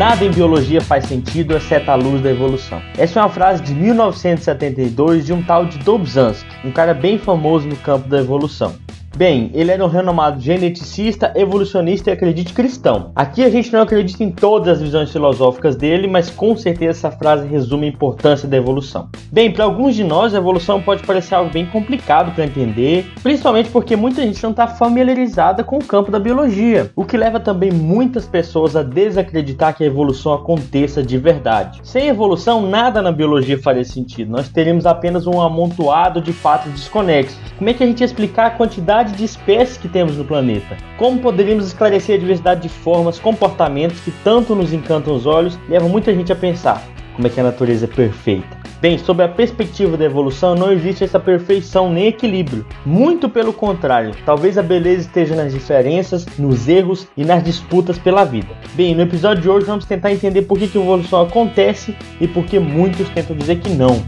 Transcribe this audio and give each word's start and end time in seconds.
Nada 0.00 0.24
em 0.24 0.30
biologia 0.30 0.80
faz 0.80 1.04
sentido 1.04 1.54
exceto 1.54 1.90
a 1.90 1.94
luz 1.94 2.22
da 2.22 2.30
evolução. 2.30 2.80
Essa 2.96 3.20
é 3.20 3.22
uma 3.22 3.28
frase 3.28 3.62
de 3.62 3.74
1972 3.74 5.26
de 5.26 5.32
um 5.34 5.42
tal 5.42 5.66
de 5.66 5.76
Dobzhansky, 5.76 6.48
um 6.64 6.72
cara 6.72 6.94
bem 6.94 7.18
famoso 7.18 7.68
no 7.68 7.76
campo 7.76 8.08
da 8.08 8.18
evolução. 8.18 8.74
Bem, 9.16 9.50
ele 9.52 9.72
era 9.72 9.84
um 9.84 9.88
renomado 9.88 10.40
geneticista, 10.40 11.32
evolucionista 11.34 12.08
e 12.08 12.12
acredite 12.12 12.54
cristão. 12.54 13.10
Aqui 13.14 13.42
a 13.42 13.50
gente 13.50 13.72
não 13.72 13.82
acredita 13.82 14.22
em 14.22 14.30
todas 14.30 14.68
as 14.68 14.80
visões 14.80 15.10
filosóficas 15.10 15.76
dele, 15.76 16.06
mas 16.06 16.30
com 16.30 16.56
certeza 16.56 16.90
essa 16.90 17.10
frase 17.10 17.46
resume 17.46 17.86
a 17.86 17.90
importância 17.90 18.48
da 18.48 18.56
evolução. 18.56 19.08
Bem, 19.30 19.52
para 19.52 19.64
alguns 19.64 19.94
de 19.94 20.04
nós 20.04 20.32
a 20.32 20.38
evolução 20.38 20.80
pode 20.80 21.02
parecer 21.02 21.34
algo 21.34 21.50
bem 21.50 21.66
complicado 21.66 22.32
para 22.34 22.44
entender, 22.44 23.10
principalmente 23.22 23.68
porque 23.70 23.96
muita 23.96 24.22
gente 24.22 24.42
não 24.42 24.52
está 24.52 24.68
familiarizada 24.68 25.64
com 25.64 25.78
o 25.78 25.84
campo 25.84 26.10
da 26.10 26.18
biologia, 26.18 26.90
o 26.94 27.04
que 27.04 27.16
leva 27.16 27.40
também 27.40 27.72
muitas 27.72 28.26
pessoas 28.26 28.76
a 28.76 28.82
desacreditar 28.82 29.76
que 29.76 29.82
a 29.82 29.86
evolução 29.86 30.32
aconteça 30.32 31.02
de 31.02 31.18
verdade. 31.18 31.80
Sem 31.82 32.06
evolução, 32.06 32.62
nada 32.62 33.02
na 33.02 33.12
biologia 33.12 33.60
faria 33.60 33.84
sentido, 33.84 34.30
nós 34.30 34.48
teríamos 34.48 34.86
apenas 34.86 35.26
um 35.26 35.40
amontoado 35.40 36.20
de 36.20 36.32
fatos 36.32 36.70
desconexos. 36.72 37.36
Como 37.58 37.68
é 37.68 37.74
que 37.74 37.82
a 37.82 37.86
gente 37.86 38.00
ia 38.00 38.06
explicar 38.06 38.46
a 38.46 38.50
quantidade 38.50 38.99
diversidade 39.02 39.12
de 39.12 39.24
espécies 39.24 39.76
que 39.76 39.88
temos 39.88 40.16
no 40.16 40.24
planeta. 40.24 40.76
Como 40.96 41.20
poderíamos 41.20 41.66
esclarecer 41.66 42.16
a 42.16 42.18
diversidade 42.18 42.62
de 42.62 42.68
formas, 42.68 43.18
comportamentos 43.18 44.00
que 44.00 44.10
tanto 44.22 44.54
nos 44.54 44.72
encantam 44.72 45.14
os 45.14 45.26
olhos 45.26 45.58
e 45.66 45.70
levam 45.70 45.88
muita 45.88 46.14
gente 46.14 46.32
a 46.32 46.36
pensar 46.36 46.82
como 47.14 47.26
é 47.26 47.30
que 47.30 47.40
a 47.40 47.44
natureza 47.44 47.84
é 47.84 47.88
perfeita. 47.88 48.60
Bem, 48.80 48.96
sob 48.96 49.22
a 49.22 49.28
perspectiva 49.28 49.94
da 49.94 50.06
evolução, 50.06 50.54
não 50.54 50.72
existe 50.72 51.04
essa 51.04 51.20
perfeição 51.20 51.92
nem 51.92 52.06
equilíbrio. 52.06 52.64
Muito 52.86 53.28
pelo 53.28 53.52
contrário, 53.52 54.14
talvez 54.24 54.56
a 54.56 54.62
beleza 54.62 55.02
esteja 55.02 55.34
nas 55.34 55.52
diferenças, 55.52 56.24
nos 56.38 56.66
erros 56.66 57.06
e 57.14 57.22
nas 57.22 57.44
disputas 57.44 57.98
pela 57.98 58.24
vida. 58.24 58.48
Bem, 58.72 58.94
no 58.94 59.02
episódio 59.02 59.42
de 59.42 59.50
hoje 59.50 59.66
vamos 59.66 59.84
tentar 59.84 60.12
entender 60.12 60.42
por 60.42 60.58
que, 60.58 60.66
que 60.66 60.78
a 60.78 60.80
evolução 60.80 61.20
acontece 61.20 61.94
e 62.18 62.26
por 62.26 62.46
que 62.46 62.58
muitos 62.58 63.06
tentam 63.10 63.36
dizer 63.36 63.60
que 63.60 63.68
não. 63.68 64.02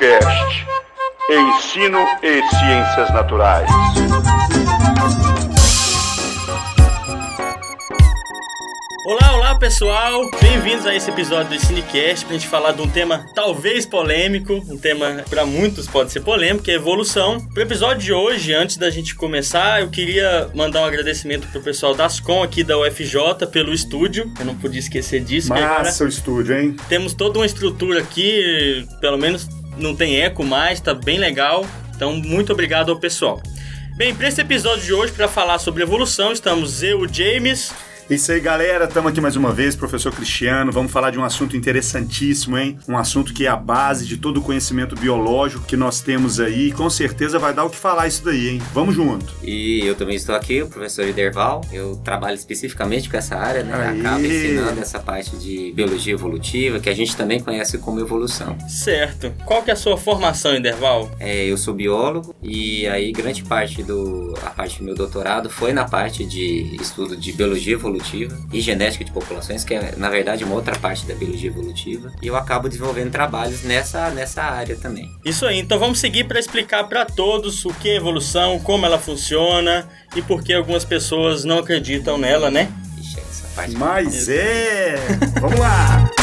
Cinecast. 0.00 0.66
Ensino 1.30 1.98
e 2.22 2.42
Ciências 2.48 3.12
Naturais. 3.12 3.68
Olá, 9.06 9.36
olá 9.36 9.58
pessoal, 9.58 10.30
bem-vindos 10.40 10.86
a 10.86 10.94
esse 10.94 11.10
episódio 11.10 11.50
do 11.50 11.66
Cinecast 11.66 12.24
pra 12.24 12.32
gente 12.32 12.48
falar 12.48 12.72
de 12.72 12.80
um 12.80 12.88
tema 12.88 13.26
talvez 13.34 13.84
polêmico, 13.84 14.54
um 14.70 14.78
tema 14.78 15.22
para 15.28 15.44
muitos 15.44 15.86
pode 15.86 16.10
ser 16.10 16.20
polêmico, 16.20 16.64
que 16.64 16.70
é 16.70 16.76
evolução. 16.76 17.38
Pro 17.48 17.62
episódio 17.62 18.02
de 18.02 18.12
hoje, 18.14 18.54
antes 18.54 18.78
da 18.78 18.88
gente 18.88 19.14
começar, 19.14 19.82
eu 19.82 19.90
queria 19.90 20.48
mandar 20.54 20.80
um 20.80 20.84
agradecimento 20.86 21.46
pro 21.48 21.60
pessoal 21.60 21.94
da 21.94 22.06
Ascom 22.06 22.42
aqui 22.42 22.64
da 22.64 22.78
UFJ 22.78 23.46
pelo 23.52 23.74
estúdio, 23.74 24.32
eu 24.38 24.46
não 24.46 24.56
podia 24.56 24.80
esquecer 24.80 25.20
disso. 25.20 25.50
Massa 25.50 26.04
o 26.04 26.08
estúdio, 26.08 26.58
hein? 26.58 26.74
Temos 26.88 27.12
toda 27.12 27.38
uma 27.38 27.46
estrutura 27.46 28.00
aqui, 28.00 28.86
pelo 29.02 29.18
menos 29.18 29.59
não 29.80 29.96
tem 29.96 30.20
eco 30.20 30.44
mais, 30.44 30.80
tá 30.80 30.94
bem 30.94 31.18
legal. 31.18 31.66
Então, 31.94 32.14
muito 32.14 32.52
obrigado 32.52 32.90
ao 32.90 32.98
pessoal. 32.98 33.42
Bem, 33.96 34.14
para 34.14 34.28
esse 34.28 34.40
episódio 34.40 34.82
de 34.82 34.94
hoje, 34.94 35.12
para 35.12 35.28
falar 35.28 35.58
sobre 35.58 35.82
evolução, 35.82 36.32
estamos 36.32 36.82
eu, 36.82 37.06
James, 37.12 37.70
isso 38.16 38.32
aí, 38.32 38.40
galera. 38.40 38.86
Estamos 38.86 39.12
aqui 39.12 39.20
mais 39.20 39.36
uma 39.36 39.52
vez, 39.52 39.76
professor 39.76 40.12
Cristiano. 40.12 40.72
Vamos 40.72 40.90
falar 40.90 41.12
de 41.12 41.18
um 41.18 41.22
assunto 41.22 41.56
interessantíssimo, 41.56 42.58
hein? 42.58 42.76
Um 42.88 42.98
assunto 42.98 43.32
que 43.32 43.46
é 43.46 43.48
a 43.48 43.54
base 43.54 44.04
de 44.04 44.16
todo 44.16 44.38
o 44.38 44.42
conhecimento 44.42 44.96
biológico 44.96 45.64
que 45.64 45.76
nós 45.76 46.00
temos 46.00 46.40
aí. 46.40 46.72
Com 46.72 46.90
certeza 46.90 47.38
vai 47.38 47.54
dar 47.54 47.64
o 47.64 47.70
que 47.70 47.76
falar 47.76 48.08
isso 48.08 48.24
daí, 48.24 48.48
hein? 48.48 48.62
Vamos 48.74 48.96
junto. 48.96 49.32
E 49.44 49.86
eu 49.86 49.94
também 49.94 50.16
estou 50.16 50.34
aqui, 50.34 50.60
o 50.60 50.66
professor 50.66 51.06
Iderval. 51.06 51.60
Eu 51.72 51.94
trabalho 52.04 52.34
especificamente 52.34 53.08
com 53.08 53.16
essa 53.16 53.36
área, 53.36 53.62
né? 53.62 53.72
Aí. 53.74 54.00
Acabo 54.00 54.26
ensinando 54.26 54.80
essa 54.80 54.98
parte 54.98 55.36
de 55.36 55.72
biologia 55.72 56.12
evolutiva, 56.12 56.80
que 56.80 56.88
a 56.88 56.94
gente 56.94 57.16
também 57.16 57.38
conhece 57.38 57.78
como 57.78 58.00
evolução. 58.00 58.58
Certo. 58.68 59.32
Qual 59.44 59.62
que 59.62 59.70
é 59.70 59.74
a 59.74 59.76
sua 59.76 59.96
formação, 59.96 60.56
Iderval? 60.56 61.08
É, 61.20 61.44
eu 61.44 61.56
sou 61.56 61.74
biólogo 61.74 62.34
e 62.42 62.88
aí 62.88 63.12
grande 63.12 63.44
parte 63.44 63.84
do 63.84 64.34
a 64.42 64.50
parte 64.50 64.78
do 64.78 64.84
meu 64.84 64.96
doutorado 64.96 65.48
foi 65.48 65.72
na 65.72 65.84
parte 65.84 66.24
de 66.24 66.76
estudo 66.80 67.16
de 67.16 67.32
biologia 67.32 67.74
evolutiva 67.74 67.99
evolutiva 68.00 68.36
e 68.52 68.60
genética 68.60 69.04
de 69.04 69.12
populações, 69.12 69.64
que 69.64 69.74
é 69.74 69.94
na 69.96 70.08
verdade 70.08 70.44
uma 70.44 70.54
outra 70.54 70.76
parte 70.78 71.06
da 71.06 71.14
biologia 71.14 71.50
evolutiva, 71.50 72.12
e 72.22 72.26
eu 72.26 72.36
acabo 72.36 72.68
desenvolvendo 72.68 73.10
trabalhos 73.10 73.62
nessa, 73.62 74.10
nessa 74.10 74.42
área 74.42 74.76
também. 74.76 75.10
Isso 75.24 75.46
aí, 75.46 75.58
então 75.58 75.78
vamos 75.78 76.00
seguir 76.00 76.24
para 76.24 76.38
explicar 76.38 76.84
para 76.84 77.04
todos 77.04 77.64
o 77.64 77.72
que 77.74 77.90
é 77.90 77.96
evolução, 77.96 78.58
como 78.58 78.86
ela 78.86 78.98
funciona 78.98 79.88
e 80.16 80.22
por 80.22 80.42
que 80.42 80.52
algumas 80.52 80.84
pessoas 80.84 81.44
não 81.44 81.58
acreditam 81.58 82.18
nela, 82.18 82.50
né? 82.50 82.68
Ixi, 82.98 83.20
essa 83.20 83.48
parte 83.54 83.76
Mas 83.76 84.28
é! 84.28 84.96
vamos 85.40 85.58
lá! 85.58 86.10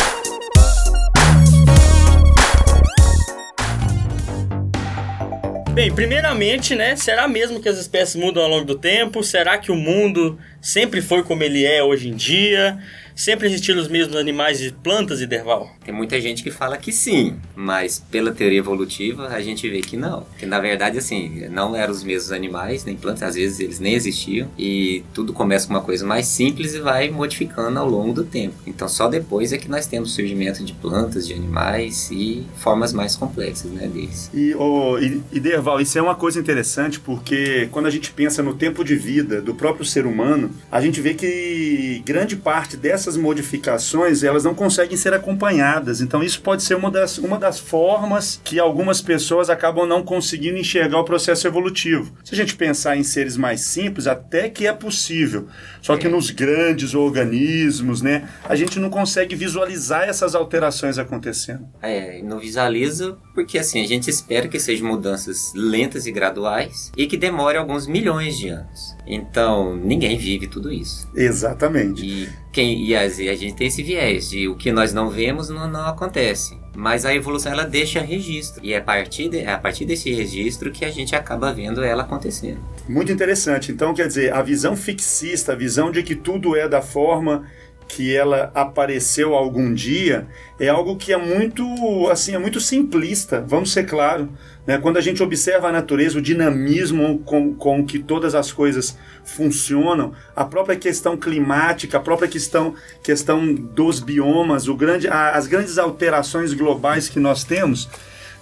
Bem, 5.78 5.94
primeiramente, 5.94 6.74
né? 6.74 6.96
Será 6.96 7.28
mesmo 7.28 7.62
que 7.62 7.70
as 7.70 7.78
espécies 7.78 8.16
mudam 8.16 8.42
ao 8.42 8.50
longo 8.50 8.66
do 8.66 8.80
tempo? 8.80 9.24
Será 9.24 9.60
que 9.60 9.72
o 9.72 9.76
mundo 9.76 10.36
sempre 10.60 11.04
foi 11.04 11.22
como 11.22 11.44
ele 11.44 11.66
é 11.66 11.84
hoje 11.84 12.10
em 12.10 12.16
dia? 12.16 12.80
Sempre 13.18 13.48
existiram 13.48 13.82
os 13.82 13.88
mesmos 13.88 14.16
animais 14.16 14.62
e 14.62 14.72
plantas, 14.72 15.26
Derval? 15.26 15.72
Tem 15.84 15.92
muita 15.92 16.22
gente 16.22 16.44
que 16.44 16.52
fala 16.52 16.78
que 16.78 16.92
sim, 16.92 17.36
mas 17.56 17.98
pela 18.12 18.32
teoria 18.32 18.60
evolutiva 18.60 19.30
a 19.30 19.42
gente 19.42 19.68
vê 19.68 19.82
que 19.82 19.98
não. 19.98 20.24
Que 20.38 20.46
na 20.46 20.60
verdade, 20.60 21.00
assim, 21.00 21.48
não 21.50 21.76
eram 21.76 21.92
os 21.92 22.04
mesmos 22.04 22.32
animais, 22.32 22.86
nem 22.86 22.96
plantas, 22.96 23.24
às 23.24 23.36
vezes 23.36 23.60
eles 23.60 23.80
nem 23.80 23.96
existiam. 23.96 24.48
E 24.56 25.04
tudo 25.16 25.34
começa 25.34 25.66
com 25.66 25.74
uma 25.74 25.82
coisa 25.82 26.06
mais 26.06 26.28
simples 26.28 26.76
e 26.76 26.80
vai 26.80 27.10
modificando 27.10 27.80
ao 27.80 27.90
longo 27.90 28.14
do 28.14 28.24
tempo. 28.24 28.54
Então 28.68 28.88
só 28.88 29.08
depois 29.08 29.52
é 29.52 29.58
que 29.58 29.68
nós 29.68 29.88
temos 29.88 30.14
surgimento 30.14 30.64
de 30.64 30.74
plantas, 30.74 31.28
de 31.28 31.34
animais 31.34 32.12
e 32.12 32.46
formas 32.58 32.94
mais 32.94 33.16
complexas 33.16 33.72
né, 33.72 33.88
deles. 33.88 34.30
E, 34.32 34.54
oh, 34.54 35.00
e, 35.00 35.24
e 35.32 35.40
Derval, 35.40 35.82
isso 35.82 35.98
é 35.98 36.02
uma 36.04 36.16
coisa 36.16 36.40
interessante 36.40 37.00
porque 37.00 37.68
quando 37.72 37.88
a 37.88 37.92
gente 37.92 38.12
pensa 38.12 38.44
no 38.44 38.54
tempo 38.54 38.84
de 38.84 38.96
vida 38.96 39.42
do 39.42 39.56
próprio 39.56 39.84
ser 39.84 40.06
humano, 40.06 40.52
a 40.72 40.80
gente 40.80 41.02
vê 41.02 41.16
que 41.16 42.04
grande 42.06 42.36
parte 42.36 42.78
dessa 42.78 43.06
essas 43.07 43.16
modificações 43.16 44.22
elas 44.22 44.44
não 44.44 44.53
conseguem 44.53 44.97
ser 44.97 45.13
acompanhadas. 45.13 46.01
Então 46.01 46.22
isso 46.22 46.41
pode 46.41 46.62
ser 46.62 46.75
uma 46.75 46.91
das, 46.91 47.18
uma 47.18 47.40
das 47.40 47.57
formas 47.57 48.40
que 48.44 48.59
algumas 48.59 49.01
pessoas 49.01 49.50
acabam 49.50 49.88
não 49.88 50.03
conseguindo 50.03 50.57
enxergar 50.57 51.00
o 51.00 51.06
processo 51.06 51.47
evolutivo. 51.47 52.13
Se 52.23 52.34
a 52.34 52.38
gente 52.38 52.56
pensar 52.56 52.97
em 52.97 53.03
seres 53.03 53.38
mais 53.38 53.62
simples, 53.62 54.07
até 54.07 54.50
que 54.50 54.68
é 54.68 54.73
possível. 54.73 55.47
Só 55.81 55.95
que 55.95 56.07
é. 56.07 56.09
nos 56.09 56.29
grandes 56.29 56.94
organismos, 56.94 58.01
né, 58.01 58.28
a 58.44 58.56
gente 58.56 58.79
não 58.79 58.90
consegue 58.90 59.35
visualizar 59.35 60.03
essas 60.03 60.35
alterações 60.35 60.97
acontecendo. 60.97 61.66
É, 61.81 62.22
não 62.22 62.39
visualiza 62.39 63.18
porque 63.34 63.57
assim, 63.57 63.81
a 63.81 63.88
gente 63.88 64.09
espera 64.09 64.47
que 64.47 64.59
sejam 64.59 64.88
mudanças 64.88 65.53
lentas 65.56 66.06
e 66.06 66.12
graduais 66.12 66.91
e 66.97 67.07
que 67.07 67.16
demore 67.16 67.57
alguns 67.57 67.88
milhões 67.88 68.38
de 68.38 68.50
anos. 68.50 68.97
Então, 69.06 69.75
ninguém 69.75 70.18
vive 70.18 70.47
tudo 70.47 70.72
isso. 70.72 71.09
Exatamente. 71.16 72.06
E, 72.06 72.29
quem, 72.51 72.84
e 72.84 72.95
a, 72.97 73.31
a 73.31 73.35
gente 73.35 73.53
tem 73.53 73.68
esse 73.68 73.84
viés 73.84 74.30
de 74.30 74.47
o 74.47 74.56
que 74.56 74.72
nós 74.72 74.94
não 74.94 75.09
vemos 75.09 75.50
não, 75.50 75.69
não 75.69 75.85
acontece. 75.85 76.58
Mas 76.75 77.06
a 77.06 77.13
evolução 77.13 77.52
ela 77.52 77.63
deixa 77.63 78.02
registro. 78.02 78.63
E 78.63 78.74
é 78.74 78.78
a, 78.78 78.81
partir 78.81 79.30
de, 79.30 79.40
é 79.40 79.52
a 79.52 79.58
partir 79.58 79.85
desse 79.85 80.13
registro 80.13 80.72
que 80.72 80.85
a 80.85 80.91
gente 80.91 81.16
acaba 81.16 81.52
vendo 81.53 81.84
ela 81.84 82.03
acontecendo. 82.03 82.59
Muito 82.88 83.12
interessante. 83.12 83.72
Então, 83.72 83.94
quer 83.94 84.07
dizer, 84.07 84.34
a 84.34 84.41
visão 84.41 84.75
fixista, 84.75 85.53
a 85.53 85.56
visão 85.56 85.91
de 85.91 86.03
que 86.03 86.16
tudo 86.16 86.56
é 86.56 86.68
da 86.68 86.81
forma 86.81 87.45
que 87.88 88.16
ela 88.16 88.51
apareceu 88.54 89.33
algum 89.33 89.74
dia 89.74 90.27
é 90.60 90.68
algo 90.68 90.98
que 90.98 91.13
é 91.13 91.18
muito 91.18 91.63
assim 92.12 92.36
é 92.36 92.38
muito 92.38 92.60
simplista 92.60 93.39
vamos 93.39 93.72
ser 93.72 93.86
claro 93.86 94.30
né? 94.68 94.78
quando 94.78 94.98
a 94.98 95.02
gente 95.02 95.24
observa 95.24 95.69
a 95.69 95.72
natureza 95.72 96.19
o 96.19 96.22
dinamismo 96.22 97.19
com, 97.19 97.56
com 97.56 97.84
que 97.84 97.98
todas 97.98 98.36
as 98.36 98.52
coisas 98.52 98.98
funcionam 99.24 100.14
a 100.36 100.46
própria 100.46 100.75
questão 100.75 101.18
climática 101.18 101.98
a 101.98 102.02
própria 102.02 102.28
questão 102.28 102.75
questão 103.02 103.56
dos 103.56 104.00
biomas 104.00 104.68
o 104.68 104.75
grande 104.75 105.08
as 105.08 105.48
grandes 105.48 105.78
alterações 105.78 106.54
globais 106.54 107.08
que 107.08 107.19
nós 107.19 107.44
temos 107.44 107.90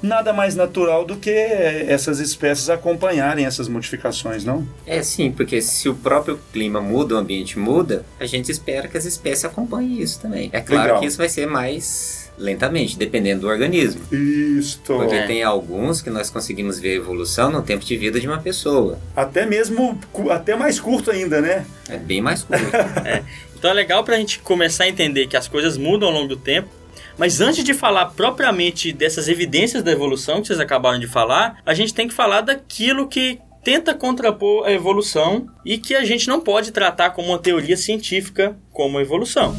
nada 0.01 0.33
mais 0.33 0.55
natural 0.55 1.05
do 1.05 1.17
que 1.17 1.29
essas 1.29 2.19
espécies 2.19 2.69
acompanharem 2.69 3.45
essas 3.45 3.67
modificações, 3.67 4.43
não? 4.45 4.67
É 4.85 5.01
sim, 5.01 5.31
porque 5.31 5.61
se 5.61 5.89
o 5.89 5.95
próprio 5.95 6.39
clima 6.53 6.81
muda, 6.81 7.15
o 7.15 7.17
ambiente 7.17 7.57
muda, 7.57 8.05
a 8.19 8.25
gente 8.25 8.51
espera 8.51 8.87
que 8.87 8.97
as 8.97 9.05
espécies 9.05 9.45
acompanhem 9.45 10.01
isso 10.01 10.19
também. 10.19 10.49
É 10.53 10.61
claro 10.61 10.83
Legal. 10.83 10.99
que 10.99 11.07
isso 11.07 11.17
vai 11.17 11.29
ser 11.29 11.47
mais 11.47 12.24
lentamente, 12.37 12.97
dependendo 12.97 13.41
do 13.41 13.47
organismo. 13.47 14.01
Isso. 14.11 14.81
Porque 14.85 15.21
tem 15.23 15.43
alguns 15.43 16.01
que 16.01 16.09
nós 16.09 16.29
conseguimos 16.29 16.79
ver 16.79 16.91
a 16.91 16.95
evolução 16.95 17.51
no 17.51 17.61
tempo 17.61 17.83
de 17.83 17.97
vida 17.97 18.19
de 18.19 18.27
uma 18.27 18.39
pessoa. 18.39 18.99
Até 19.15 19.45
mesmo, 19.45 19.99
até 20.29 20.55
mais 20.55 20.79
curto 20.79 21.11
ainda, 21.11 21.41
né? 21.41 21.65
É 21.89 21.97
bem 21.97 22.21
mais 22.21 22.43
curto. 22.43 22.63
é. 23.05 23.23
Então 23.57 23.71
é 23.71 23.73
legal 23.73 24.03
para 24.03 24.15
a 24.15 24.19
gente 24.19 24.39
começar 24.39 24.83
a 24.83 24.87
entender 24.87 25.27
que 25.27 25.37
as 25.37 25.47
coisas 25.47 25.77
mudam 25.77 26.09
ao 26.09 26.13
longo 26.13 26.27
do 26.27 26.37
tempo 26.37 26.69
Mas 27.17 27.41
antes 27.41 27.63
de 27.63 27.73
falar 27.73 28.07
propriamente 28.07 28.91
dessas 28.91 29.27
evidências 29.27 29.81
da 29.81 29.91
evolução 29.91 30.41
que 30.41 30.47
vocês 30.47 30.59
acabaram 30.59 30.99
de 30.99 31.07
falar, 31.07 31.61
a 31.65 31.73
gente 31.73 31.93
tem 31.93 32.07
que 32.07 32.13
falar 32.13 32.41
daquilo 32.41 33.07
que 33.07 33.39
tenta 33.63 33.95
contrapor 33.95 34.67
a 34.67 34.71
evolução 34.71 35.47
e 35.65 35.77
que 35.77 35.95
a 35.95 36.05
gente 36.05 36.27
não 36.27 36.39
pode 36.39 36.71
tratar 36.71 37.11
como 37.11 37.29
uma 37.29 37.39
teoria 37.39 37.75
científica 37.75 38.55
como 38.71 38.99
evolução. 38.99 39.55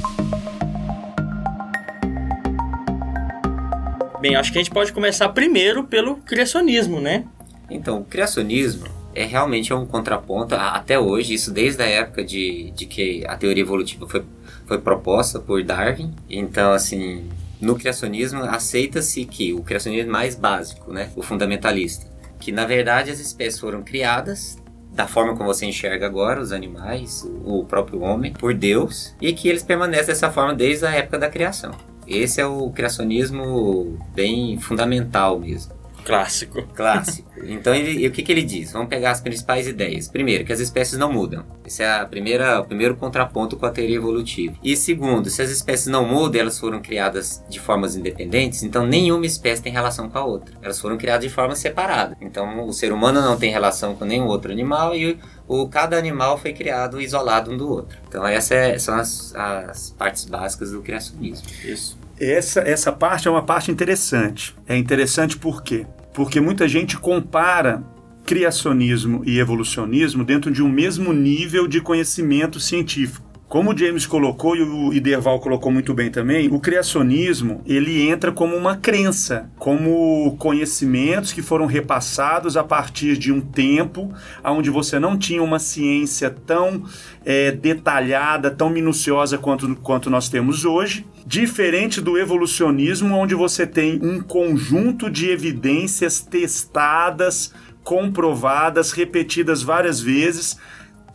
Bem, 4.27 4.35
acho 4.35 4.51
que 4.51 4.59
a 4.59 4.61
gente 4.61 4.73
pode 4.73 4.93
começar 4.93 5.29
primeiro 5.29 5.85
pelo 5.85 6.17
criacionismo, 6.17 7.01
né? 7.01 7.25
Então, 7.71 8.01
o 8.01 8.05
criacionismo 8.05 8.89
é 9.15 9.25
realmente 9.25 9.73
um 9.73 9.87
contraponto 9.87 10.57
até 10.57 10.99
hoje, 10.99 11.35
isso 11.35 11.53
desde 11.53 11.81
a 11.81 11.87
época 11.87 12.25
de, 12.25 12.73
de 12.73 12.87
que 12.87 13.25
a 13.29 13.37
teoria 13.37 13.63
evolutiva 13.63 14.09
foi, 14.09 14.25
foi 14.67 14.79
proposta 14.79 15.39
por 15.39 15.63
Darwin. 15.63 16.13
Então, 16.29 16.73
assim, 16.73 17.29
no 17.61 17.77
criacionismo 17.77 18.43
aceita-se 18.43 19.25
que 19.27 19.53
o 19.53 19.63
criacionismo 19.63 20.11
mais 20.11 20.35
básico, 20.35 20.93
né, 20.93 21.13
o 21.15 21.23
fundamentalista, 21.23 22.09
que 22.41 22.51
na 22.51 22.67
verdade 22.67 23.13
as 23.13 23.21
espécies 23.21 23.61
foram 23.61 23.85
criadas 23.85 24.57
da 24.91 25.07
forma 25.07 25.37
como 25.37 25.55
você 25.55 25.67
enxerga 25.67 26.05
agora 26.05 26.41
os 26.41 26.51
animais, 26.51 27.25
o 27.45 27.65
próprio 27.65 28.01
homem, 28.01 28.33
por 28.33 28.53
Deus, 28.53 29.15
e 29.21 29.33
que 29.33 29.49
eles 29.49 29.63
permanecem 29.63 30.07
dessa 30.07 30.33
forma 30.33 30.53
desde 30.53 30.85
a 30.85 30.91
época 30.91 31.17
da 31.17 31.29
criação. 31.29 31.71
Esse 32.07 32.41
é 32.41 32.47
o 32.47 32.71
criacionismo 32.71 33.99
bem 34.15 34.59
fundamental 34.59 35.39
mesmo. 35.39 35.77
Clássico. 36.07 36.63
Clássico. 36.75 37.27
Então, 37.49 37.75
ele, 37.75 38.09
o 38.09 38.11
que, 38.11 38.23
que 38.23 38.33
ele 38.33 38.43
diz? 38.43 38.73
Vamos 38.73 38.89
pegar 38.89 39.11
as 39.11 39.21
principais 39.21 39.69
ideias. 39.69 40.09
Primeiro, 40.09 40.43
que 40.43 40.53
as 40.53 40.59
espécies 40.59 40.99
não 40.99 41.13
mudam. 41.13 41.45
Esse 41.67 41.83
é 41.83 42.01
a 42.01 42.07
primeira, 42.07 42.61
o 42.61 42.65
primeiro 42.65 42.97
contraponto 42.97 43.57
com 43.57 43.67
a 43.67 43.71
teoria 43.71 43.97
evolutiva. 43.97 44.57
E 44.65 44.75
segundo, 44.75 45.29
se 45.29 45.43
as 45.43 45.51
espécies 45.51 45.87
não 45.87 46.09
mudam, 46.09 46.41
elas 46.41 46.59
foram 46.59 46.81
criadas 46.81 47.45
de 47.49 47.61
formas 47.61 47.95
independentes, 47.95 48.63
então 48.63 48.87
nenhuma 48.87 49.27
espécie 49.27 49.63
tem 49.63 49.71
relação 49.71 50.09
com 50.09 50.19
a 50.19 50.25
outra. 50.25 50.57
Elas 50.63 50.81
foram 50.81 50.97
criadas 50.97 51.25
de 51.25 51.31
forma 51.31 51.55
separada. 51.55 52.17
Então, 52.21 52.67
o 52.67 52.73
ser 52.73 52.91
humano 52.91 53.21
não 53.21 53.37
tem 53.37 53.51
relação 53.51 53.95
com 53.95 54.07
nenhum 54.07 54.27
outro 54.27 54.51
animal 54.51 54.97
e 54.97 55.19
o, 55.49 55.69
cada 55.69 55.97
animal 55.97 56.39
foi 56.39 56.53
criado 56.53 57.01
isolado 57.01 57.53
um 57.53 57.57
do 57.57 57.69
outro. 57.69 57.99
Então, 58.09 58.27
essas 58.27 58.53
é, 58.53 58.79
são 58.79 58.95
as, 58.97 59.35
as 59.35 59.91
partes 59.91 60.25
básicas 60.25 60.73
do 60.73 60.83
criacionismo. 60.83 61.47
Isso. 61.65 61.99
Essa, 62.19 62.61
essa 62.61 62.93
parte 62.93 63.29
é 63.29 63.31
uma 63.31 63.43
parte 63.43 63.71
interessante. 63.71 64.57
É 64.67 64.77
interessante 64.77 65.37
por 65.37 65.63
quê? 65.63 65.87
Porque 66.13 66.41
muita 66.41 66.67
gente 66.67 66.97
compara 66.99 67.83
criacionismo 68.25 69.23
e 69.25 69.39
evolucionismo 69.39 70.25
dentro 70.25 70.51
de 70.51 70.63
um 70.63 70.69
mesmo 70.69 71.13
nível 71.13 71.69
de 71.69 71.81
conhecimento 71.81 72.59
científico. 72.59 73.26
Como 73.49 73.73
o 73.73 73.79
James 73.79 74.07
colocou 74.07 74.57
e 74.57 74.63
o 74.63 74.93
Iderval 74.93 75.39
colocou 75.39 75.71
muito 75.71 75.95
bem 75.95 76.11
também, 76.11 76.49
o 76.49 76.59
criacionismo 76.59 77.63
ele 77.65 78.09
entra 78.09 78.33
como 78.33 78.57
uma 78.57 78.77
crença, 78.77 79.49
como 79.57 80.37
conhecimentos 80.37 81.33
que 81.33 81.41
foram 81.41 81.65
repassados 81.65 82.57
a 82.57 82.65
partir 82.65 83.17
de 83.17 83.33
um 83.33 83.41
tempo 83.41 84.13
onde 84.43 84.69
você 84.69 84.99
não 84.99 85.17
tinha 85.17 85.41
uma 85.41 85.61
ciência 85.61 86.29
tão 86.29 86.83
é, 87.25 87.53
detalhada, 87.53 88.51
tão 88.51 88.69
minuciosa 88.69 89.39
quanto, 89.39 89.77
quanto 89.77 90.11
nós 90.11 90.29
temos 90.29 90.65
hoje, 90.65 91.07
diferente 91.25 92.01
do 92.01 92.19
evolucionismo, 92.19 93.15
onde 93.15 93.37
você 93.37 93.65
tem 93.65 94.01
um 94.03 94.21
conjunto 94.21 95.09
de 95.09 95.31
evidências 95.31 96.21
testadas, 96.21 97.55
comprovadas, 97.85 98.91
repetidas 98.91 99.63
várias 99.63 100.01
vezes 100.01 100.59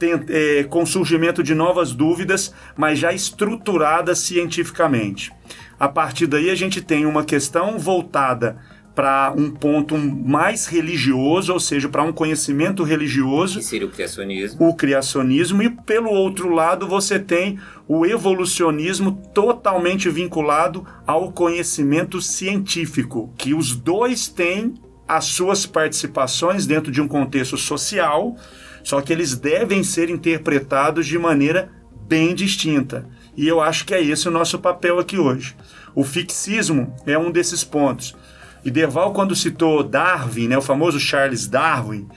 é, 0.03 0.63
com 0.63 0.85
surgimento 0.85 1.43
de 1.43 1.53
novas 1.53 1.91
dúvidas, 1.91 2.53
mas 2.75 2.99
já 2.99 3.11
estruturadas 3.13 4.19
cientificamente. 4.19 5.31
A 5.79 5.87
partir 5.87 6.27
daí, 6.27 6.49
a 6.49 6.55
gente 6.55 6.81
tem 6.81 7.05
uma 7.05 7.23
questão 7.23 7.79
voltada 7.79 8.57
para 8.93 9.33
um 9.35 9.49
ponto 9.49 9.97
mais 9.97 10.67
religioso, 10.67 11.53
ou 11.53 11.59
seja, 11.59 11.87
para 11.87 12.03
um 12.03 12.11
conhecimento 12.11 12.83
religioso. 12.83 13.59
Que 13.59 13.65
seria 13.65 13.87
o 13.87 13.89
criacionismo. 13.89 14.67
O 14.67 14.75
criacionismo. 14.75 15.63
E 15.63 15.69
pelo 15.69 16.09
outro 16.09 16.53
lado, 16.53 16.87
você 16.87 17.17
tem 17.17 17.57
o 17.87 18.05
evolucionismo 18.05 19.21
totalmente 19.33 20.09
vinculado 20.09 20.85
ao 21.07 21.31
conhecimento 21.31 22.21
científico, 22.21 23.33
que 23.37 23.53
os 23.53 23.75
dois 23.75 24.27
têm 24.27 24.73
as 25.17 25.25
suas 25.25 25.65
participações 25.65 26.65
dentro 26.65 26.89
de 26.89 27.01
um 27.01 27.07
contexto 27.07 27.57
social, 27.57 28.35
só 28.81 29.01
que 29.01 29.11
eles 29.11 29.35
devem 29.35 29.83
ser 29.83 30.09
interpretados 30.09 31.05
de 31.05 31.19
maneira 31.19 31.69
bem 32.07 32.33
distinta. 32.33 33.05
E 33.35 33.45
eu 33.45 33.59
acho 33.59 33.85
que 33.85 33.93
é 33.93 34.01
esse 34.01 34.29
o 34.29 34.31
nosso 34.31 34.57
papel 34.59 34.99
aqui 34.99 35.17
hoje. 35.17 35.53
O 35.93 36.05
fixismo 36.05 36.95
é 37.05 37.17
um 37.17 37.29
desses 37.29 37.61
pontos. 37.61 38.15
E 38.63 38.71
Derval, 38.71 39.11
quando 39.11 39.35
citou 39.35 39.83
Darwin, 39.83 40.47
né, 40.47 40.57
o 40.57 40.61
famoso 40.61 40.97
Charles 40.97 41.45
Darwin, 41.45 42.07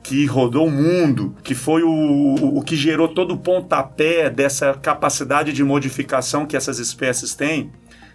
que 0.00 0.24
rodou 0.26 0.68
o 0.68 0.70
mundo, 0.70 1.34
que 1.42 1.56
foi 1.56 1.82
o, 1.82 1.90
o, 1.90 2.58
o, 2.58 2.62
que 2.62 2.76
gerou 2.76 3.08
todo 3.08 3.34
o 3.34 3.38
pontapé 3.38 4.30
dessa 4.30 4.74
capacidade 4.74 5.52
de 5.52 5.64
modificação 5.64 6.46
que 6.46 6.56
essas 6.56 6.78
espécies 6.78 7.34
têm, 7.34 7.72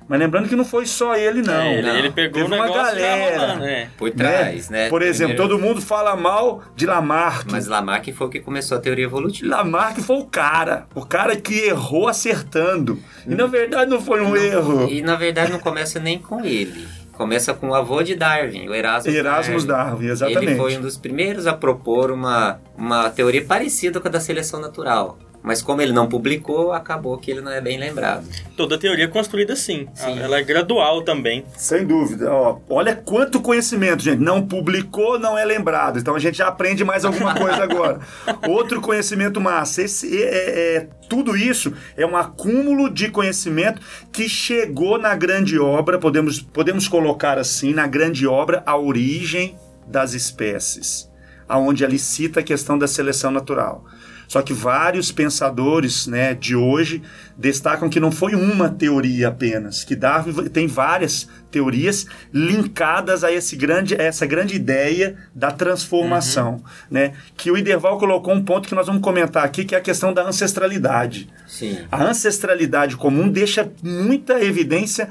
mas 0.10 0.20
lembrando 0.20 0.50
que 0.50 0.56
não 0.56 0.66
foi 0.66 0.88
só 0.88 1.16
ele, 1.16 1.44
não. 1.44 1.54
É, 1.54 1.78
ele, 1.78 1.88
não. 1.88 1.96
ele 1.96 2.10
pegou 2.10 2.42
Teve 2.42 2.56
uma 2.56 2.68
galera. 2.68 3.38
Rolando, 3.38 3.62
né? 3.62 3.90
Por 3.96 4.10
trás, 4.10 4.68
né? 4.68 4.86
né? 4.86 4.90
Por 4.90 5.04
exemplo, 5.04 5.36
Primeiro... 5.36 5.60
todo 5.60 5.64
mundo 5.64 5.80
fala 5.80 6.16
mal 6.16 6.64
de 6.76 6.88
Lamarck. 6.88 7.52
Mas 7.52 7.68
Lamarck 7.68 8.12
foi 8.12 8.26
o 8.26 8.30
que 8.32 8.40
começou 8.40 8.80
a 8.80 8.82
teoria 8.82 9.06
evolutiva. 9.06 9.58
Lamarck 9.58 10.00
foi 10.00 10.18
o 10.18 10.26
cara. 10.26 10.88
O 10.96 11.06
cara 11.06 11.36
que 11.36 11.60
errou 11.60 12.08
acertando. 12.08 13.00
E 13.28 13.36
na 13.36 13.46
verdade 13.46 13.92
não 13.92 14.02
foi 14.02 14.22
um 14.22 14.30
não, 14.30 14.36
erro. 14.36 14.90
E 14.90 15.04
na 15.04 15.16
verdade 15.16 15.52
não 15.52 15.60
começa 15.60 16.00
nem 16.00 16.18
com 16.18 16.44
ele. 16.44 16.88
Começa 17.14 17.54
com 17.54 17.70
o 17.70 17.76
avô 17.76 18.02
de 18.02 18.16
Darwin, 18.16 18.68
o 18.68 18.74
Erasmus, 18.74 19.14
Erasmus 19.14 19.66
Darwin. 19.66 19.90
Darwin. 19.90 20.08
exatamente. 20.08 20.46
Ele 20.46 20.56
foi 20.56 20.78
um 20.78 20.82
dos 20.82 20.98
primeiros 20.98 21.46
a 21.46 21.54
propor 21.54 22.12
uma, 22.12 22.60
uma 22.76 23.10
teoria 23.12 23.46
parecida 23.46 24.00
com 24.00 24.08
a 24.08 24.12
da 24.12 24.20
seleção 24.20 24.60
natural 24.60 25.20
mas 25.42 25.62
como 25.62 25.82
ele 25.82 25.94
não 25.94 26.08
publicou, 26.08 26.74
acabou 26.74 27.18
que 27.18 27.32
ele 27.32 27.42
não 27.42 27.52
é 27.52 27.62
bem 27.62 27.80
lembrado. 27.80 28.28
Toda 28.58 28.78
teoria 28.78 29.06
é 29.06 29.08
construída 29.08 29.54
assim. 29.54 29.88
Sim. 29.94 30.20
Ela 30.20 30.38
é 30.38 30.44
gradual 30.44 31.02
também. 31.02 31.46
Sem 31.56 31.86
dúvida. 31.86 32.32
Ó, 32.32 32.60
olha 32.70 32.96
quanto 32.96 33.42
conhecimento, 33.42 34.04
gente. 34.04 34.20
Não 34.20 34.46
publicou, 34.46 35.18
não 35.18 35.38
é 35.38 35.46
lembrado. 35.46 35.98
Então 35.98 36.14
a 36.14 36.20
gente 36.20 36.38
já 36.38 36.48
aprende 36.48 36.84
mais 36.84 37.06
alguma 37.06 37.34
coisa 37.40 37.64
agora. 37.64 38.00
Outro 38.48 38.82
conhecimento 38.82 39.40
massa. 39.40 39.84
Esse, 39.84 40.22
é, 40.22 40.28
é, 40.28 40.76
é, 40.76 40.88
tudo 41.08 41.38
isso 41.38 41.74
é 41.96 42.06
um 42.06 42.18
acúmulo 42.18 42.90
de 42.90 43.10
conhecimento 43.10 43.82
que 44.12 44.28
chegou 44.28 45.00
na 45.00 45.16
grande 45.16 45.58
obra, 45.58 45.98
podemos, 45.98 46.42
podemos 46.42 46.88
colocar 46.88 47.38
assim, 47.38 47.74
na 47.74 47.88
grande 47.88 48.28
obra, 48.28 48.62
a 48.66 48.78
origem 48.78 49.58
das 49.88 50.14
espécies. 50.14 51.10
Aonde 51.48 51.84
ali 51.84 51.98
cita 51.98 52.42
a 52.42 52.44
questão 52.44 52.78
da 52.78 52.88
seleção 52.88 53.32
natural. 53.32 53.86
Só 54.30 54.44
que 54.44 54.54
vários 54.54 55.12
pensadores 55.12 56.06
né, 56.06 56.36
de 56.36 56.56
hoje 56.56 57.02
destacam 57.36 57.90
que 57.90 58.00
não 58.00 58.12
foi 58.12 58.36
uma 58.36 58.70
teoria 58.70 59.30
apenas, 59.30 59.84
que 59.84 59.96
Darwin 59.96 60.48
tem 60.50 60.68
várias 60.68 61.28
teorias 61.50 62.06
linkadas 62.32 63.24
a 63.24 63.32
esse 63.32 63.56
grande, 63.56 63.96
a 63.96 64.04
essa 64.04 64.28
grande 64.28 64.56
ideia 64.56 65.18
da 65.34 65.50
transformação. 65.50 66.52
Uhum. 66.52 66.62
Né? 66.92 67.14
Que 67.36 67.50
o 67.50 67.58
Iderval 67.58 67.98
colocou 67.98 68.32
um 68.32 68.44
ponto 68.44 68.70
que 68.70 68.76
nós 68.76 68.86
vamos 68.86 69.02
comentar 69.02 69.44
aqui, 69.44 69.66
que 69.66 69.74
é 69.74 69.80
a 69.80 69.82
questão 69.82 70.14
da 70.14 70.22
ancestralidade. 70.22 71.28
Sim. 71.48 71.80
A 71.92 72.04
ancestralidade 72.04 72.96
comum 72.98 73.28
deixa 73.28 73.72
muita 73.82 74.40
evidência 74.44 75.10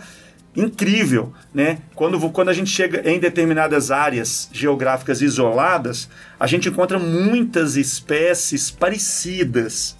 incrível, 0.59 1.33
né? 1.55 1.79
Quando, 1.95 2.19
quando 2.31 2.49
a 2.49 2.53
gente 2.53 2.71
chega 2.71 3.09
em 3.09 3.19
determinadas 3.19 3.91
áreas 3.91 4.49
geográficas 4.53 5.23
isoladas, 5.23 6.09
a 6.39 6.47
gente 6.47 6.69
encontra 6.69 6.99
muitas 6.99 7.77
espécies 7.77 8.71
parecidas, 8.71 9.97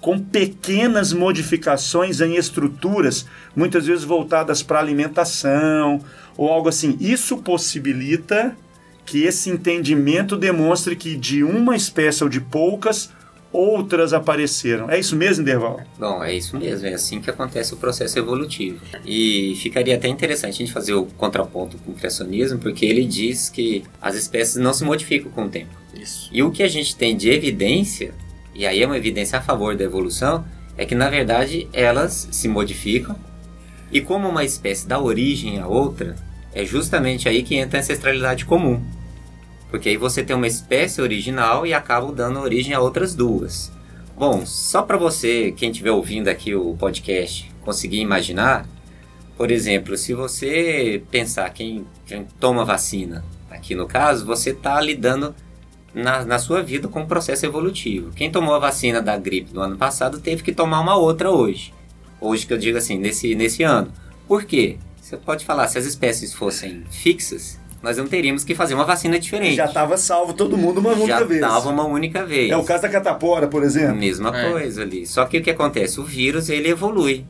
com 0.00 0.18
pequenas 0.18 1.12
modificações 1.12 2.20
em 2.20 2.36
estruturas, 2.36 3.26
muitas 3.54 3.86
vezes 3.86 4.04
voltadas 4.04 4.62
para 4.62 4.78
alimentação 4.78 6.00
ou 6.36 6.48
algo 6.48 6.68
assim. 6.68 6.96
Isso 7.00 7.38
possibilita 7.38 8.56
que 9.04 9.24
esse 9.24 9.50
entendimento 9.50 10.36
demonstre 10.36 10.94
que 10.94 11.16
de 11.16 11.42
uma 11.42 11.74
espécie 11.74 12.22
ou 12.22 12.30
de 12.30 12.40
poucas 12.40 13.10
outras 13.52 14.12
apareceram. 14.12 14.90
É 14.90 14.98
isso 14.98 15.16
mesmo, 15.16 15.44
Derval? 15.44 15.80
Bom, 15.98 16.22
é 16.22 16.34
isso 16.34 16.56
mesmo. 16.56 16.86
É 16.86 16.94
assim 16.94 17.20
que 17.20 17.30
acontece 17.30 17.74
o 17.74 17.76
processo 17.76 18.18
evolutivo. 18.18 18.80
E 19.04 19.54
ficaria 19.56 19.96
até 19.96 20.08
interessante 20.08 20.54
a 20.54 20.58
gente 20.58 20.72
fazer 20.72 20.94
o 20.94 21.06
contraponto 21.06 21.76
com 21.78 21.92
o 21.92 21.94
criacionismo, 21.94 22.58
porque 22.58 22.84
ele 22.84 23.04
diz 23.04 23.48
que 23.48 23.84
as 24.00 24.14
espécies 24.14 24.56
não 24.56 24.72
se 24.72 24.84
modificam 24.84 25.30
com 25.30 25.44
o 25.44 25.48
tempo. 25.48 25.70
Isso. 25.94 26.28
E 26.32 26.42
o 26.42 26.50
que 26.50 26.62
a 26.62 26.68
gente 26.68 26.94
tem 26.94 27.16
de 27.16 27.30
evidência, 27.30 28.12
e 28.54 28.66
aí 28.66 28.82
é 28.82 28.86
uma 28.86 28.96
evidência 28.96 29.38
a 29.38 29.42
favor 29.42 29.76
da 29.76 29.84
evolução, 29.84 30.44
é 30.76 30.84
que 30.84 30.94
na 30.94 31.08
verdade 31.10 31.68
elas 31.72 32.28
se 32.30 32.48
modificam. 32.48 33.16
E 33.90 34.00
como 34.00 34.28
uma 34.28 34.44
espécie 34.44 34.86
dá 34.86 35.00
origem 35.00 35.58
a 35.58 35.66
outra, 35.66 36.14
é 36.54 36.64
justamente 36.64 37.28
aí 37.28 37.42
que 37.42 37.56
entra 37.56 37.78
a 37.78 37.80
ancestralidade 37.80 38.44
comum. 38.44 38.82
Porque 39.70 39.90
aí 39.90 39.96
você 39.96 40.22
tem 40.22 40.34
uma 40.34 40.46
espécie 40.46 41.00
original 41.00 41.66
e 41.66 41.74
acaba 41.74 42.10
dando 42.12 42.40
origem 42.40 42.74
a 42.74 42.80
outras 42.80 43.14
duas. 43.14 43.70
Bom, 44.16 44.44
só 44.44 44.82
para 44.82 44.96
você, 44.96 45.52
quem 45.52 45.70
estiver 45.70 45.92
ouvindo 45.92 46.28
aqui 46.28 46.54
o 46.54 46.74
podcast, 46.74 47.50
conseguir 47.62 48.00
imaginar, 48.00 48.66
Por 49.36 49.52
exemplo, 49.52 49.96
se 49.96 50.12
você 50.14 51.00
pensar 51.12 51.48
quem, 51.50 51.86
quem 52.04 52.26
toma 52.40 52.64
vacina, 52.64 53.24
aqui 53.48 53.72
no 53.72 53.86
caso, 53.86 54.26
você 54.26 54.50
está 54.50 54.80
lidando 54.80 55.32
na, 55.94 56.24
na 56.24 56.40
sua 56.40 56.60
vida 56.60 56.88
com 56.88 57.02
um 57.02 57.06
processo 57.06 57.46
evolutivo. 57.46 58.10
Quem 58.10 58.32
tomou 58.32 58.52
a 58.54 58.58
vacina 58.58 59.00
da 59.00 59.16
gripe 59.16 59.54
no 59.54 59.60
ano 59.60 59.76
passado 59.76 60.18
teve 60.18 60.42
que 60.42 60.52
tomar 60.52 60.80
uma 60.80 60.96
outra 60.96 61.30
hoje. 61.30 61.72
Hoje 62.20 62.46
que 62.46 62.52
eu 62.52 62.58
digo 62.58 62.76
assim, 62.78 62.98
nesse, 62.98 63.36
nesse 63.36 63.62
ano. 63.62 63.92
Por 64.26 64.44
quê? 64.44 64.76
Você 65.00 65.16
pode 65.16 65.44
falar, 65.44 65.68
se 65.68 65.78
as 65.78 65.86
espécies 65.86 66.34
fossem 66.34 66.82
fixas, 66.90 67.60
nós 67.82 67.96
não 67.96 68.06
teríamos 68.06 68.44
que 68.44 68.54
fazer 68.54 68.74
uma 68.74 68.84
vacina 68.84 69.18
diferente. 69.18 69.54
Já 69.56 69.66
estava 69.66 69.96
salvo 69.96 70.32
todo 70.32 70.56
mundo 70.56 70.78
uma 70.78 70.90
única 70.92 71.06
Já 71.06 71.24
vez. 71.24 71.40
estava 71.40 71.68
uma 71.70 71.84
única 71.84 72.24
vez. 72.26 72.50
É 72.50 72.56
o 72.56 72.64
caso 72.64 72.82
da 72.82 72.88
catapora, 72.88 73.46
por 73.46 73.62
exemplo. 73.62 73.96
Mesma 73.96 74.36
É. 74.36 74.50
coisa 74.50 74.82
ali. 74.82 75.06
Só 75.06 75.24
que 75.24 75.38
o 75.38 75.42
que 75.42 75.50
acontece? 75.50 76.00
O 76.00 76.04
vírus 76.04 76.48
ele 76.48 76.68
evolui. 76.68 77.24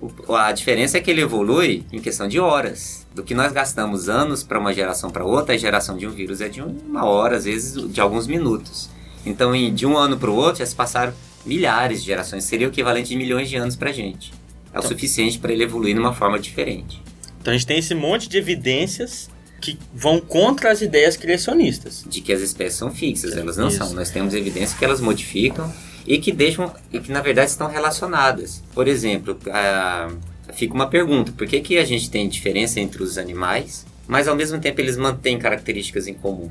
O- 0.00 0.34
A 0.34 0.52
diferença 0.52 0.98
é 0.98 1.00
que 1.00 1.10
ele 1.10 1.22
evolui 1.22 1.84
em 1.92 1.98
questão 2.00 2.28
de 2.28 2.38
horas. 2.38 3.06
Do 3.14 3.22
que 3.22 3.32
nós 3.34 3.52
gastamos 3.52 4.08
anos 4.08 4.42
para 4.42 4.58
uma 4.58 4.74
geração 4.74 5.08
para 5.10 5.24
outra, 5.24 5.54
a 5.54 5.56
geração 5.56 5.96
de 5.96 6.06
um 6.06 6.10
vírus 6.10 6.40
é 6.40 6.48
de 6.48 6.60
uma 6.60 7.04
hora, 7.06 7.36
às 7.36 7.44
vezes 7.44 7.90
de 7.90 8.00
alguns 8.00 8.26
minutos. 8.26 8.90
Então, 9.24 9.54
em- 9.54 9.72
de 9.72 9.86
um 9.86 9.96
ano 9.96 10.18
para 10.18 10.28
o 10.30 10.34
outro, 10.34 10.58
já 10.58 10.66
se 10.66 10.74
passaram 10.74 11.14
milhares 11.46 12.00
de 12.00 12.06
gerações. 12.06 12.44
Seria 12.44 12.66
o 12.66 12.70
equivalente 12.70 13.08
de 13.10 13.16
milhões 13.16 13.48
de 13.48 13.56
anos 13.56 13.76
para 13.76 13.90
gente. 13.92 14.32
É 14.72 14.76
o 14.76 14.80
Então- 14.80 14.90
suficiente 14.90 15.38
para 15.38 15.52
ele 15.52 15.62
evoluir 15.64 15.94
de 15.94 16.00
uma 16.00 16.12
forma 16.12 16.38
diferente. 16.38 17.00
Então 17.40 17.52
a 17.54 17.56
gente 17.56 17.66
tem 17.66 17.78
esse 17.78 17.94
monte 17.94 18.28
de 18.28 18.36
evidências 18.36 19.30
que 19.64 19.78
vão 19.94 20.20
contra 20.20 20.70
as 20.70 20.80
ideias 20.82 21.16
criacionistas. 21.16 22.04
de 22.06 22.20
que 22.20 22.32
as 22.32 22.40
espécies 22.42 22.74
são 22.78 22.90
fixas, 22.90 23.36
elas 23.36 23.56
não 23.56 23.68
Isso. 23.68 23.78
são. 23.78 23.92
Nós 23.94 24.10
temos 24.10 24.34
evidência 24.34 24.76
que 24.78 24.84
elas 24.84 25.00
modificam 25.00 25.72
e 26.06 26.18
que 26.18 26.30
deixam 26.32 26.72
e 26.92 27.00
que 27.00 27.10
na 27.10 27.20
verdade 27.22 27.50
estão 27.50 27.68
relacionadas. 27.68 28.62
Por 28.74 28.86
exemplo, 28.86 29.38
a- 29.50 30.10
fica 30.52 30.74
uma 30.74 30.88
pergunta: 30.88 31.32
por 31.32 31.46
que, 31.46 31.60
que 31.60 31.78
a 31.78 31.84
gente 31.84 32.10
tem 32.10 32.28
diferença 32.28 32.78
entre 32.80 33.02
os 33.02 33.16
animais, 33.16 33.86
mas 34.06 34.28
ao 34.28 34.36
mesmo 34.36 34.58
tempo 34.60 34.80
eles 34.80 34.96
mantêm 34.96 35.38
características 35.38 36.06
em 36.06 36.14
comum? 36.14 36.50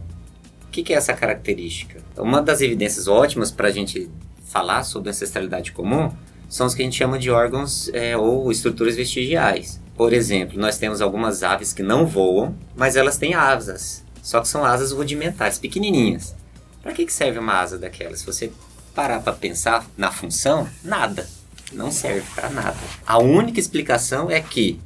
O 0.68 0.72
que, 0.74 0.82
que 0.82 0.92
é 0.94 0.98
essa 0.98 1.14
característica? 1.14 2.02
Uma 2.18 2.42
das 2.42 2.62
evidências 2.62 3.08
ótimas 3.08 3.52
para 3.52 3.68
a 3.68 3.72
gente 3.72 4.10
falar 4.48 4.84
sobre 4.84 5.10
ancestralidade 5.12 5.72
comum 5.72 6.12
são 6.50 6.66
os 6.66 6.74
que 6.74 6.82
a 6.82 6.86
gente 6.86 6.98
chama 6.98 7.18
de 7.20 7.30
órgãos 7.30 7.90
é, 7.94 8.18
ou 8.18 8.52
estruturas 8.52 8.96
vestigiais. 8.96 9.80
Por 9.96 10.12
exemplo, 10.14 10.60
nós 10.60 10.78
temos 10.78 11.02
algumas 11.02 11.44
aves 11.44 11.72
que 11.72 11.84
não 11.84 12.06
voam, 12.06 12.56
mas 12.76 12.96
elas 12.96 13.18
têm 13.18 13.34
asas. 13.34 14.04
Só 14.22 14.40
que 14.42 14.48
são 14.48 14.66
asas 14.66 14.92
rudimentares, 14.92 15.58
pequenininhas. 15.58 16.36
Para 16.82 16.94
que, 16.94 17.10
serve 17.12 17.40
uma 17.40 17.60
asa 17.60 17.78
daquelas? 17.78 18.20
Se 18.20 18.26
você 18.26 18.52
parar 18.96 19.22
para 19.22 19.34
pensar 19.34 19.86
na 19.98 20.12
função, 20.12 20.68
nada. 20.84 21.28
Não 21.72 21.92
serve 21.92 22.24
para 22.36 22.50
nada. 22.50 22.78
A 23.06 23.18
única 23.18 23.60
explicação 23.60 24.30
é 24.30 24.40
que 24.40 24.80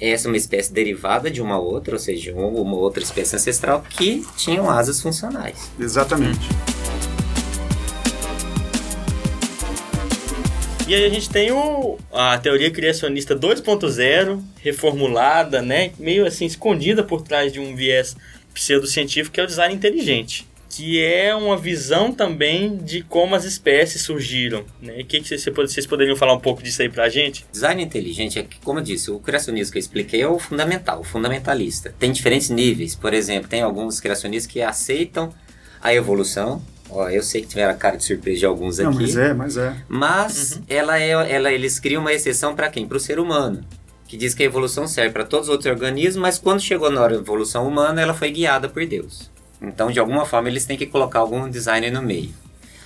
essa 0.00 0.26
é 0.26 0.30
uma 0.30 0.36
espécie 0.36 0.72
derivada 0.72 1.30
de 1.30 1.40
uma 1.40 1.58
outra, 1.58 1.94
ou 1.94 1.98
seja, 1.98 2.34
uma 2.34 2.74
outra 2.74 3.02
espécie 3.02 3.36
ancestral 3.36 3.84
que 3.88 4.26
tinham 4.36 4.68
asas 4.68 5.00
funcionais. 5.00 5.70
Exatamente. 5.78 6.48
E 10.86 10.94
aí 10.94 11.04
a 11.04 11.08
gente 11.08 11.30
tem 11.30 11.52
o, 11.52 11.96
a 12.12 12.36
teoria 12.38 12.70
criacionista 12.70 13.36
2.0, 13.36 14.42
reformulada, 14.60 15.62
né? 15.62 15.92
Meio 15.98 16.26
assim, 16.26 16.44
escondida 16.44 17.04
por 17.04 17.22
trás 17.22 17.52
de 17.52 17.60
um 17.60 17.76
viés 17.76 18.16
pseudocientífico 18.52 19.34
que 19.34 19.40
é 19.40 19.44
o 19.44 19.46
design 19.46 19.74
inteligente. 19.74 20.46
Que 20.68 21.02
é 21.02 21.34
uma 21.34 21.56
visão 21.56 22.12
também 22.12 22.76
de 22.76 23.02
como 23.02 23.34
as 23.34 23.44
espécies 23.44 24.02
surgiram. 24.02 24.64
Né? 24.80 25.00
E 25.00 25.04
que, 25.04 25.20
que 25.20 25.28
vocês, 25.28 25.44
vocês 25.44 25.86
poderiam 25.86 26.16
falar 26.16 26.32
um 26.32 26.40
pouco 26.40 26.62
disso 26.62 26.82
aí 26.82 26.88
pra 26.88 27.08
gente? 27.08 27.46
Design 27.52 27.82
inteligente 27.82 28.38
é 28.38 28.42
que, 28.42 28.58
como 28.60 28.78
eu 28.78 28.82
disse, 28.82 29.10
o 29.10 29.20
criacionismo 29.20 29.72
que 29.72 29.78
eu 29.78 29.80
expliquei 29.80 30.22
é 30.22 30.26
o 30.26 30.38
fundamental, 30.38 31.00
o 31.00 31.04
fundamentalista. 31.04 31.94
Tem 31.98 32.10
diferentes 32.10 32.48
níveis. 32.50 32.96
Por 32.96 33.14
exemplo, 33.14 33.48
tem 33.48 33.60
alguns 33.60 34.00
criacionistas 34.00 34.50
que 34.50 34.62
aceitam 34.62 35.32
a 35.80 35.94
evolução. 35.94 36.62
Ó, 36.94 37.08
eu 37.08 37.22
sei 37.22 37.40
que 37.40 37.48
tiveram 37.48 37.70
a 37.72 37.74
cara 37.74 37.96
de 37.96 38.04
surpresa 38.04 38.40
de 38.40 38.46
alguns 38.46 38.78
aqui. 38.78 38.90
Não, 38.90 39.00
mas 39.00 39.16
é, 39.16 39.32
mas 39.34 39.56
é. 39.56 39.76
Mas 39.88 40.60
ela 40.68 41.00
é, 41.00 41.10
ela, 41.34 41.50
eles 41.50 41.80
criam 41.80 42.00
uma 42.02 42.12
exceção 42.12 42.54
para 42.54 42.68
quem? 42.68 42.86
Para 42.86 42.96
o 42.98 43.00
ser 43.00 43.18
humano. 43.18 43.64
Que 44.06 44.16
diz 44.16 44.34
que 44.34 44.42
a 44.42 44.46
evolução 44.46 44.86
serve 44.86 45.10
para 45.10 45.24
todos 45.24 45.48
os 45.48 45.52
outros 45.52 45.70
organismos, 45.72 46.16
mas 46.20 46.38
quando 46.38 46.60
chegou 46.60 46.90
na 46.90 47.00
hora 47.00 47.14
da 47.16 47.22
evolução 47.22 47.66
humana, 47.66 48.02
ela 48.02 48.12
foi 48.12 48.30
guiada 48.30 48.68
por 48.68 48.84
Deus. 48.84 49.30
Então, 49.60 49.90
de 49.90 49.98
alguma 49.98 50.26
forma, 50.26 50.48
eles 50.48 50.66
têm 50.66 50.76
que 50.76 50.84
colocar 50.86 51.20
algum 51.20 51.48
designer 51.48 51.90
no 51.90 52.02
meio. 52.02 52.30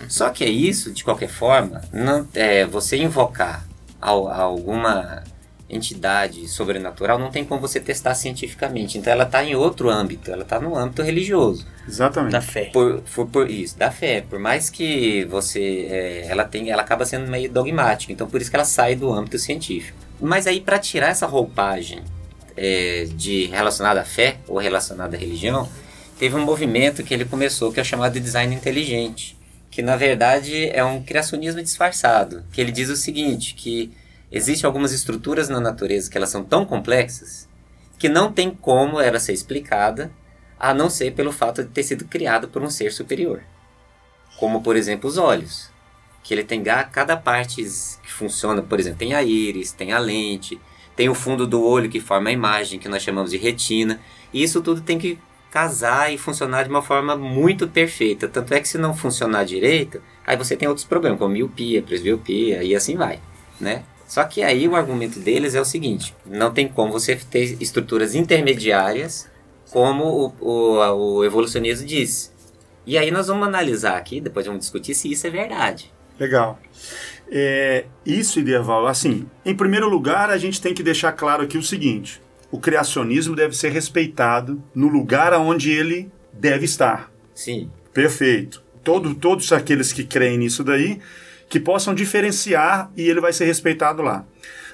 Só 0.09 0.29
que 0.31 0.45
é 0.45 0.49
isso, 0.49 0.93
de 0.93 1.03
qualquer 1.03 1.29
forma, 1.29 1.81
não, 1.93 2.29
é, 2.35 2.65
você 2.67 2.97
invocar 2.99 3.67
al- 4.01 4.29
alguma 4.29 5.25
entidade 5.69 6.47
sobrenatural 6.49 7.19
não 7.19 7.31
tem 7.31 7.45
como 7.45 7.61
você 7.61 7.81
testar 7.81 8.15
cientificamente. 8.15 8.99
Então, 8.99 9.13
ela 9.13 9.25
está 9.25 9.43
em 9.45 9.55
outro 9.55 9.91
âmbito, 9.91 10.31
ela 10.31 10.43
está 10.43 10.61
no 10.61 10.77
âmbito 10.77 11.03
religioso. 11.03 11.67
Exatamente. 11.87 12.33
Da 12.33 12.41
fé. 12.41 12.71
Por, 12.73 13.01
por, 13.03 13.27
por 13.27 13.51
isso, 13.51 13.77
da 13.77 13.91
fé. 13.91 14.21
Por 14.21 14.39
mais 14.39 14.71
que 14.71 15.25
você. 15.25 15.87
é, 15.91 16.27
ela, 16.29 16.45
tem, 16.45 16.71
ela 16.71 16.83
acaba 16.83 17.05
sendo 17.05 17.29
meio 17.29 17.51
dogmática. 17.51 18.13
Então, 18.13 18.29
por 18.29 18.41
isso 18.41 18.51
que 18.51 18.57
ela 18.57 18.65
sai 18.65 18.95
do 18.95 19.13
âmbito 19.13 19.39
científico. 19.39 19.99
Mas 20.21 20.47
aí, 20.47 20.61
para 20.61 20.79
tirar 20.79 21.09
essa 21.09 21.27
roupagem 21.27 22.03
é, 22.57 23.07
de 23.15 23.47
relacionada 23.47 24.01
à 24.01 24.05
fé 24.05 24.37
ou 24.47 24.59
relacionada 24.59 25.17
à 25.17 25.21
religião, 25.21 25.69
teve 26.19 26.37
um 26.37 26.45
movimento 26.45 27.03
que 27.03 27.13
ele 27.13 27.25
começou 27.25 27.73
que 27.73 27.81
é 27.81 27.85
chamado 27.85 28.15
de 28.15 28.21
design 28.21 28.55
inteligente. 28.55 29.37
Que 29.69 29.83
na 29.83 29.97
verdade 29.97 30.71
é 30.71 30.83
um 30.83 31.03
criacionismo 31.03 31.61
disfarçado. 31.61 32.45
Que 32.53 32.61
ele 32.61 32.73
diz 32.73 32.89
o 32.89 32.97
seguinte: 32.97 33.53
que 33.55 33.93
existem 34.30 34.66
algumas 34.66 34.92
estruturas 34.92 35.49
na 35.49 35.61
natureza 35.61 36.11
que 36.11 36.16
elas 36.16 36.30
são 36.30 36.45
tão 36.45 36.64
complexas 36.64 37.49
que 37.99 38.09
não 38.09 38.33
tem 38.33 38.50
como 38.50 39.00
ela 39.00 39.18
ser 39.18 39.33
explicada 39.33 40.12
a 40.59 40.73
não 40.73 40.88
ser 40.88 41.12
pelo 41.12 41.33
fato 41.33 41.62
de 41.62 41.68
ter 41.68 41.83
sido 41.83 42.04
criado 42.06 42.49
por 42.49 42.62
um 42.62 42.71
ser 42.71 42.92
superior. 42.92 43.42
Como, 44.38 44.62
por 44.62 44.76
exemplo, 44.76 45.09
os 45.09 45.18
olhos. 45.18 45.71
Que 46.23 46.35
ele 46.35 46.45
tem 46.45 46.62
cada 46.90 47.16
parte 47.16 47.62
que 47.62 48.12
funciona, 48.12 48.61
por 48.61 48.80
exemplo, 48.80 48.99
tem 48.99 49.14
a 49.14 49.23
íris, 49.23 49.73
tem 49.73 49.92
a 49.92 49.99
lente, 49.99 50.61
tem 50.97 51.09
o 51.09 51.14
fundo 51.14 51.47
do 51.47 51.62
olho 51.62 51.88
que 51.88 52.00
forma 52.00 52.30
a 52.30 52.33
imagem, 52.33 52.80
que 52.80 52.88
nós 52.88 53.02
chamamos 53.02 53.30
de 53.30 53.37
retina. 53.37 54.00
E 54.33 54.42
isso 54.42 54.61
tudo 54.61 54.80
tem 54.80 54.99
que 54.99 55.18
casar 55.50 56.12
e 56.12 56.18
funcionar 56.18 56.64
de 56.64 56.71
uma 56.71 56.83
forma 56.83 57.16
muito 57.16 57.68
perfeita. 57.68 58.28
Tanto 58.28 58.52
é 58.52 58.61
que 58.61 58.68
se 58.68 58.76
não 58.76 58.95
funcionar 58.95 59.45
direito, 59.45 60.02
aí 60.26 60.37
você 60.37 60.56
tem 60.56 60.68
outros 60.68 60.87
problemas, 60.87 61.18
como 61.18 61.33
miopia, 61.33 61.80
presbiopia 61.80 62.62
e 62.62 62.75
assim 62.75 62.97
vai, 62.97 63.21
né? 63.61 63.85
Só 64.07 64.25
que 64.25 64.43
aí 64.43 64.69
o 64.69 64.77
argumento 64.77 65.19
deles 65.19 65.55
é 65.55 65.61
o 65.61 65.65
seguinte: 65.65 66.15
não 66.25 66.53
tem 66.53 66.69
como 66.69 66.93
você 66.93 67.17
ter 67.17 67.57
estruturas 67.61 68.15
intermediárias 68.15 69.29
como 69.71 70.35
o, 70.41 70.47
o, 70.49 71.17
o 71.17 71.25
evolucionismo 71.25 71.87
diz. 71.87 72.33
E 72.87 72.97
aí 72.97 73.11
nós 73.11 73.27
vamos 73.27 73.49
analisar 73.49 73.97
aqui, 73.97 74.21
depois 74.21 74.47
vamos 74.47 74.61
discutir 74.61 74.95
se 74.95 75.11
isso 75.11 75.27
é 75.27 75.31
verdade. 75.31 75.93
Legal. 76.19 76.59
É, 77.29 77.87
isso, 78.05 78.39
Iderval, 78.39 78.87
assim, 78.87 79.27
em 79.45 79.55
primeiro 79.55 79.89
lugar, 79.89 80.31
a 80.31 80.39
gente 80.39 80.61
tem 80.61 80.73
que 80.73 80.83
deixar 80.83 81.13
claro 81.13 81.43
aqui 81.43 81.59
o 81.59 81.63
seguinte: 81.63 82.23
o 82.51 82.61
criacionismo 82.61 83.35
deve 83.35 83.57
ser 83.57 83.73
respeitado 83.73 84.63
no 84.75 84.87
lugar 84.87 85.35
onde 85.35 85.73
ele 85.73 86.11
deve 86.33 86.65
estar. 86.65 87.11
Sim, 87.35 87.71
Perfeito. 87.97 88.63
Todo, 88.85 89.15
todos 89.15 89.51
aqueles 89.53 89.91
que 89.91 90.05
creem 90.05 90.37
nisso 90.37 90.63
daí, 90.63 91.01
que 91.49 91.61
possam 91.61 91.95
diferenciar 91.95 92.91
e 92.97 93.03
ele 93.03 93.21
vai 93.21 93.33
ser 93.33 93.45
respeitado 93.45 94.03
lá. 94.03 94.25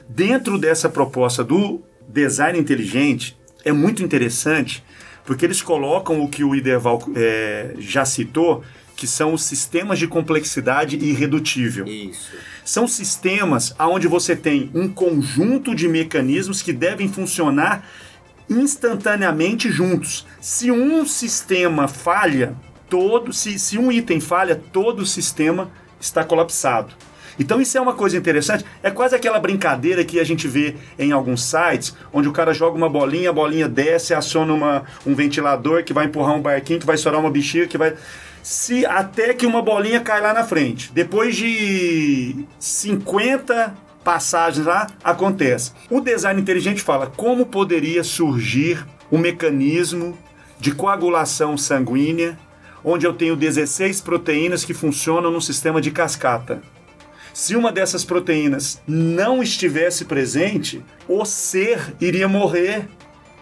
Dentro 0.08 0.58
dessa 0.58 0.88
proposta 0.88 1.44
do 1.44 1.82
design 2.08 2.58
inteligente, 2.58 3.36
é 3.64 3.72
muito 3.72 4.02
interessante, 4.02 4.82
porque 5.24 5.44
eles 5.44 5.62
colocam 5.62 6.20
o 6.20 6.28
que 6.28 6.42
o 6.42 6.54
Iderval 6.54 7.02
é, 7.14 7.74
já 7.78 8.04
citou, 8.04 8.62
que 8.96 9.06
são 9.06 9.34
os 9.34 9.42
sistemas 9.44 9.98
de 9.98 10.06
complexidade 10.06 10.96
irredutível. 10.96 11.86
isso. 11.86 12.32
São 12.64 12.86
sistemas 12.86 13.74
onde 13.78 14.06
você 14.06 14.36
tem 14.36 14.70
um 14.74 14.88
conjunto 14.88 15.74
de 15.74 15.88
mecanismos 15.88 16.62
que 16.62 16.72
devem 16.72 17.08
funcionar 17.08 17.88
instantaneamente 18.48 19.70
juntos. 19.70 20.26
Se 20.40 20.70
um 20.70 21.06
sistema 21.06 21.88
falha, 21.88 22.54
todo, 22.88 23.32
se, 23.32 23.58
se 23.58 23.78
um 23.78 23.90
item 23.90 24.20
falha, 24.20 24.60
todo 24.72 25.00
o 25.00 25.06
sistema 25.06 25.70
está 26.02 26.24
colapsado. 26.24 26.92
Então 27.38 27.60
isso 27.60 27.78
é 27.78 27.80
uma 27.80 27.94
coisa 27.94 28.16
interessante. 28.16 28.64
É 28.82 28.90
quase 28.90 29.14
aquela 29.14 29.38
brincadeira 29.38 30.04
que 30.04 30.20
a 30.20 30.24
gente 30.24 30.46
vê 30.46 30.76
em 30.98 31.12
alguns 31.12 31.42
sites, 31.42 31.94
onde 32.12 32.28
o 32.28 32.32
cara 32.32 32.52
joga 32.52 32.76
uma 32.76 32.90
bolinha, 32.90 33.30
a 33.30 33.32
bolinha 33.32 33.68
desce, 33.68 34.12
aciona 34.12 34.52
uma, 34.52 34.84
um 35.06 35.14
ventilador 35.14 35.82
que 35.82 35.94
vai 35.94 36.06
empurrar 36.06 36.36
um 36.36 36.42
barquinho, 36.42 36.80
que 36.80 36.86
vai 36.86 36.96
estourar 36.96 37.20
uma 37.20 37.30
bexiga, 37.30 37.66
que 37.66 37.78
vai 37.78 37.94
se 38.42 38.84
até 38.84 39.32
que 39.32 39.46
uma 39.46 39.62
bolinha 39.62 40.00
cai 40.00 40.20
lá 40.20 40.34
na 40.34 40.44
frente. 40.44 40.92
Depois 40.92 41.36
de 41.36 42.44
50 42.58 43.74
passagens 44.04 44.66
lá, 44.66 44.88
acontece. 45.02 45.72
O 45.88 46.00
design 46.00 46.40
inteligente 46.40 46.82
fala 46.82 47.06
como 47.06 47.46
poderia 47.46 48.02
surgir 48.02 48.84
um 49.10 49.18
mecanismo 49.18 50.18
de 50.58 50.72
coagulação 50.72 51.56
sanguínea 51.56 52.36
onde 52.84 53.06
eu 53.06 53.12
tenho 53.12 53.36
16 53.36 54.00
proteínas 54.00 54.64
que 54.64 54.74
funcionam 54.74 55.30
no 55.30 55.40
sistema 55.40 55.80
de 55.80 55.90
cascata. 55.90 56.60
Se 57.34 57.56
uma 57.56 57.72
dessas 57.72 58.04
proteínas 58.04 58.80
não 58.86 59.42
estivesse 59.42 60.04
presente, 60.04 60.82
o 61.08 61.24
ser 61.24 61.94
iria 62.00 62.28
morrer 62.28 62.86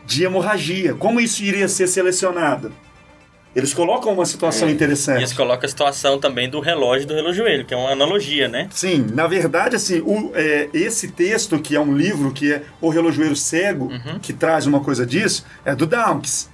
de 0.07 0.25
hemorragia. 0.25 0.95
Como 0.95 1.21
isso 1.21 1.43
iria 1.43 1.67
ser 1.69 1.87
selecionado? 1.89 2.73
Eles 3.55 3.75
colocam 3.75 4.13
uma 4.13 4.25
situação 4.25 4.69
E 4.69 4.73
interessante. 4.73 5.19
eles 5.19 5.33
colocam 5.33 5.67
a 5.67 5.69
situação 5.69 6.21
também 6.21 6.49
do 6.49 6.61
relógio 6.61 7.09
do 7.09 7.15
relojoelho, 7.15 7.65
que 7.65 7.75
é 7.75 7.77
uma 7.77 7.91
analogia, 7.91 8.47
né? 8.47 8.69
Sim, 8.71 9.07
na 9.13 9.27
verdade, 9.27 9.75
assim, 9.75 9.99
o, 10.07 10.31
é, 10.37 10.69
esse 10.73 11.09
texto, 11.09 11.59
que 11.59 11.75
é 11.75 11.81
um 11.81 11.93
livro 11.97 12.31
que 12.33 12.53
é 12.53 12.63
O 12.81 12.91
Relojoeiro 12.91 13.35
Cego, 13.35 13.87
Uhum. 13.87 14.21
que 14.21 14.33
traz 14.33 14.67
uma 14.67 14.79
coisa 14.79 15.05
disso, 15.05 15.45
é 15.65 15.75
do 15.75 15.85
Dawkins, 15.85 16.49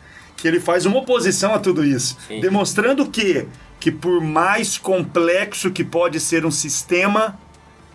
que 0.47 0.49
ele 0.49 0.61
faz 0.61 0.87
uma 0.87 0.99
oposição 0.99 1.53
a 1.53 1.59
tudo 1.59 1.85
isso, 1.85 2.17
Sim. 2.29 2.41
demonstrando 2.41 3.11
que, 3.11 3.49
que 3.81 3.91
por 3.91 4.21
mais 4.21 4.79
complexo 4.79 5.73
que 5.73 5.83
pode 5.83 6.21
ser 6.21 6.47
um 6.47 6.53
sistema, 6.53 7.37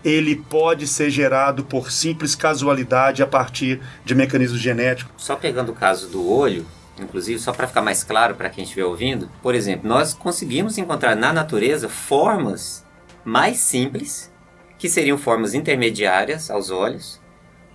ele 0.03 0.35
pode 0.35 0.85
ser 0.85 1.09
gerado 1.09 1.63
por 1.63 1.89
simples 1.89 2.35
casualidade 2.35 3.23
a 3.23 3.27
partir 3.27 3.79
de 4.03 4.13
mecanismos 4.13 4.59
genéticos. 4.59 5.13
Só 5.15 5.37
pegando 5.37 5.71
o 5.71 5.75
caso 5.75 6.09
do 6.09 6.29
olho, 6.29 6.65
inclusive, 6.99 7.39
só 7.39 7.53
para 7.53 7.67
ficar 7.67 7.81
mais 7.81 8.03
claro 8.03 8.35
para 8.35 8.49
quem 8.49 8.65
estiver 8.65 8.83
ouvindo, 8.83 9.31
por 9.41 9.55
exemplo, 9.55 9.87
nós 9.87 10.13
conseguimos 10.13 10.77
encontrar 10.77 11.15
na 11.15 11.31
natureza 11.31 11.87
formas 11.87 12.85
mais 13.23 13.59
simples, 13.59 14.29
que 14.77 14.89
seriam 14.89 15.17
formas 15.17 15.53
intermediárias 15.53 16.51
aos 16.51 16.69
olhos. 16.69 17.20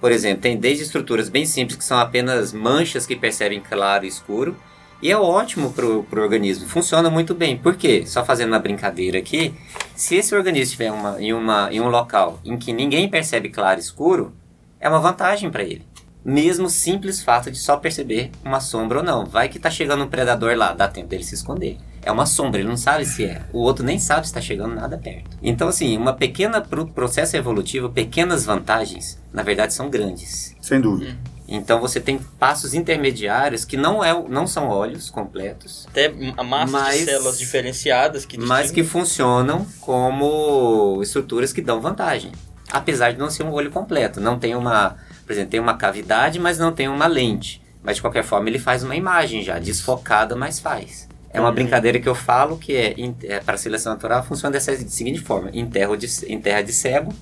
Por 0.00 0.12
exemplo, 0.12 0.42
tem 0.42 0.56
desde 0.56 0.84
estruturas 0.84 1.28
bem 1.28 1.46
simples, 1.46 1.78
que 1.78 1.84
são 1.84 1.98
apenas 1.98 2.52
manchas 2.52 3.06
que 3.06 3.16
percebem 3.16 3.60
claro 3.60 4.04
e 4.04 4.08
escuro, 4.08 4.56
e 5.02 5.10
é 5.10 5.16
ótimo 5.16 5.72
para 5.72 5.86
o 5.86 6.06
organismo, 6.12 6.66
funciona 6.68 7.10
muito 7.10 7.34
bem. 7.34 7.56
Por 7.56 7.76
quê? 7.76 8.04
Só 8.06 8.24
fazendo 8.24 8.48
uma 8.48 8.58
brincadeira 8.58 9.18
aqui, 9.18 9.54
se 9.94 10.16
esse 10.16 10.34
organismo 10.34 10.64
estiver 10.64 10.90
uma, 10.90 11.20
em, 11.20 11.32
uma, 11.32 11.68
em 11.70 11.80
um 11.80 11.88
local 11.88 12.40
em 12.44 12.56
que 12.56 12.72
ninguém 12.72 13.08
percebe 13.08 13.50
claro 13.50 13.78
e 13.78 13.82
escuro, 13.82 14.32
é 14.80 14.88
uma 14.88 14.98
vantagem 14.98 15.50
para 15.50 15.62
ele. 15.62 15.86
Mesmo 16.24 16.66
o 16.66 16.70
simples 16.70 17.22
fato 17.22 17.50
de 17.50 17.58
só 17.58 17.76
perceber 17.76 18.30
uma 18.44 18.58
sombra 18.58 18.98
ou 18.98 19.04
não. 19.04 19.24
Vai 19.24 19.48
que 19.48 19.58
tá 19.58 19.70
chegando 19.70 20.04
um 20.04 20.08
predador 20.08 20.56
lá, 20.56 20.72
dá 20.72 20.88
tempo 20.88 21.08
dele 21.08 21.22
se 21.22 21.34
esconder. 21.34 21.78
É 22.06 22.12
uma 22.12 22.25
sombra, 22.25 22.60
ele 22.60 22.68
não 22.68 22.76
sabe 22.76 23.04
se 23.04 23.25
é. 23.25 23.42
O 23.52 23.58
outro 23.58 23.84
nem 23.84 23.98
sabe 23.98 24.20
se 24.26 24.30
está 24.30 24.40
chegando 24.40 24.76
nada 24.76 24.96
perto. 24.96 25.36
Então, 25.42 25.66
assim, 25.66 25.96
uma 25.96 26.12
pequena 26.12 26.60
pro 26.60 26.86
processo 26.86 27.36
evolutivo, 27.36 27.90
pequenas 27.90 28.44
vantagens, 28.46 29.18
na 29.32 29.42
verdade 29.42 29.75
são 29.75 29.90
grandes. 29.90 30.54
Sem 30.62 30.80
dúvida. 30.80 31.16
Então 31.48 31.80
você 31.80 32.00
tem 32.00 32.18
passos 32.38 32.75
intermediários 32.75 33.64
que 33.64 33.76
não, 33.76 34.02
é, 34.04 34.12
não 34.28 34.46
são 34.46 34.68
olhos 34.68 35.10
completos, 35.10 35.86
Até 35.88 36.12
a 36.36 36.42
massa 36.42 36.72
Mas- 36.72 36.98
de 36.98 37.04
células 37.06 37.38
diferenciadas 37.38 38.25
que 38.25 38.36
mas 38.38 38.70
que 38.70 38.80
distinguem. 38.82 38.84
funcionam 38.88 39.66
como 39.80 41.00
estruturas 41.02 41.52
que 41.52 41.60
dão 41.62 41.80
vantagem. 41.80 42.32
Apesar 42.70 43.12
de 43.12 43.18
não 43.18 43.30
ser 43.30 43.42
um 43.44 43.52
olho 43.52 43.70
completo. 43.70 44.20
Não 44.20 44.38
tem 44.38 44.54
uma. 44.56 44.96
Por 45.25 45.32
exemplo, 45.32 45.50
tem 45.50 45.60
uma 45.60 45.75
cavidade, 45.76 46.38
mas 46.38 46.58
não 46.58 46.72
tem 46.72 46.88
uma 46.88 47.06
lente. 47.06 47.62
Mas 47.82 47.96
de 47.96 48.02
qualquer 48.02 48.25
forma 48.25 48.48
ele 48.48 48.58
faz 48.58 48.82
uma 48.82 48.96
imagem 48.96 49.42
já, 49.42 49.58
desfocada, 49.60 50.34
mas 50.34 50.58
faz. 50.58 51.08
É 51.36 51.40
uma 51.40 51.48
Uhum. 51.50 51.54
brincadeira 51.54 51.98
que 52.00 52.08
eu 52.08 52.14
falo 52.14 52.56
que 52.56 52.74
é, 52.74 52.94
é 53.24 53.40
para 53.40 53.56
seleção 53.58 53.92
natural 53.92 54.24
funciona 54.24 54.52
dessa 54.52 54.74
seguinte 54.88 55.20
forma: 55.20 55.50
em 55.52 55.66
terra, 55.66 55.94
de, 55.96 56.06
em 56.26 56.40
terra 56.40 56.62
de 56.62 56.72
cego, 56.72 57.12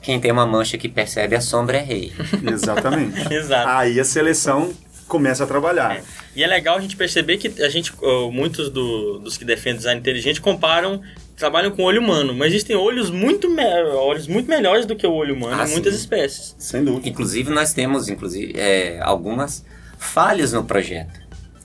quem 0.00 0.20
tem 0.20 0.30
uma 0.30 0.46
mancha 0.46 0.78
que 0.78 0.88
percebe 0.88 1.34
a 1.36 1.40
sombra 1.40 1.78
é 1.78 1.82
rei. 1.82 2.12
Exatamente. 2.50 3.20
Exato. 3.34 3.68
Aí 3.68 3.98
a 3.98 4.04
seleção 4.04 4.72
começa 5.08 5.44
a 5.44 5.46
trabalhar. 5.46 6.00
E 6.34 6.42
é 6.42 6.46
legal 6.46 6.76
a 6.78 6.80
gente 6.80 6.96
perceber 6.96 7.36
que 7.36 7.62
a 7.62 7.68
gente, 7.68 7.92
muitos 8.32 8.70
do- 8.70 9.18
dos 9.18 9.36
que 9.36 9.44
defendem 9.44 9.76
design 9.78 10.00
inteligente 10.00 10.40
comparam, 10.40 11.02
trabalham 11.36 11.70
com 11.70 11.82
olho 11.82 12.00
humano, 12.00 12.32
mas 12.34 12.52
existem 12.52 12.74
olhos 12.76 13.10
muito, 13.10 13.50
me- 13.50 13.62
olhos 13.94 14.26
muito 14.26 14.48
melhores 14.48 14.86
do 14.86 14.96
que 14.96 15.06
o 15.06 15.12
olho 15.12 15.34
humano 15.34 15.60
Ah, 15.60 15.66
em 15.66 15.70
muitas 15.70 15.92
sim. 15.94 16.00
espécies. 16.00 16.54
Sem 16.58 16.82
dúvida. 16.84 17.06
Inclusive, 17.08 17.50
nós 17.50 17.74
temos 17.74 18.08
inclusive, 18.08 18.54
é, 18.58 19.00
algumas 19.02 19.62
falhas 19.98 20.52
no 20.54 20.64
projeto. 20.64 21.20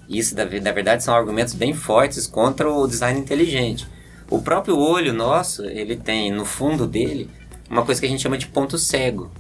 Isso, 0.09 0.35
na 0.35 0.45
verdade, 0.71 1.03
são 1.03 1.13
argumentos 1.15 1.53
bem 1.53 1.73
fortes 1.73 2.27
contra 2.27 2.69
o 2.71 2.87
design 2.87 3.19
inteligente. 3.19 3.87
O 4.29 4.41
próprio 4.41 4.77
olho 4.77 5.13
nosso, 5.13 5.65
ele 5.65 5.95
tem 5.95 6.31
no 6.31 6.45
fundo 6.45 6.85
dele 6.87 7.29
uma 7.69 7.83
coisa 7.83 7.99
que 7.99 8.07
a 8.07 8.09
gente 8.09 8.21
chama 8.21 8.37
de 8.37 8.47
ponto 8.47 8.77
cego. 8.77 9.31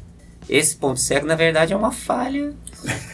Esse 0.49 0.75
ponto 0.77 0.99
cego, 0.99 1.25
na 1.27 1.35
verdade, 1.35 1.73
é 1.73 1.75
uma 1.75 1.91
falha 1.91 2.53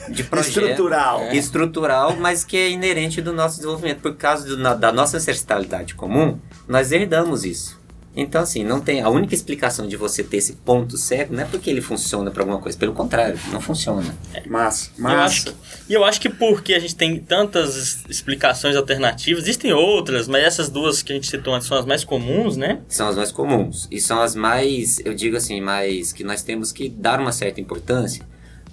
de 0.09 0.23
projeto. 0.25 0.59
Estrutural. 0.59 1.31
Estrutural, 1.31 2.15
mas 2.15 2.43
que 2.43 2.55
é 2.57 2.69
inerente 2.69 3.21
do 3.21 3.33
nosso 3.33 3.55
desenvolvimento. 3.57 4.01
Por 4.01 4.15
causa 4.15 4.45
do- 4.45 4.57
na- 4.57 4.75
da 4.75 4.91
nossa 4.91 5.17
ancestralidade 5.17 5.95
comum, 5.95 6.37
nós 6.67 6.91
herdamos 6.91 7.43
isso. 7.43 7.79
Então, 8.15 8.41
assim, 8.41 8.63
não 8.63 8.79
tem. 8.79 9.01
A 9.01 9.09
única 9.09 9.33
explicação 9.33 9.87
de 9.87 9.97
você 9.97 10.23
ter 10.23 10.37
esse 10.37 10.53
ponto 10.53 10.97
cego 10.97 11.33
não 11.33 11.41
é 11.41 11.45
porque 11.45 11.67
ele 11.69 11.81
funciona 11.81 12.29
para 12.29 12.43
alguma 12.43 12.59
coisa. 12.59 12.77
Pelo 12.77 12.93
contrário, 12.93 13.39
não 13.51 13.59
funciona. 13.59 14.15
Massa, 14.45 14.91
eu, 14.97 15.07
acho 15.07 15.45
massa. 15.45 15.51
que, 15.51 15.91
e 15.91 15.93
eu 15.95 16.03
acho 16.03 16.21
que 16.21 16.29
porque 16.29 16.75
a 16.75 16.79
gente 16.79 16.95
tem 16.95 17.17
tantas 17.19 17.75
es- 17.75 18.03
explicações 18.07 18.75
alternativas, 18.75 19.43
existem 19.43 19.73
outras, 19.73 20.27
mas 20.27 20.43
essas 20.43 20.69
duas 20.69 21.01
que 21.01 21.11
a 21.11 21.15
gente 21.15 21.27
citou 21.27 21.55
antes 21.55 21.67
são 21.67 21.75
as 21.77 21.85
mais 21.85 22.03
comuns, 22.03 22.55
né? 22.55 22.81
São 22.87 23.07
as 23.07 23.15
mais 23.15 23.31
comuns. 23.31 23.87
E 23.89 23.99
são 23.99 24.21
as 24.21 24.35
mais, 24.35 24.99
eu 25.03 25.15
digo 25.15 25.35
assim, 25.35 25.59
mais 25.59 26.13
que 26.13 26.23
nós 26.23 26.43
temos 26.43 26.71
que 26.71 26.89
dar 26.89 27.19
uma 27.19 27.31
certa 27.31 27.59
importância. 27.59 28.23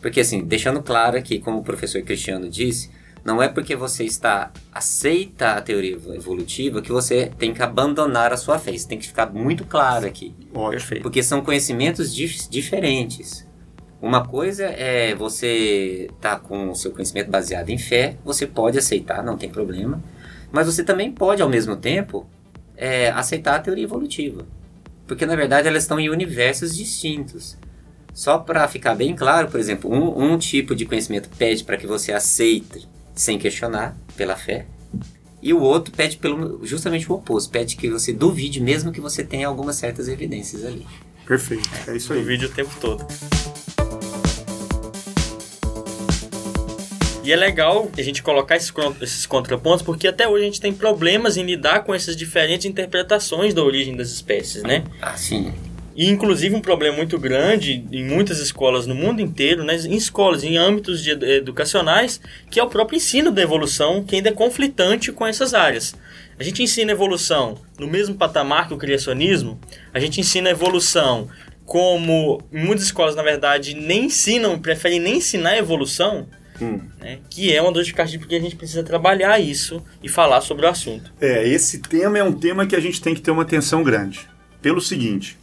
Porque, 0.03 0.20
assim, 0.20 0.44
deixando 0.44 0.83
claro 0.83 1.16
aqui, 1.16 1.38
como 1.38 1.59
o 1.59 1.62
professor 1.62 2.03
Cristiano 2.03 2.48
disse, 2.48 2.90
não 3.24 3.42
é 3.42 3.48
porque 3.48 3.76
você 3.76 4.04
está 4.04 4.50
aceita 4.72 5.52
a 5.52 5.61
teoria 5.61 5.94
evolutiva 6.14 6.80
que 6.80 6.90
você 6.90 7.30
tem 7.38 7.52
que 7.52 7.62
abandonar 7.62 8.33
a 8.33 8.37
sua 8.37 8.59
fé. 8.59 8.70
Isso 8.70 8.88
tem 8.88 8.98
que 8.98 9.06
ficar 9.06 9.26
muito 9.26 9.64
claro 9.64 10.06
aqui. 10.06 10.35
Ótimo. 10.54 10.70
Perfeito. 10.70 11.02
Porque 11.02 11.22
são 11.22 11.42
conhecimentos 11.42 12.14
dif- 12.14 12.48
diferentes. 12.48 13.46
Uma 14.00 14.26
coisa 14.26 14.64
é 14.64 15.14
você 15.14 16.09
tá 16.20 16.37
com 16.37 16.70
o 16.70 16.74
seu 16.74 16.90
conhecimento 16.90 17.30
baseado 17.30 17.68
em 17.68 17.76
fé, 17.76 18.16
você 18.24 18.46
pode 18.46 18.78
aceitar, 18.78 19.22
não 19.22 19.37
tem 19.37 19.50
problema. 19.50 20.02
Mas 20.50 20.66
você 20.66 20.83
também 20.83 21.12
pode, 21.12 21.42
ao 21.42 21.48
mesmo 21.48 21.76
tempo, 21.76 22.26
é, 22.76 23.11
aceitar 23.11 23.56
a 23.56 23.59
teoria 23.61 23.85
evolutiva. 23.85 24.46
Porque, 25.06 25.26
na 25.26 25.37
verdade, 25.37 25.68
elas 25.68 25.83
estão 25.83 26.00
em 26.00 26.09
universos 26.09 26.74
distintos. 26.74 27.59
Só 28.14 28.38
para 28.38 28.66
ficar 28.66 28.94
bem 28.94 29.14
claro, 29.14 29.48
por 29.48 29.61
exemplo, 29.61 29.92
um, 29.92 30.33
um 30.33 30.38
tipo 30.38 30.74
de 30.74 30.87
conhecimento 30.87 31.28
pede 31.37 31.62
para 31.62 31.76
que 31.76 31.87
você 31.87 32.12
aceite 32.12 32.88
sem 33.20 33.38
questionar, 33.38 33.94
pela 34.16 34.35
fé. 34.35 34.64
E 35.42 35.52
o 35.52 35.61
outro 35.61 35.92
pede 35.94 36.16
pelo 36.16 36.64
justamente 36.66 37.11
o 37.11 37.14
oposto, 37.16 37.50
pede 37.50 37.76
que 37.76 37.90
você 37.90 38.14
duvide, 38.14 38.61
mesmo 38.61 38.90
que 38.92 39.00
você 39.00 39.22
tenha 39.22 39.46
algumas 39.46 39.76
certas 39.76 40.09
evidências 40.09 40.64
ali. 40.64 40.87
Perfeito. 41.26 41.68
É 41.87 41.96
isso 41.96 42.14
aí. 42.14 42.22
vídeo 42.22 42.48
o 42.48 42.52
tempo 42.52 42.70
todo. 42.80 43.06
E 47.22 47.30
é 47.33 47.37
legal 47.37 47.90
a 47.96 48.02
gente 48.02 48.22
colocar 48.22 48.56
esses, 48.56 48.70
con- 48.70 48.94
esses 49.02 49.26
contrapontos, 49.26 49.83
porque 49.83 50.09
até 50.09 50.26
hoje 50.26 50.42
a 50.42 50.46
gente 50.46 50.61
tem 50.61 50.72
problemas 50.72 51.37
em 51.37 51.44
lidar 51.44 51.85
com 51.85 51.94
essas 51.94 52.16
diferentes 52.16 52.64
interpretações 52.64 53.52
da 53.52 53.62
origem 53.62 53.94
das 53.94 54.09
espécies, 54.11 54.62
né? 54.62 54.83
Assim, 55.02 55.52
E 55.96 56.09
inclusive 56.09 56.55
um 56.55 56.61
problema 56.61 56.96
muito 56.96 57.18
grande 57.18 57.85
em 57.90 58.05
muitas 58.05 58.38
escolas 58.38 58.87
no 58.87 58.94
mundo 58.94 59.20
inteiro, 59.20 59.64
né, 59.64 59.76
em 59.76 59.94
escolas, 59.96 60.44
em 60.44 60.57
âmbitos 60.57 61.03
de 61.03 61.11
ed- 61.11 61.24
educacionais, 61.24 62.20
que 62.50 62.61
é 62.61 62.62
o 62.62 62.68
próprio 62.68 62.96
ensino 62.96 63.31
da 63.31 63.42
evolução, 63.42 64.03
que 64.05 64.16
ainda 64.16 64.29
é 64.29 64.33
conflitante 64.33 65.11
com 65.12 65.26
essas 65.26 65.53
áreas. 65.53 65.94
A 66.38 66.42
gente 66.42 66.62
ensina 66.62 66.92
a 66.92 66.94
evolução 66.94 67.59
no 67.79 67.87
mesmo 67.87 68.14
patamar 68.14 68.66
que 68.68 68.72
o 68.74 68.79
criacionismo, 68.79 69.61
a 69.92 69.98
gente 70.00 70.20
ensina 70.20 70.48
a 70.48 70.53
evolução 70.53 71.29
como 71.66 72.40
muitas 72.50 72.85
escolas, 72.87 73.14
na 73.14 73.22
verdade, 73.22 73.74
nem 73.74 74.07
ensinam, 74.07 74.59
preferem 74.59 74.98
nem 75.00 75.16
ensinar 75.18 75.50
a 75.50 75.59
evolução, 75.59 76.26
Hum. 76.62 76.79
né, 77.00 77.18
que 77.31 77.50
é 77.55 77.62
uma 77.62 77.72
dor 77.72 77.83
de 77.85 77.92
cabeça 77.94 78.18
porque 78.18 78.35
a 78.35 78.40
gente 78.40 78.55
precisa 78.55 78.83
trabalhar 78.83 79.38
isso 79.40 79.83
e 80.03 80.09
falar 80.11 80.42
sobre 80.42 80.66
o 80.66 80.68
assunto. 80.68 81.11
É, 81.20 81.46
esse 81.48 81.79
tema 81.81 82.18
é 82.18 82.22
um 82.22 82.33
tema 82.33 82.66
que 82.66 82.76
a 82.76 82.81
gente 82.81 83.00
tem 83.00 83.14
que 83.14 83.22
ter 83.22 83.31
uma 83.31 83.42
atenção 83.42 83.83
grande. 83.83 84.29
Pelo 84.61 84.79
seguinte, 84.79 85.38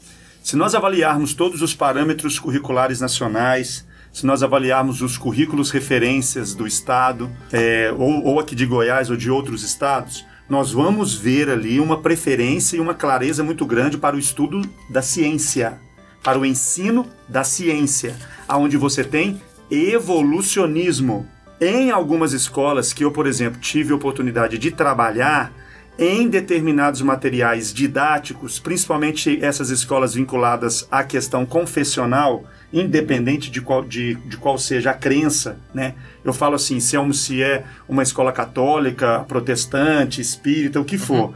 se 0.48 0.56
nós 0.56 0.74
avaliarmos 0.74 1.34
todos 1.34 1.62
os 1.62 1.76
parâmetros 1.76 2.40
curriculares 2.40 3.02
nacionais, 3.02 3.86
se 4.14 4.26
nós 4.26 4.42
avaliarmos 4.42 5.02
os 5.02 5.18
currículos 5.18 5.72
referências 5.72 6.56
do 6.56 6.66
Estado, 6.66 7.30
é, 7.52 7.94
ou, 7.98 8.24
ou 8.24 8.40
aqui 8.40 8.56
de 8.56 8.66
Goiás 8.66 9.10
ou 9.10 9.18
de 9.18 9.30
outros 9.30 9.62
estados, 9.62 10.26
nós 10.48 10.72
vamos 10.72 11.14
ver 11.14 11.50
ali 11.50 11.82
uma 11.82 12.00
preferência 12.00 12.78
e 12.78 12.80
uma 12.80 12.94
clareza 12.94 13.44
muito 13.44 13.66
grande 13.66 13.98
para 13.98 14.16
o 14.16 14.20
estudo 14.20 14.62
da 14.90 15.02
ciência, 15.02 15.82
para 16.24 16.40
o 16.40 16.46
ensino 16.46 17.06
da 17.28 17.44
ciência, 17.44 18.16
aonde 18.48 18.78
você 18.78 19.04
tem 19.04 19.42
evolucionismo. 19.70 21.28
Em 21.60 21.92
algumas 21.92 22.32
escolas 22.32 22.94
que 22.94 23.04
eu, 23.04 23.12
por 23.12 23.28
exemplo, 23.28 23.60
tive 23.60 23.92
oportunidade 23.92 24.58
de 24.58 24.72
trabalhar, 24.72 25.52
em 26.00 26.28
determinados 26.30 27.02
materiais 27.02 27.74
didáticos, 27.74 28.60
principalmente 28.60 29.44
essas 29.44 29.70
escolas 29.70 30.14
vinculadas 30.14 30.88
à 30.92 31.04
questão 31.04 31.46
confessional, 31.46 32.44
independente 32.72 33.50
de 33.50 33.62
qual, 33.62 33.84
de, 33.84 34.16
de 34.16 34.38
qual 34.38 34.58
seja 34.58 34.92
a 34.92 34.94
crença, 34.94 35.58
né? 35.74 35.96
Eu 36.24 36.34
falo 36.34 36.56
assim, 36.56 36.80
se 36.80 36.96
é, 36.96 37.00
um- 37.00 37.14
se 37.14 37.42
é 37.42 37.64
uma 37.90 38.04
escola 38.04 38.32
católica, 38.32 39.26
protestante, 39.28 40.22
espírita, 40.22 40.80
o 40.80 40.86
que 40.86 40.98
for. 40.98 41.34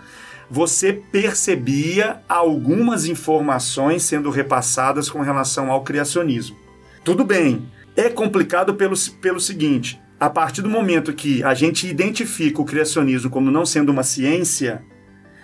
você 0.54 0.92
percebia 0.92 2.22
algumas 2.28 3.06
informações 3.06 4.04
sendo 4.04 4.30
repassadas 4.30 5.10
com 5.10 5.22
relação 5.22 5.72
ao 5.72 5.82
criacionismo. 5.82 6.58
Tudo 7.06 7.24
bem, 7.24 7.66
é 7.96 8.10
complicado 8.10 8.74
pelo, 8.76 8.96
pelo 9.22 9.40
seguinte: 9.40 10.00
a 10.22 10.30
partir 10.30 10.62
do 10.62 10.70
momento 10.70 11.14
que 11.14 11.44
a 11.44 11.56
gente 11.56 11.88
identifica 11.88 12.62
o 12.62 12.66
criacionismo 12.66 13.32
como 13.32 13.50
não 13.50 13.66
sendo 13.66 13.92
uma 13.92 14.04
ciência, 14.04 14.84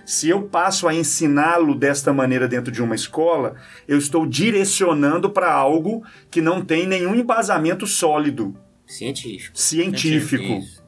se 0.05 0.29
eu 0.29 0.43
passo 0.43 0.87
a 0.87 0.93
ensiná-lo 0.93 1.73
desta 1.73 2.13
maneira 2.13 2.47
dentro 2.47 2.71
de 2.71 2.79
uma 2.79 2.93
escola, 2.93 3.55
eu 3.87 3.97
estou 3.97 4.23
direcionando 4.23 5.31
para 5.31 5.51
algo 5.51 6.03
que 6.29 6.41
não 6.41 6.63
tem 6.63 6.85
nenhum 6.85 7.15
embasamento 7.15 7.87
sólido. 7.87 8.55
Científico. 8.85 9.57
Científico. 9.57 10.43
Isso. 10.43 10.83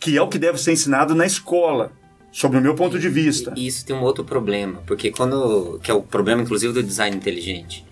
Que 0.00 0.16
é 0.16 0.22
o 0.22 0.28
que 0.28 0.38
deve 0.38 0.56
ser 0.56 0.72
ensinado 0.72 1.14
na 1.14 1.26
escola, 1.26 1.92
sob 2.32 2.56
o 2.56 2.62
meu 2.62 2.74
ponto 2.74 2.98
de 2.98 3.10
vista. 3.10 3.52
E 3.54 3.66
isso 3.66 3.84
tem 3.84 3.94
um 3.94 4.02
outro 4.04 4.24
problema, 4.24 4.82
porque 4.86 5.10
quando. 5.10 5.78
que 5.82 5.90
é 5.90 5.94
o 5.94 6.00
problema, 6.00 6.40
inclusive, 6.40 6.72
do 6.72 6.82
design 6.82 7.14
inteligente. 7.14 7.84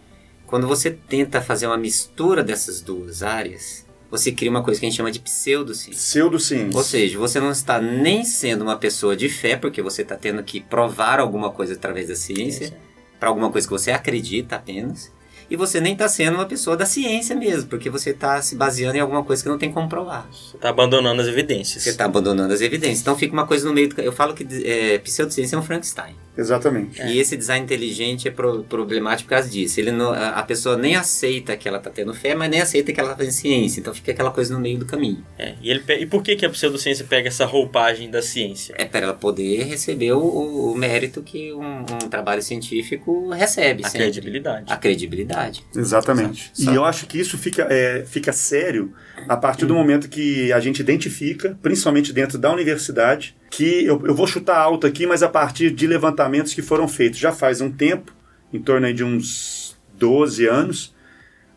Quando 0.46 0.66
você 0.66 0.90
tenta 0.90 1.42
fazer 1.42 1.66
uma 1.66 1.76
mistura 1.76 2.42
dessas 2.42 2.80
duas 2.80 3.22
áreas, 3.22 3.85
você 4.10 4.32
cria 4.32 4.50
uma 4.50 4.62
coisa 4.62 4.78
que 4.78 4.86
a 4.86 4.88
gente 4.88 4.96
chama 4.96 5.10
de 5.10 5.18
pseudociência. 5.18 5.92
Pseudociência. 6.00 6.76
Ou 6.76 6.84
seja, 6.84 7.18
você 7.18 7.40
não 7.40 7.50
está 7.50 7.80
nem 7.80 8.24
sendo 8.24 8.62
uma 8.62 8.76
pessoa 8.76 9.16
de 9.16 9.28
fé, 9.28 9.56
porque 9.56 9.82
você 9.82 10.02
está 10.02 10.16
tendo 10.16 10.42
que 10.42 10.60
provar 10.60 11.18
alguma 11.18 11.50
coisa 11.50 11.74
através 11.74 12.08
da 12.08 12.16
ciência, 12.16 12.76
para 13.18 13.28
alguma 13.28 13.50
coisa 13.50 13.66
que 13.66 13.72
você 13.72 13.90
acredita 13.90 14.56
apenas. 14.56 15.12
E 15.48 15.54
você 15.54 15.80
nem 15.80 15.92
está 15.92 16.08
sendo 16.08 16.34
uma 16.34 16.46
pessoa 16.46 16.76
da 16.76 16.84
ciência 16.84 17.36
mesmo, 17.36 17.68
porque 17.68 17.88
você 17.88 18.10
está 18.10 18.42
se 18.42 18.56
baseando 18.56 18.96
em 18.96 19.00
alguma 19.00 19.22
coisa 19.22 19.42
que 19.42 19.48
não 19.48 19.58
tem 19.58 19.70
como 19.70 19.88
provar. 19.88 20.28
Você 20.32 20.56
está 20.56 20.70
abandonando 20.70 21.22
as 21.22 21.28
evidências. 21.28 21.84
Você 21.84 21.90
está 21.90 22.04
abandonando 22.04 22.52
as 22.52 22.60
evidências. 22.60 23.00
Então 23.00 23.16
fica 23.16 23.32
uma 23.32 23.46
coisa 23.46 23.66
no 23.66 23.72
meio 23.72 23.88
do... 23.88 24.00
Eu 24.00 24.12
falo 24.12 24.34
que 24.34 24.44
é, 24.64 24.98
pseudociência 24.98 25.54
é 25.54 25.58
um 25.58 25.62
Frankenstein. 25.62 26.16
Exatamente. 26.36 27.02
E 27.02 27.18
esse 27.18 27.36
design 27.36 27.64
inteligente 27.64 28.28
é 28.28 28.30
pro, 28.30 28.62
problemático 28.64 29.28
por 29.28 29.36
causa 29.36 29.48
disso. 29.48 29.80
Ele 29.80 29.90
não, 29.90 30.12
a, 30.12 30.30
a 30.30 30.42
pessoa 30.42 30.76
nem 30.76 30.94
aceita 30.94 31.56
que 31.56 31.68
ela 31.68 31.78
está 31.78 31.90
tendo 31.90 32.12
fé, 32.12 32.34
mas 32.34 32.50
nem 32.50 32.60
aceita 32.60 32.92
que 32.92 33.00
ela 33.00 33.10
está 33.10 33.18
fazendo 33.18 33.32
ciência. 33.32 33.80
Então 33.80 33.94
fica 33.94 34.12
aquela 34.12 34.30
coisa 34.30 34.52
no 34.52 34.60
meio 34.60 34.78
do 34.78 34.86
caminho. 34.86 35.24
É, 35.38 35.54
e, 35.62 35.70
ele, 35.70 35.82
e 36.00 36.06
por 36.06 36.22
que, 36.22 36.36
que 36.36 36.44
a 36.44 36.50
pseudociência 36.50 37.06
pega 37.08 37.28
essa 37.28 37.44
roupagem 37.44 38.10
da 38.10 38.20
ciência? 38.20 38.74
É 38.78 38.84
para 38.84 39.00
ela 39.06 39.14
poder 39.14 39.64
receber 39.64 40.12
o, 40.12 40.72
o 40.72 40.76
mérito 40.76 41.22
que 41.22 41.52
um, 41.52 41.80
um, 41.80 42.08
trabalho 42.08 42.42
científico 42.42 43.30
recebe. 43.30 43.84
A 43.84 43.88
sempre. 43.88 44.06
credibilidade. 44.06 44.72
A 44.72 44.76
credibilidade. 44.76 45.64
Exatamente. 45.74 46.52
E 46.58 46.66
eu 46.66 46.84
acho 46.84 47.06
que 47.06 47.18
isso 47.18 47.38
fica, 47.38 47.66
é, 47.70 48.04
fica 48.06 48.32
sério 48.32 48.92
a 49.28 49.36
partir 49.36 49.66
do 49.66 49.74
momento 49.74 50.08
que 50.08 50.52
a 50.52 50.60
gente 50.60 50.80
identifica, 50.80 51.58
principalmente 51.62 52.12
dentro 52.12 52.38
da 52.38 52.52
universidade, 52.52 53.36
que 53.50 53.84
eu, 53.84 54.00
eu 54.06 54.14
vou 54.14 54.26
chutar 54.26 54.58
alto 54.58 54.86
aqui, 54.86 55.06
mas 55.06 55.22
a 55.22 55.28
partir 55.28 55.70
de 55.70 55.86
levantamentos 55.86 56.54
que 56.54 56.62
foram 56.62 56.86
feitos 56.86 57.18
já 57.18 57.32
faz 57.32 57.60
um 57.60 57.70
tempo, 57.70 58.12
em 58.52 58.60
torno 58.60 58.92
de 58.92 59.02
uns 59.02 59.76
12 59.94 60.46
anos, 60.46 60.94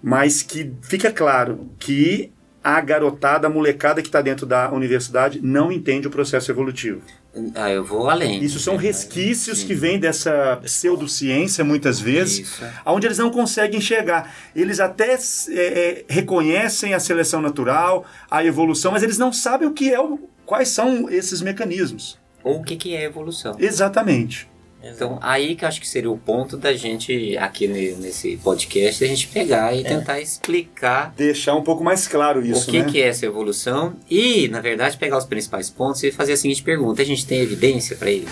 mas 0.01 0.41
que 0.41 0.71
fica 0.81 1.11
claro 1.11 1.69
que 1.77 2.31
a 2.63 2.79
garotada, 2.81 3.47
a 3.47 3.49
molecada 3.49 4.01
que 4.01 4.07
está 4.07 4.21
dentro 4.21 4.45
da 4.45 4.71
universidade 4.71 5.39
não 5.41 5.71
entende 5.71 6.07
o 6.07 6.11
processo 6.11 6.51
evolutivo. 6.51 7.01
Ah, 7.53 7.69
eu 7.69 7.83
vou 7.83 8.09
além. 8.09 8.43
Isso 8.43 8.59
são 8.59 8.75
resquícios 8.75 9.59
Sim. 9.59 9.67
que 9.67 9.75
vêm 9.75 9.99
dessa 9.99 10.57
pseudociência, 10.63 11.63
muitas 11.63 11.99
vezes, 11.99 12.39
Isso. 12.39 12.63
onde 12.85 13.05
eles 13.05 13.17
não 13.17 13.29
conseguem 13.29 13.77
enxergar. 13.77 14.33
Eles 14.55 14.79
até 14.79 15.13
é, 15.13 15.17
é, 15.49 16.05
reconhecem 16.09 16.93
a 16.93 16.99
seleção 16.99 17.41
natural, 17.41 18.05
a 18.29 18.43
evolução, 18.43 18.91
mas 18.91 19.03
eles 19.03 19.17
não 19.17 19.31
sabem 19.31 19.67
o 19.67 19.73
que 19.73 19.93
é, 19.93 19.97
quais 20.45 20.69
são 20.69 21.09
esses 21.09 21.41
mecanismos. 21.41 22.17
Ou 22.43 22.61
o 22.61 22.63
que, 22.63 22.75
que 22.75 22.95
é 22.95 23.03
evolução. 23.03 23.55
Exatamente. 23.59 24.49
Então, 24.81 25.19
aí 25.21 25.55
que 25.55 25.65
eu 25.65 25.67
acho 25.67 25.81
que 25.81 25.87
seria 25.87 26.09
o 26.09 26.17
ponto 26.17 26.55
da 26.55 26.71
gente, 26.73 27.37
aqui 27.37 27.67
ne- 27.67 27.91
nesse 27.95 28.37
podcast, 28.37 29.03
a 29.03 29.07
gente 29.07 29.27
pegar 29.27 29.75
e 29.75 29.83
tentar 29.83 30.21
explicar 30.21 31.13
Deixar 31.17 31.53
um 31.55 31.61
pouco 31.63 31.83
mais 31.83 32.07
claro 32.07 32.45
isso, 32.45 32.69
o 32.69 32.71
que, 32.71 32.79
né? 32.79 32.85
que 32.89 33.01
é 33.01 33.07
essa 33.09 33.25
evolução 33.25 33.97
e, 34.09 34.47
na 34.47 34.61
verdade, 34.61 34.95
pegar 34.97 35.17
os 35.17 35.25
principais 35.25 35.69
pontos 35.69 36.01
e 36.03 36.11
fazer 36.13 36.31
a 36.33 36.37
seguinte 36.37 36.63
pergunta: 36.63 37.01
a 37.01 37.05
gente 37.05 37.25
tem 37.25 37.39
evidência 37.41 37.97
para 37.97 38.09
isso? 38.09 38.27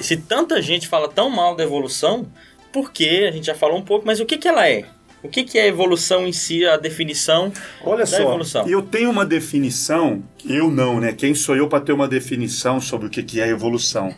Se 0.00 0.16
tanta 0.16 0.60
gente 0.60 0.88
fala 0.88 1.08
tão 1.08 1.30
mal 1.30 1.54
da 1.54 1.62
evolução, 1.62 2.26
por 2.72 2.90
que? 2.90 3.24
A 3.24 3.30
gente 3.30 3.46
já 3.46 3.54
falou 3.54 3.78
um 3.78 3.82
pouco, 3.82 4.04
mas 4.04 4.18
o 4.18 4.26
que, 4.26 4.36
que 4.36 4.48
ela 4.48 4.68
é? 4.68 4.84
O 5.22 5.28
que, 5.28 5.44
que 5.44 5.58
é 5.58 5.62
a 5.62 5.66
evolução 5.68 6.26
em 6.26 6.32
si, 6.32 6.66
a 6.66 6.76
definição 6.76 7.52
Olha 7.84 7.98
da 7.98 8.06
só, 8.06 8.20
evolução? 8.20 8.66
eu 8.68 8.82
tenho 8.82 9.10
uma 9.10 9.24
definição, 9.24 10.22
eu 10.44 10.70
não, 10.70 11.00
né? 11.00 11.12
Quem 11.12 11.34
sou 11.34 11.54
eu 11.56 11.68
para 11.68 11.80
ter 11.80 11.92
uma 11.92 12.08
definição 12.08 12.80
sobre 12.80 13.06
o 13.06 13.10
que 13.10 13.22
que 13.22 13.40
é 13.40 13.48
evolução? 13.48 14.12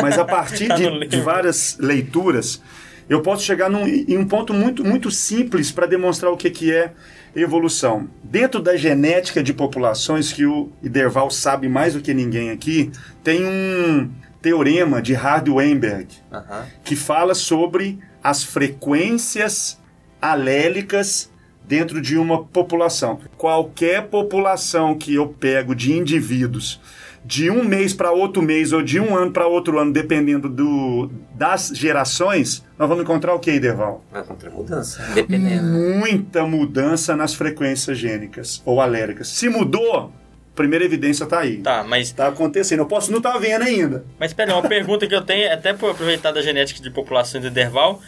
Mas 0.00 0.18
a 0.18 0.24
partir 0.24 0.68
Tá 0.68 0.76
de, 0.76 1.06
de 1.06 1.20
várias 1.20 1.76
leituras, 1.80 2.62
eu 3.08 3.22
posso 3.22 3.44
chegar 3.44 3.68
num, 3.68 3.86
em 3.86 4.16
um 4.16 4.26
ponto 4.26 4.52
muito, 4.54 4.84
muito 4.84 5.10
simples 5.10 5.72
para 5.72 5.86
demonstrar 5.86 6.30
o 6.32 6.36
que 6.36 6.50
que 6.50 6.72
é 6.72 6.92
evolução. 7.34 8.08
Dentro 8.22 8.60
da 8.60 8.76
genética 8.76 9.42
de 9.42 9.52
populações, 9.52 10.32
que 10.32 10.46
o 10.46 10.70
Iderval 10.82 11.30
sabe 11.30 11.68
mais 11.68 11.94
do 11.94 12.00
que 12.00 12.14
ninguém 12.14 12.50
aqui, 12.50 12.90
tem 13.22 13.44
um 13.44 14.10
teorema 14.40 15.02
de 15.02 15.12
Hardy-Weinberg, 15.14 16.08
Aham. 16.32 16.66
que 16.84 16.94
fala 16.96 17.34
sobre 17.34 17.98
as 18.22 18.42
frequências 18.42 19.78
alélicas 20.20 21.30
dentro 21.66 22.00
de 22.00 22.16
uma 22.16 22.44
população. 22.44 23.20
Qualquer 23.36 24.06
população 24.08 24.96
que 24.96 25.14
eu 25.14 25.28
pego 25.28 25.74
de 25.74 25.92
indivíduos 25.92 26.80
de 27.26 27.50
um 27.50 27.64
mês 27.64 27.92
para 27.92 28.12
outro 28.12 28.40
mês 28.40 28.72
ou 28.72 28.80
de 28.80 29.00
um 29.00 29.16
ano 29.16 29.32
para 29.32 29.48
outro 29.48 29.80
ano, 29.80 29.92
dependendo 29.92 30.48
do, 30.48 31.10
das 31.34 31.72
gerações, 31.74 32.64
nós 32.78 32.88
vamos 32.88 33.02
encontrar 33.02 33.34
o 33.34 33.40
que, 33.40 33.50
Ideval? 33.50 34.04
Vai 34.12 34.22
contra 34.22 34.48
a 34.48 34.52
mudança, 34.52 35.02
dependendo. 35.12 35.66
Muita 35.66 36.46
mudança 36.46 37.16
nas 37.16 37.34
frequências 37.34 37.98
gênicas 37.98 38.62
ou 38.64 38.80
aléricas. 38.80 39.26
Se 39.26 39.48
mudou, 39.48 40.12
primeira 40.54 40.84
evidência 40.84 41.24
está 41.24 41.40
aí. 41.40 41.56
Tá, 41.58 41.82
mas, 41.82 42.12
Tá 42.12 42.28
acontecendo. 42.28 42.80
Eu 42.80 42.86
posso 42.86 43.10
não 43.10 43.18
estar 43.18 43.36
vendo 43.38 43.62
ainda. 43.62 44.04
mas 44.20 44.32
pera, 44.32 44.54
uma 44.54 44.62
pergunta 44.62 45.04
que 45.08 45.14
eu 45.14 45.22
tenho, 45.22 45.52
até 45.52 45.72
por 45.72 45.90
aproveitar 45.90 46.30
da 46.30 46.40
genética 46.40 46.80
de 46.80 46.90
populações 46.90 47.42
do 47.42 47.50
Derval, 47.50 48.00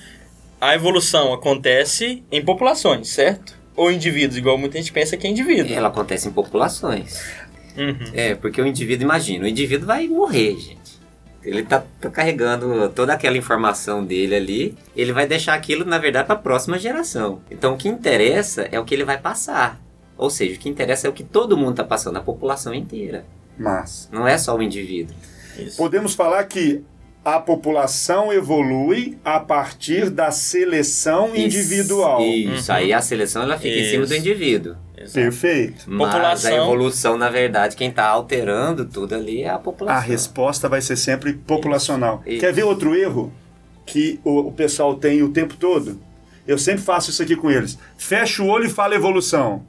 a 0.60 0.74
evolução 0.74 1.32
acontece 1.32 2.22
em 2.30 2.44
populações, 2.44 3.08
certo? 3.08 3.56
Ou 3.76 3.92
indivíduos, 3.92 4.36
igual 4.36 4.58
muita 4.58 4.78
gente 4.78 4.92
pensa 4.92 5.16
que 5.16 5.26
é 5.26 5.30
indivíduo. 5.30 5.72
Ela 5.72 5.88
acontece 5.88 6.28
em 6.28 6.32
populações. 6.32 7.22
Uhum. 7.76 8.10
É, 8.12 8.34
porque 8.34 8.60
o 8.60 8.66
indivíduo, 8.66 9.04
imagina, 9.04 9.44
o 9.44 9.48
indivíduo 9.48 9.86
vai 9.86 10.08
morrer, 10.08 10.56
gente. 10.56 10.98
Ele 11.44 11.62
tá, 11.62 11.84
tá 12.00 12.10
carregando 12.10 12.88
toda 12.90 13.12
aquela 13.12 13.36
informação 13.36 14.04
dele 14.04 14.34
ali, 14.34 14.78
ele 14.96 15.12
vai 15.12 15.26
deixar 15.26 15.54
aquilo, 15.54 15.84
na 15.84 15.96
verdade, 15.96 16.26
para 16.26 16.34
a 16.34 16.38
próxima 16.38 16.78
geração. 16.78 17.40
Então, 17.48 17.74
o 17.74 17.76
que 17.76 17.88
interessa 17.88 18.68
é 18.72 18.80
o 18.80 18.84
que 18.84 18.94
ele 18.94 19.04
vai 19.04 19.16
passar. 19.16 19.80
Ou 20.16 20.28
seja, 20.28 20.56
o 20.56 20.58
que 20.58 20.68
interessa 20.68 21.06
é 21.06 21.10
o 21.10 21.12
que 21.12 21.22
todo 21.22 21.56
mundo 21.56 21.76
tá 21.76 21.84
passando, 21.84 22.16
a 22.16 22.20
população 22.20 22.74
inteira. 22.74 23.24
Mas 23.56 24.08
Não 24.12 24.26
é 24.26 24.36
só 24.36 24.56
o 24.56 24.62
indivíduo. 24.62 25.14
Isso. 25.56 25.76
podemos 25.76 26.14
falar 26.14 26.44
que 26.44 26.82
a 27.24 27.38
população 27.38 28.32
evolui 28.32 29.18
a 29.24 29.38
partir 29.40 30.08
da 30.10 30.30
seleção 30.30 31.34
individual. 31.36 32.20
Isso, 32.22 32.50
isso. 32.54 32.70
Uhum. 32.72 32.76
aí 32.78 32.92
a 32.92 33.00
seleção 33.00 33.42
ela 33.42 33.58
fica 33.58 33.76
em 33.78 33.84
cima 33.84 34.06
do 34.06 34.12
Isso. 34.14 34.20
indivíduo. 34.20 34.76
Exato. 34.96 35.14
Perfeito. 35.14 35.84
Mas 35.86 36.10
População- 36.10 36.52
a 36.52 36.56
evolução, 36.64 37.18
na 37.18 37.30
verdade, 37.30 37.76
quem 37.76 37.90
tá 37.90 38.06
alterando 38.06 38.84
tudo 38.84 39.14
ali 39.14 39.42
é 39.42 39.50
a 39.50 39.58
população. 39.58 39.96
A 39.98 40.00
resposta 40.04 40.68
vai 40.68 40.80
ser 40.80 40.96
sempre 40.96 41.34
populacional. 41.34 42.22
Isso. 42.26 42.40
Quer 42.40 42.52
ver 42.52 42.64
outro 42.64 42.94
erro 42.96 43.32
que 43.86 44.18
o, 44.24 44.40
o 44.48 44.52
pessoal 44.52 44.94
tem 44.96 45.22
o 45.22 45.28
tempo 45.28 45.56
todo? 45.56 46.00
Eu 46.46 46.56
sempre 46.58 46.82
faço 46.82 47.10
isso 47.10 47.22
aqui 47.22 47.36
com 47.36 47.50
eles. 47.50 47.78
Fecha 47.96 48.42
o 48.42 48.46
olho 48.48 48.64
e 48.66 48.70
fala 48.70 48.94
evolução. 48.94 49.64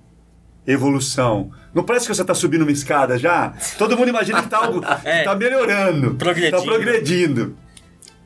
Evolução. 0.66 1.52
Não 1.74 1.84
parece 1.84 2.08
que 2.08 2.16
você 2.16 2.22
está 2.22 2.34
subindo 2.34 2.62
uma 2.64 2.72
escada 2.72 3.18
já? 3.18 3.54
Todo 3.78 3.96
mundo 3.98 4.10
imagina 4.10 4.40
que 4.40 4.46
está 4.46 4.58
algo 4.66 4.82
É. 5.06 5.20
que 5.20 5.24
tá 5.26 5.36
melhorando. 5.36 6.16
Progredindo. 6.16 6.58
Está 6.58 6.72
progredindo. 6.72 7.56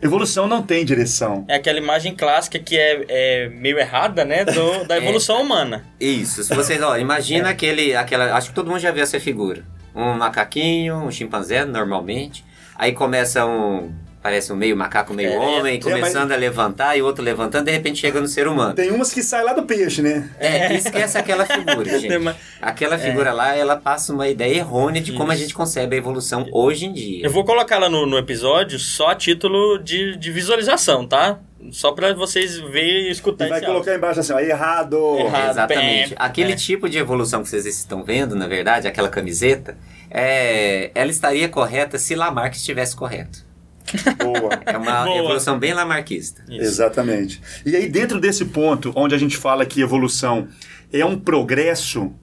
Evolução 0.01 0.47
não 0.47 0.61
tem 0.61 0.83
direção. 0.83 1.45
É 1.47 1.55
aquela 1.55 1.77
imagem 1.77 2.13
clássica 2.13 2.59
que 2.59 2.77
é, 2.77 3.05
é 3.07 3.49
meio 3.49 3.79
errada, 3.79 4.25
né? 4.25 4.43
do- 4.43 4.83
da 4.87 4.97
evolução 4.97 5.41
humana. 5.41 5.85
Isso, 5.99 6.43
se 6.43 6.53
vocês, 6.53 6.81
ó, 6.81 6.97
imagina 6.97 7.47
aquele, 7.51 7.95
aquela, 7.95 8.35
acho 8.35 8.49
que 8.49 8.55
todo 8.55 8.67
mundo 8.69 8.79
já 8.79 8.91
viu 8.91 9.01
essa 9.03 9.19
figura. 9.19 9.63
Um 9.95 10.13
macaquinho, 10.15 10.95
um 10.97 11.11
chimpanzé, 11.11 11.63
normalmente. 11.63 12.43
Aí 12.75 12.91
começa 12.91 13.45
um, 13.45 13.93
parece 14.23 14.51
um 14.53 14.55
meio 14.55 14.75
macaco, 14.75 15.13
meio 15.13 15.33
É, 15.33 15.37
homem, 15.37 15.75
é, 15.75 15.79
começando 15.81 16.31
a 16.31 16.35
levantar 16.35 16.97
e 16.97 17.01
o 17.01 17.05
outro 17.05 17.21
levantando, 17.23 17.65
de 17.65 17.71
repente 17.71 17.99
chega 17.99 18.21
no 18.21 18.27
ser 18.27 18.47
humano. 18.47 18.73
Tem 18.73 18.89
umas 18.89 19.11
que 19.13 19.21
saem 19.21 19.43
lá 19.45 19.51
do 19.53 19.63
peixe, 19.63 20.01
né? 20.01 20.29
É, 20.39 20.69
que 20.69 20.75
esquece 20.75 21.17
aquela 21.17 21.45
figura, 21.45 21.83
gente. 21.99 22.15
uma- 22.17 22.35
Aquela 22.61 22.97
figura 22.97 23.33
lá, 23.33 23.53
ela 23.55 23.75
passa 23.75 24.13
uma 24.13 24.27
ideia 24.29 24.55
errônea 24.55 25.01
de 25.01 25.11
como 25.11 25.29
a 25.31 25.33
Isso. 25.35 25.43
gente 25.43 25.53
concebe 25.53 25.95
a 25.95 25.99
evolução 25.99 26.47
hoje 26.53 26.85
em 26.85 26.93
dia. 26.93 27.25
Eu 27.25 27.29
vou 27.31 27.43
colocar 27.43 27.77
lá 27.77 27.89
no, 27.89 28.05
no 28.05 28.17
episódio 28.17 28.79
só 28.79 29.09
a 29.09 29.15
título 29.15 29.77
de, 29.77 30.15
de 30.15 30.31
visualização, 30.31 31.05
tá? 31.05 31.39
Só 31.71 31.91
pra 31.91 32.13
vocês 32.13 32.57
verem 32.57 33.07
e 33.07 33.11
escutar 33.11 33.45
E 33.45 33.49
vai 33.49 33.57
esse 33.59 33.65
áudio. 33.65 33.81
colocar 33.83 33.97
embaixo 33.97 34.19
assim, 34.21 34.33
ó, 34.33 34.39
errado. 34.39 35.17
Errado. 35.17 35.49
Exatamente. 35.51 36.09
bem, 36.09 36.17
Aquele 36.17 36.53
é. 36.53 36.55
tipo 36.55 36.87
de 36.89 36.97
evolução 36.97 37.41
que 37.43 37.49
vocês 37.49 37.65
estão 37.65 38.03
vendo, 38.03 38.35
na 38.35 38.47
verdade, 38.47 38.87
aquela 38.87 39.07
camiseta, 39.09 39.77
é, 40.09 40.91
ela 40.95 41.09
estaria 41.11 41.47
correta 41.49 41.97
se 41.97 42.15
Lamarck 42.15 42.55
estivesse 42.55 42.95
correto. 42.95 43.45
Boa. 44.17 44.61
É 44.65 44.77
uma 44.77 45.03
Boa. 45.05 45.17
evolução 45.17 45.57
bem 45.59 45.73
lamarquista. 45.73 46.43
Isso. 46.49 46.61
Exatamente. 46.61 47.41
E 47.65 47.75
aí, 47.75 47.89
dentro 47.89 48.19
desse 48.19 48.45
ponto, 48.45 48.91
onde 48.95 49.13
a 49.15 49.17
gente 49.17 49.37
fala 49.37 49.65
que 49.65 49.81
evolução 49.81 50.47
é 50.91 51.05
um 51.05 51.19
progresso, 51.19 52.13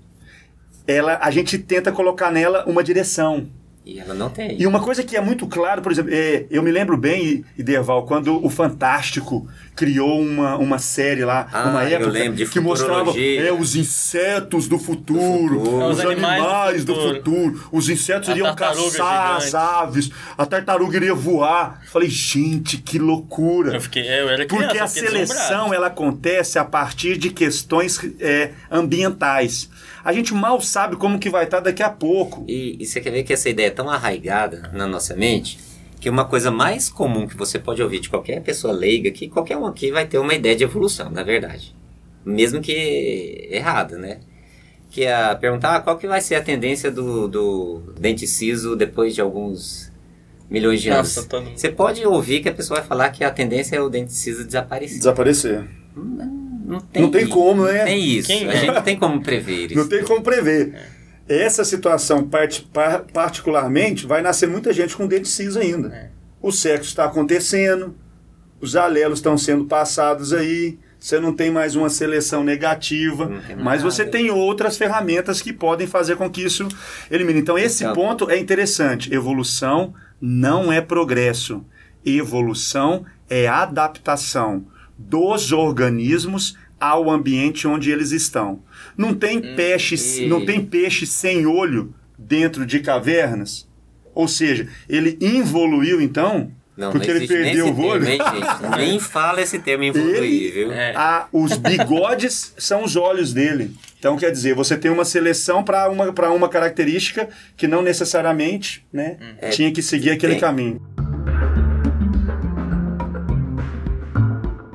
ela, 0.87 1.19
a 1.23 1.31
gente 1.31 1.59
tenta 1.59 1.93
colocar 1.93 2.31
nela 2.31 2.65
uma 2.67 2.83
direção. 2.83 3.49
E 3.85 3.99
ela 3.99 4.13
não 4.13 4.29
tem. 4.29 4.61
E 4.61 4.67
uma 4.67 4.79
coisa 4.81 5.03
que 5.03 5.17
é 5.17 5.21
muito 5.23 5.47
claro, 5.47 5.81
por 5.81 5.91
exemplo, 5.91 6.13
é, 6.15 6.45
eu 6.51 6.63
me 6.63 6.71
lembro 6.71 6.99
bem, 6.99 7.45
Ideval, 7.57 8.05
quando 8.05 8.45
o 8.45 8.51
Fantástico 8.51 9.49
criou 9.75 10.21
uma, 10.21 10.57
uma 10.59 10.79
série 10.79 11.25
lá, 11.25 11.49
Ah, 11.51 11.65
numa 11.65 11.85
eu 11.85 11.97
época, 11.97 12.11
lembro, 12.11 12.37
de 12.37 12.47
que 12.47 12.61
mostrava 12.61 13.19
é, 13.19 13.51
os 13.51 13.75
insetos 13.77 14.69
do 14.69 14.79
futuro, 14.79 15.59
Do 15.61 15.65
futuro. 15.65 15.87
os, 15.89 15.99
Os 15.99 16.05
animais, 16.05 16.41
animais 16.43 16.85
do, 16.85 16.95
do 16.95 17.01
futuro. 17.15 17.69
Os 17.73 17.89
insetos 17.89 18.29
A 18.29 18.33
iriam 18.33 18.55
caçar 18.55 19.37
as 19.37 19.45
gigante. 19.47 19.57
aves, 19.57 20.11
a 20.37 20.45
tartaruga 20.45 20.97
iria 20.99 21.15
voar. 21.15 21.81
Falei, 21.91 22.11
gente, 22.11 22.77
que 22.77 22.99
loucura. 22.99 23.75
Eu 23.75 23.81
fiquei, 23.81 24.03
eu 24.03 24.29
era 24.29 24.45
criança, 24.45 24.67
Porque 24.67 24.79
a 24.79 24.87
seleção 24.87 25.73
ela 25.73 25.87
acontece 25.87 26.59
a 26.59 26.65
partir 26.67 27.17
de 27.17 27.31
questões 27.31 27.99
é, 28.21 28.51
ambientais. 28.71 29.71
A 30.05 30.13
gente 30.13 30.33
mal 30.35 30.61
sabe 30.61 30.97
como 30.97 31.19
que 31.19 31.29
vai 31.29 31.45
estar 31.45 31.61
daqui 31.61 31.83
a 31.83 31.91
pouco. 31.91 32.45
E, 32.49 32.77
e 32.81 32.87
você 32.87 33.01
quer 33.01 33.11
ver 33.11 33.23
que 33.23 33.33
essa 33.33 33.49
ideia 33.49 33.69
é 33.69 33.71
tão 33.71 33.89
arraigada 33.91 34.71
na 34.73 34.87
nossa 34.87 35.15
mente 35.15 35.59
que 36.01 36.09
uma 36.09 36.25
coisa 36.25 36.51
mais 36.51 36.89
comum 36.89 37.27
que 37.27 37.37
você 37.37 37.59
pode 37.59 37.83
ouvir 37.83 38.01
de 38.01 38.09
qualquer 38.09 38.41
pessoa 38.43 38.73
leiga, 38.73 39.11
que 39.11 39.29
qualquer 39.29 39.59
um 39.59 39.67
aqui 39.67 39.93
vai 39.93 40.07
ter 40.07 40.19
uma 40.19 40.33
ideia 40.33 40.57
de 40.57 40.65
evolução, 40.65 41.11
na 41.11 41.23
verdade. 41.23 41.77
Mesmo 42.25 42.61
que 42.61 43.49
errada, 43.51 43.99
né? 43.99 44.21
Que 44.91 45.05
é 45.05 45.35
perguntar 45.35 45.77
ah, 45.77 45.81
qual 45.81 45.99
que 45.99 46.09
vai 46.09 46.21
ser 46.23 46.37
a 46.37 46.43
tendência 46.43 46.91
do, 46.91 47.29
do 47.29 47.95
dente 48.01 48.27
ciso 48.27 48.75
depois 48.75 49.15
de 49.15 49.21
alguns 49.21 49.93
milhões 50.49 50.81
de 50.81 50.89
anos. 50.89 51.15
Nossa, 51.17 51.29
todo 51.29 51.45
mundo. 51.45 51.59
Você 51.59 51.71
pode 51.71 52.05
ouvir 52.05 52.41
que 52.41 52.49
a 52.49 52.53
pessoa 52.53 52.81
vai 52.81 52.89
falar 52.89 53.11
que 53.11 53.23
a 53.23 53.31
tendência 53.31 53.77
é 53.77 53.81
o 53.81 53.91
dente 53.91 54.15
ciso 54.15 54.45
desaparecer. 54.45 54.99
Desaparecer. 54.99 55.69
Não 55.95 56.50
tem, 56.79 57.03
Não 57.03 57.11
tem 57.11 57.27
como, 57.27 57.65
né? 57.65 57.85
Tem 57.85 58.05
isso. 58.05 58.29
Quem- 58.29 58.47
A 58.49 58.55
gente 58.55 58.73
não 58.75 58.83
tem 58.83 58.97
como 58.99 59.21
prever 59.23 59.67
isso. 59.67 59.75
Não 59.75 59.89
tem 59.89 60.05
como 60.05 60.23
prever. 60.23 60.75
Essa 61.29 61.65
situação, 61.65 62.29
part- 62.29 62.63
par- 62.73 63.05
particularmente, 63.13 64.07
vai 64.07 64.21
nascer 64.21 64.47
muita 64.49 64.73
gente 64.73 64.95
com 64.97 65.07
dente 65.07 65.29
ciso 65.29 65.59
ainda. 65.59 65.89
É. 65.89 66.11
O 66.43 66.53
sexo 66.53 66.89
está 66.91 67.05
acontecendo, 67.07 67.95
os 68.61 68.77
alelos 68.77 69.19
estão 69.21 69.37
sendo 69.39 69.65
passados 69.65 70.33
aí, 70.33 70.79
você 70.99 71.19
não 71.19 71.33
tem 71.33 71.51
mais 71.51 71.75
uma 71.77 71.89
seleção 71.89 72.45
negativa, 72.45 73.27
Não 73.27 73.41
mas 73.65 73.81
nada. 73.83 73.91
você 73.91 74.05
tem 74.05 74.31
outras 74.31 74.77
ferramentas 74.77 75.41
que 75.41 75.53
podem 75.53 75.87
fazer 75.87 76.17
com 76.17 76.29
que 76.29 76.43
isso 76.45 76.69
elimine. 77.11 77.41
Então, 77.41 77.59
esse 77.59 77.83
Então- 77.85 77.95
ponto 77.95 78.31
é 78.31 78.39
interessante. 78.39 79.13
Evolução 79.15 79.95
não 80.21 80.71
é 80.73 80.81
progresso. 80.81 81.65
Evolução 82.05 83.05
é 83.31 83.47
adaptação 83.47 84.67
dos 84.99 85.53
organismos 85.53 86.57
ao 86.81 87.11
ambiente 87.11 87.69
onde 87.69 87.91
eles 87.91 88.11
estão. 88.11 88.63
Não 88.97 89.13
tem 89.15 89.41
peixe, 89.55 89.95
e- 90.23 90.27
não 90.27 90.45
tem 90.47 90.65
peixe 90.65 91.07
sem 91.07 91.47
olho 91.47 91.95
dentro 92.19 92.65
de 92.65 92.81
cavernas? 92.81 93.69
Ou 94.15 94.27
seja, 94.27 94.67
ele 94.89 95.17
involuiu 95.21 96.01
então, 96.01 96.51
Não, 96.77 96.91
porque 96.91 97.09
não 97.09 97.17
ele 97.17 97.29
perdeu 97.29 97.67
o 97.69 97.81
olho. 97.87 98.05
termo, 98.05 98.25
hein, 98.25 98.33
gente? 98.41 98.71
Nem 98.77 98.99
fala 98.99 99.41
esse 99.43 99.59
termo 99.59 99.85
evoluir, 99.85 100.17
Ele- 100.17 100.51
viu? 100.51 100.73
É. 100.73 100.93
Ah, 100.97 101.29
os 101.33 101.57
bigodes 101.57 102.55
são 102.59 102.83
os 102.85 102.97
olhos 102.97 103.33
dele. 103.33 103.73
Então, 103.99 104.17
quer 104.17 104.31
dizer, 104.33 104.55
você 104.55 104.77
tem 104.79 104.91
uma 104.91 105.05
seleção 105.05 105.63
para 105.63 105.89
uma, 105.91 106.13
pra 106.13 106.33
uma 106.33 106.49
característica 106.49 107.29
que 107.57 107.69
não 107.69 107.83
necessariamente 107.83 108.85
né, 108.93 109.17
É, 109.41 109.51
tinha 109.51 109.71
que 109.71 109.83
seguir 109.83 110.11
aquele 110.11 110.33
tem. 110.35 110.41
caminho. 110.41 110.81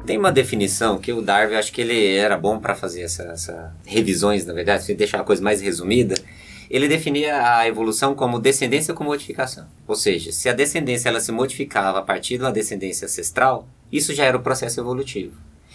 Tem 0.05 0.17
uma 0.17 0.31
definição 0.31 0.99
que 0.99 1.11
o 1.11 1.21
Darwin, 1.21 1.55
acho 1.55 1.71
que 1.71 1.81
ele 1.81 2.15
era 2.15 2.37
bom 2.37 2.59
para 2.59 2.75
fazer 2.75 3.01
essas 3.01 3.25
essa 3.25 3.75
revisões, 3.85 4.45
na 4.45 4.53
verdade, 4.53 4.83
se 4.83 4.93
deixar 4.93 5.21
a 5.21 5.23
coisa 5.23 5.41
mais 5.41 5.61
resumida. 5.61 6.15
Ele 6.69 6.87
definia 6.87 7.57
a 7.57 7.67
evolução 7.67 8.13
como 8.13 8.39
descendência 8.39 8.93
com 8.93 9.03
modificação. 9.03 9.67
Ou 9.87 9.95
seja, 9.95 10.31
se 10.31 10.47
a 10.47 10.53
descendência 10.53 11.09
ela 11.09 11.19
se 11.19 11.31
modificava 11.31 11.99
a 11.99 12.01
partir 12.01 12.37
de 12.37 12.43
uma 12.43 12.51
descendência 12.51 13.05
ancestral, 13.05 13.67
isso 13.91 14.13
já 14.13 14.25
era 14.25 14.37
o 14.37 14.41
processo 14.41 14.79
evolutivo. 14.79 15.33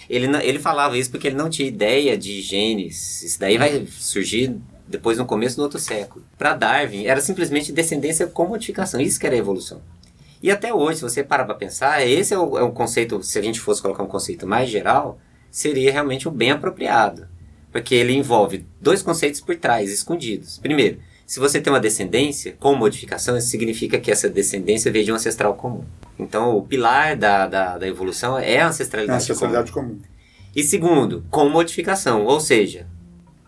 Ele, 0.09 0.27
ele 0.43 0.59
falava 0.59 0.97
isso 0.97 1.11
porque 1.11 1.29
ele 1.29 1.37
não 1.37 1.51
tinha 1.51 1.69
ideia 1.69 2.17
de 2.17 2.41
genes. 2.41 3.23
Isso 3.23 3.39
daí 3.39 3.59
vai 3.59 3.87
surgir 3.87 4.57
depois 4.87 5.19
no 5.19 5.25
começo 5.25 5.57
do 5.57 5.63
outro 5.63 5.79
século. 5.79 6.25
Para 6.37 6.55
Darwin, 6.55 7.07
era 7.07 7.21
simplesmente 7.21 7.73
descendência 7.73 8.27
com 8.27 8.47
modificação. 8.47 9.01
Isso 9.01 9.19
que 9.19 9.27
era 9.27 9.35
a 9.37 9.39
evolução. 9.39 9.81
E 10.43 10.51
até 10.51 10.73
hoje, 10.73 10.97
se 10.99 11.03
você 11.03 11.23
parar 11.23 11.45
para 11.45 11.55
pensar, 11.55 12.07
esse 12.07 12.33
é 12.33 12.39
o, 12.39 12.59
é 12.59 12.63
o 12.63 12.73
conceito, 12.73 13.23
se 13.23 13.39
a 13.39 13.43
gente 13.43 13.61
fosse 13.61 13.83
colocar 13.83 14.03
um 14.03 14.07
conceito 14.09 14.47
mais 14.47 14.71
geral, 14.71 15.19
seria 15.51 15.93
realmente 15.93 16.27
o 16.29 16.31
bem 16.31 16.51
apropriado. 16.51 17.29
Porque 17.71 17.95
ele 17.95 18.15
envolve 18.15 18.67
dois 18.81 19.03
conceitos 19.03 19.41
por 19.41 19.55
trás, 19.57 19.91
escondidos. 19.93 20.59
Primeiro, 20.59 20.99
se 21.27 21.39
você 21.39 21.61
tem 21.61 21.73
uma 21.73 21.79
descendência 21.79 22.57
com 22.59 22.75
modificação, 22.75 23.37
isso 23.37 23.49
significa 23.49 24.01
que 24.01 24.11
essa 24.11 24.29
descendência 24.29 24.91
veio 24.91 25.05
de 25.05 25.13
um 25.13 25.15
ancestral 25.15 25.55
comum. 25.55 25.85
Então, 26.19 26.57
o 26.57 26.63
pilar 26.63 27.17
da, 27.17 27.47
da, 27.47 27.79
da 27.79 27.87
evolução 27.87 28.37
é 28.39 28.57
a 28.59 28.63
É 28.63 28.63
ancestralidade, 28.63 29.15
a 29.15 29.23
ancestralidade 29.23 29.71
comum. 29.73 29.99
e 30.57 30.63
segundo, 30.65 31.25
com 31.31 31.49
modificação, 31.49 32.25
ou 32.25 32.41
seja, 32.41 32.87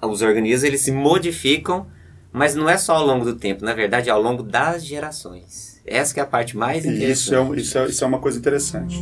os 0.00 0.22
organismos 0.22 0.62
eles 0.62 0.83
se 0.83 0.92
modificam, 0.92 1.87
mas 2.31 2.55
não 2.55 2.68
é 2.68 2.76
só 2.78 2.94
ao 2.96 3.07
longo 3.07 3.24
do 3.24 3.35
tempo, 3.35 3.64
na 3.64 3.74
verdade 3.74 4.09
é 4.09 4.12
ao 4.12 4.22
longo 4.22 4.42
das 4.42 4.85
gerações. 4.85 5.72
Essa 5.85 6.14
que 6.14 6.21
é 6.21 6.23
a 6.23 6.27
parte 6.27 6.57
mais 6.57 6.85
interessante. 6.85 7.12
isso 7.12 7.35
é, 7.35 7.40
um- 7.40 7.55
isso, 7.55 7.79
é, 7.79 7.87
isso 7.87 8.05
é 8.05 8.07
uma 8.07 8.18
coisa 8.21 8.38
interessante. 8.38 9.01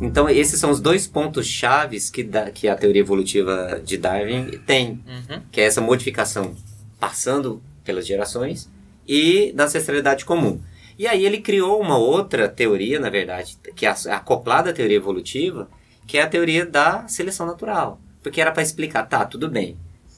Então 0.00 0.28
esses 0.28 0.58
são 0.58 0.70
os 0.70 0.80
dois 0.80 1.06
pontos 1.06 1.46
chaves 1.46 2.10
que, 2.10 2.22
da- 2.22 2.50
que 2.50 2.68
a 2.68 2.74
teoria 2.76 3.00
evolutiva 3.00 3.80
de 3.84 3.96
Darwin 3.96 4.50
tem, 4.66 5.02
Uhum. 5.06 5.40
que 5.50 5.60
é 5.60 5.64
essa 5.64 5.80
modificação 5.80 6.54
passando 6.98 7.62
pelas 7.84 8.06
gerações 8.06 8.68
e 9.06 9.52
da 9.54 9.64
ancestralidade 9.64 10.24
comum. 10.24 10.60
E 10.98 11.06
aí 11.06 11.24
ele 11.24 11.38
criou 11.38 11.80
uma 11.80 11.96
outra 11.96 12.48
teoria, 12.48 13.00
na 13.00 13.10
verdade, 13.10 13.56
que 13.74 13.86
é 13.86 13.90
acoplada 14.10 14.70
à 14.70 14.72
teoria 14.72 14.96
evolutiva, 14.96 15.68
que 16.06 16.18
é 16.18 16.22
a 16.22 16.28
teoria 16.28 16.66
da 16.66 17.06
seleção 17.08 17.46
natural. 17.46 18.00
Porque 18.22 18.40
era 18.40 18.52
para 18.52 18.62
explicar, 18.62 19.04
tá, 19.08 19.24
tudo 19.24 19.48
bem, 19.48 19.76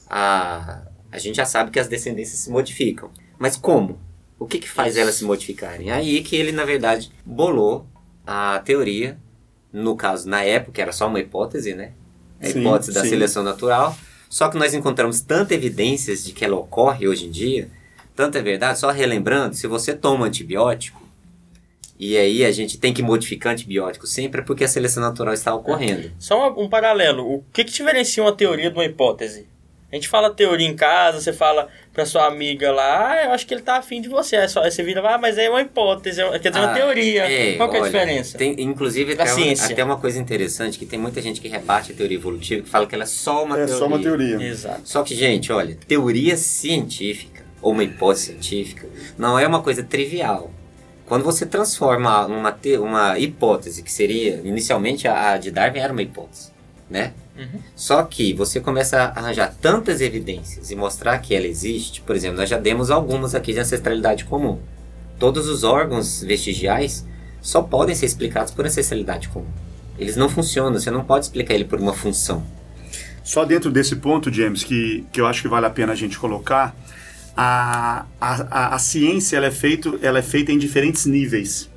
a, 0.09 0.81
a 1.15 1.19
gente 1.19 1.35
já 1.35 1.45
sabe 1.45 1.71
que 1.71 1.79
as 1.79 1.87
descendências 1.87 2.39
se 2.39 2.49
modificam, 2.49 3.09
mas 3.39 3.55
como? 3.55 3.99
O 4.37 4.45
que, 4.45 4.59
que 4.59 4.69
faz 4.69 4.97
elas 4.97 5.15
se 5.15 5.23
modificarem? 5.23 5.91
Aí 5.91 6.21
que 6.21 6.35
ele, 6.35 6.51
na 6.51 6.65
verdade, 6.65 7.09
bolou 7.25 7.87
a 8.27 8.59
teoria, 8.59 9.17
no 9.71 9.95
caso, 9.95 10.27
na 10.27 10.43
época, 10.43 10.81
era 10.81 10.91
só 10.91 11.07
uma 11.07 11.19
hipótese, 11.19 11.73
né? 11.73 11.93
A 12.41 12.47
Sim, 12.47 12.59
hipótese 12.59 12.91
da 12.91 13.01
sim. 13.01 13.09
seleção 13.09 13.43
natural. 13.43 13.97
Só 14.29 14.49
que 14.49 14.57
nós 14.57 14.73
encontramos 14.73 15.21
tanta 15.21 15.53
evidências 15.53 16.23
de 16.23 16.33
que 16.33 16.43
ela 16.43 16.57
ocorre 16.57 17.07
hoje 17.07 17.25
em 17.27 17.31
dia, 17.31 17.69
tanta 18.13 18.41
verdade, 18.41 18.77
só 18.77 18.91
relembrando, 18.91 19.55
se 19.55 19.67
você 19.67 19.93
toma 19.93 20.25
antibiótico, 20.25 21.01
e 21.97 22.17
aí 22.17 22.43
a 22.43 22.51
gente 22.51 22.77
tem 22.77 22.93
que 22.93 23.01
modificar 23.01 23.53
antibiótico 23.53 24.05
sempre 24.05 24.41
é 24.41 24.43
porque 24.43 24.65
a 24.65 24.67
seleção 24.67 25.01
natural 25.01 25.33
está 25.33 25.55
ocorrendo. 25.55 26.11
Só 26.19 26.53
um 26.59 26.67
paralelo. 26.67 27.25
O 27.25 27.45
que, 27.53 27.63
que 27.63 27.71
diferencia 27.71 28.21
uma 28.21 28.35
teoria 28.35 28.69
de 28.69 28.75
uma 28.75 28.83
hipótese? 28.83 29.47
A 29.95 29.97
gente 29.97 30.09
fala 30.09 30.29
teoria 30.29 30.67
em 30.67 30.75
casa, 30.75 31.21
você 31.21 31.31
fala 31.31 31.69
pra 31.93 32.05
sua 32.05 32.25
amiga 32.27 32.69
lá, 32.69 33.11
ah, 33.11 33.23
eu 33.27 33.31
acho 33.31 33.47
que 33.47 33.53
ele 33.53 33.61
tá 33.61 33.77
afim 33.77 34.01
de 34.01 34.09
você. 34.09 34.35
Aí, 34.35 34.49
só, 34.49 34.61
aí 34.61 34.69
você 34.69 34.83
vira, 34.83 34.99
ah, 35.09 35.17
mas 35.17 35.37
é 35.37 35.49
uma 35.49 35.61
hipótese, 35.61 36.19
é- 36.21 36.37
quer 36.37 36.49
dizer, 36.49 36.61
uma 36.61 36.71
Ah, 36.71 36.73
teoria. 36.73 37.23
é, 37.23 37.53
Qual 37.55 37.69
que 37.69 37.77
é 37.77 37.79
a 37.79 37.83
diferença? 37.83 38.37
Tem, 38.37 38.61
inclusive, 38.61 39.13
até, 39.13 39.33
uma- 39.33 39.53
até 39.53 39.83
uma 39.85 39.95
coisa 39.97 40.19
interessante, 40.19 40.77
que 40.77 40.85
tem 40.85 40.99
muita 40.99 41.21
gente 41.21 41.39
que 41.39 41.47
rebate 41.47 41.93
a 41.93 41.95
teoria 41.95 42.17
evolutiva, 42.17 42.61
que 42.61 42.69
fala 42.69 42.85
que 42.85 42.93
ela 42.93 43.05
é 43.05 43.07
só 43.07 43.45
uma 43.45 43.55
é 43.55 43.59
teoria. 43.65 43.75
só 43.77 43.87
uma 43.87 43.97
teoria. 43.99 44.35
Exato. 44.45 44.81
Só 44.83 45.01
que, 45.01 45.15
gente, 45.15 45.49
olha, 45.53 45.77
teoria 45.87 46.35
científica, 46.35 47.45
ou 47.61 47.71
uma 47.71 47.85
hipótese 47.85 48.25
científica, 48.33 48.85
não 49.17 49.39
é 49.39 49.47
uma 49.47 49.61
coisa 49.61 49.81
trivial. 49.81 50.51
Quando 51.05 51.23
você 51.23 51.45
transforma 51.45 52.25
uma, 52.25 52.51
te- 52.51 52.77
uma 52.77 53.17
hipótese, 53.17 53.81
que 53.81 53.91
seria, 53.93 54.41
inicialmente 54.43 55.07
a, 55.07 55.31
a 55.31 55.37
de 55.37 55.51
Darwin 55.51 55.79
era 55.79 55.93
uma 55.93 56.01
hipótese, 56.01 56.51
né? 56.89 57.13
Uhum. 57.37 57.59
Só 57.75 58.01
que 58.03 58.33
você 58.33 58.59
começa 58.59 58.97
a 58.97 59.19
arranjar 59.19 59.53
tantas 59.61 59.99
evidências 59.99 60.71
e 60.71 60.75
mostrar 60.75 61.17
que 61.19 61.35
ela 61.35 61.45
existe, 61.45 62.01
por 62.01 62.15
exemplo, 62.15 62.37
nós 62.37 62.49
já 62.49 62.57
demos 62.57 62.89
algumas 62.89 63.35
aqui 63.35 63.53
de 63.53 63.59
ancestralidade 63.59 64.25
comum. 64.25 64.59
Todos 65.19 65.47
os 65.47 65.63
órgãos 65.63 66.23
vestigiais 66.23 67.05
só 67.41 67.61
podem 67.61 67.95
ser 67.95 68.05
explicados 68.05 68.51
por 68.53 68.65
ancestralidade 68.65 69.27
comum. 69.29 69.47
Eles 69.97 70.15
não 70.15 70.29
funcionam, 70.29 70.73
você 70.79 70.91
não 70.91 71.03
pode 71.03 71.25
explicar 71.25 71.53
ele 71.53 71.65
por 71.65 71.79
uma 71.79 71.93
função. 71.93 72.43
Só 73.23 73.43
dentro 73.43 73.71
desse 73.71 73.95
ponto, 73.95 74.31
James, 74.31 74.63
que, 74.63 75.05
que 75.11 75.19
eu 75.19 75.25
acho 75.25 75.41
que 75.41 75.47
vale 75.47 75.65
a 75.65 75.69
pena 75.69 75.93
a 75.93 75.95
gente 75.95 76.17
colocar, 76.17 76.75
a, 77.35 78.05
a, 78.19 78.35
a, 78.49 78.75
a 78.75 78.79
ciência 78.79 79.37
ela 79.37 79.47
é, 79.47 79.51
feito, 79.51 79.99
ela 80.01 80.19
é 80.19 80.21
feita 80.21 80.51
em 80.51 80.57
diferentes 80.57 81.05
níveis. 81.05 81.69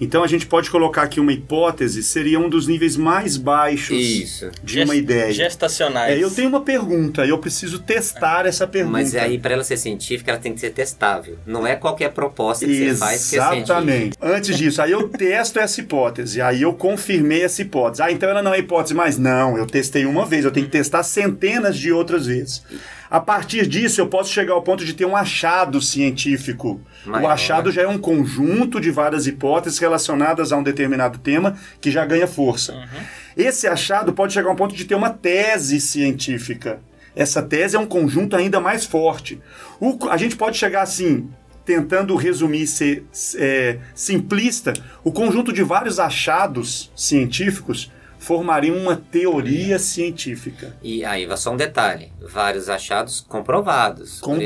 Então 0.00 0.22
a 0.22 0.26
gente 0.26 0.46
pode 0.46 0.70
colocar 0.70 1.02
aqui 1.02 1.18
uma 1.18 1.32
hipótese, 1.32 2.02
seria 2.02 2.38
um 2.38 2.48
dos 2.48 2.66
níveis 2.68 2.96
mais 2.96 3.36
baixos 3.36 3.98
Isso. 3.98 4.50
de 4.62 4.82
uma 4.82 4.94
ideia. 4.94 5.32
Gestacionais. 5.32 6.16
É, 6.16 6.22
eu 6.22 6.30
tenho 6.30 6.48
uma 6.48 6.60
pergunta, 6.60 7.26
eu 7.26 7.38
preciso 7.38 7.80
testar 7.80 8.46
essa 8.46 8.66
pergunta. 8.66 8.92
Mas 8.92 9.14
aí, 9.16 9.38
para 9.38 9.54
ela 9.54 9.64
ser 9.64 9.76
científica, 9.76 10.30
ela 10.30 10.40
tem 10.40 10.54
que 10.54 10.60
ser 10.60 10.70
testável. 10.70 11.36
Não 11.44 11.66
é 11.66 11.74
qualquer 11.74 12.12
proposta 12.12 12.64
que 12.64 12.90
você 12.90 12.96
faz 12.96 13.30
que 13.30 13.38
é 13.38 13.42
científica. 13.42 13.74
Exatamente. 13.74 14.16
Antes 14.20 14.56
disso, 14.56 14.80
aí 14.80 14.92
eu 14.92 15.08
testo 15.10 15.58
essa 15.58 15.80
hipótese, 15.80 16.40
aí 16.40 16.62
eu 16.62 16.72
confirmei 16.74 17.42
essa 17.42 17.62
hipótese. 17.62 18.02
Ah, 18.02 18.12
então 18.12 18.28
ela 18.28 18.42
não 18.42 18.54
é 18.54 18.58
hipótese 18.58 18.94
mais? 18.94 19.18
Não, 19.18 19.58
eu 19.58 19.66
testei 19.66 20.06
uma 20.06 20.24
vez, 20.24 20.44
eu 20.44 20.50
tenho 20.52 20.66
que 20.66 20.72
testar 20.72 21.02
centenas 21.02 21.76
de 21.76 21.90
outras 21.92 22.26
vezes. 22.26 22.62
A 23.10 23.20
partir 23.20 23.66
disso, 23.66 24.00
eu 24.00 24.06
posso 24.06 24.30
chegar 24.30 24.52
ao 24.52 24.62
ponto 24.62 24.84
de 24.84 24.92
ter 24.92 25.06
um 25.06 25.16
achado 25.16 25.80
científico. 25.80 26.80
Maior. 27.06 27.28
O 27.28 27.30
achado 27.30 27.70
já 27.72 27.82
é 27.82 27.86
um 27.88 27.98
conjunto 27.98 28.80
de 28.80 28.90
várias 28.90 29.26
hipóteses 29.26 29.78
relacionadas 29.78 30.52
a 30.52 30.56
um 30.56 30.62
determinado 30.62 31.18
tema 31.18 31.56
que 31.80 31.90
já 31.90 32.04
ganha 32.04 32.26
força. 32.26 32.74
Esse 33.36 33.66
achado 33.66 34.12
pode 34.12 34.32
chegar 34.32 34.50
ao 34.50 34.56
ponto 34.56 34.74
de 34.74 34.84
ter 34.84 34.94
uma 34.94 35.10
tese 35.10 35.80
científica. 35.80 36.80
Essa 37.16 37.42
tese 37.42 37.76
é 37.76 37.78
um 37.78 37.86
conjunto 37.86 38.36
ainda 38.36 38.60
mais 38.60 38.84
forte. 38.84 39.40
O- 39.80 40.08
a 40.10 40.16
gente 40.16 40.36
pode 40.36 40.56
chegar 40.56 40.82
assim, 40.82 41.28
tentando 41.64 42.14
resumir, 42.16 42.66
ser 42.66 43.04
é, 43.36 43.78
simplista, 43.94 44.72
o 45.04 45.12
conjunto 45.12 45.52
de 45.52 45.62
vários 45.62 45.98
achados 45.98 46.90
científicos 46.96 47.90
formariam 48.28 48.76
uma 48.76 48.94
teoria 48.94 49.78
científica. 49.78 50.76
E 50.82 51.02
aí 51.02 51.24
vai 51.24 51.38
só 51.38 51.50
um 51.50 51.56
detalhe: 51.56 52.12
vários 52.20 52.68
achados 52.68 53.24
comprovados. 53.26 54.20
Com 54.20 54.38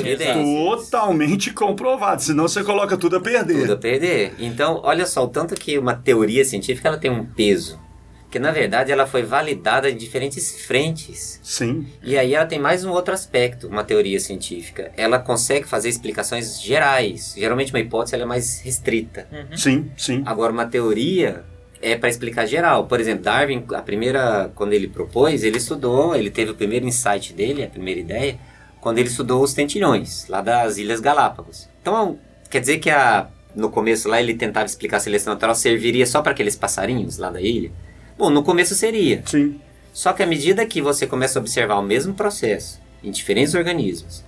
totalmente 0.77 1.53
comprovado, 1.53 2.23
senão 2.23 2.47
você 2.47 2.63
coloca 2.63 2.97
tudo 2.97 3.17
a 3.17 3.21
perder. 3.21 3.63
Tudo 3.63 3.73
a 3.73 3.77
perder. 3.77 4.35
Então, 4.39 4.81
olha 4.85 5.05
só, 5.05 5.25
o 5.25 5.29
tanto 5.29 5.57
que 5.57 5.77
uma 5.79 5.95
teoria 5.95 6.45
científica 6.45 6.87
ela 6.87 6.97
tem 6.97 7.11
um 7.11 7.27
peso. 7.27 7.81
Que 8.31 8.39
na 8.39 8.51
verdade 8.51 8.91
ela 8.91 9.07
foi 9.07 9.25
validada 9.25 9.91
em 9.91 9.97
diferentes 9.97 10.65
frentes. 10.65 11.39
Sim, 11.43 11.87
E 12.03 12.17
aí 12.17 12.35
ela 12.35 12.47
tem 12.47 12.59
mais 12.59 12.83
um 12.83 12.91
outro 12.91 13.13
aspecto, 13.13 13.67
uma 13.69 13.85
teoria 13.85 14.19
científica. 14.19 14.91
Ela 14.97 15.19
consegue 15.19 15.67
fazer 15.67 15.91
explicações 15.91 16.63
gerais. 16.63 17.35
Geralmente 17.37 17.73
uma 17.75 17.81
hipótese 17.81 18.15
ela 18.15 18.25
é 18.25 18.27
mais 18.27 18.61
restrita. 18.61 19.29
sim, 19.55 19.91
sim. 19.99 20.23
Agora 20.25 20.51
uma 20.51 20.65
teoria 20.65 21.45
é 21.83 21.97
para 21.97 22.09
explicar 22.09 22.47
geral. 22.47 22.87
Por 22.87 23.01
exemplo, 23.01 23.25
Darwin, 23.25 23.65
a 23.75 23.83
primeira 23.83 24.51
quando 24.55 24.73
ele 24.73 24.87
propôs, 24.87 25.43
ele 25.43 25.59
estudou, 25.59 26.15
ele 26.15 26.31
teve 26.31 26.53
o 26.53 26.55
primeiro 26.55 26.87
insight 26.87 27.33
dele, 27.35 27.65
a 27.65 27.69
primeira 27.69 28.01
ideia, 28.01 28.39
quando 28.81 28.99
ele 28.99 29.09
estudou 29.09 29.43
os 29.43 29.53
tentilhões, 29.53 30.27
lá 30.29 30.41
das 30.41 30.79
Ilhas 30.79 31.01
Galápagos. 31.01 31.69
Então, 31.83 32.19
quer 32.49 32.61
dizer 32.61 32.79
que 32.79 32.89
a, 32.89 33.29
no 33.55 33.69
começo 33.69 34.09
lá 34.09 34.21
ele 34.21 34.35
tentava 34.35 34.67
explicar 34.67 34.99
a 34.99 35.01
seleção 35.01 35.35
natural 35.35 35.55
serviria 35.55 36.07
só 36.07 36.23
para 36.23 36.33
aqueles 36.33 36.57
passarinhos 36.57 37.19
lá 37.19 37.29
da 37.31 37.41
ilha? 37.41 37.73
Bom, 38.17 38.31
no 38.31 38.43
começo 38.43 38.75
seria. 38.75 39.23
Sim. 39.27 39.61
Só 39.93 40.13
que 40.13 40.23
à 40.23 40.27
medida 40.27 40.65
que 40.65 40.81
você 40.81 41.07
começa 41.07 41.39
a 41.39 41.41
observar 41.41 41.77
o 41.77 41.83
mesmo 41.83 42.15
processo 42.15 42.81
em 43.03 43.11
diferentes 43.11 43.55
organismos, 43.55 44.25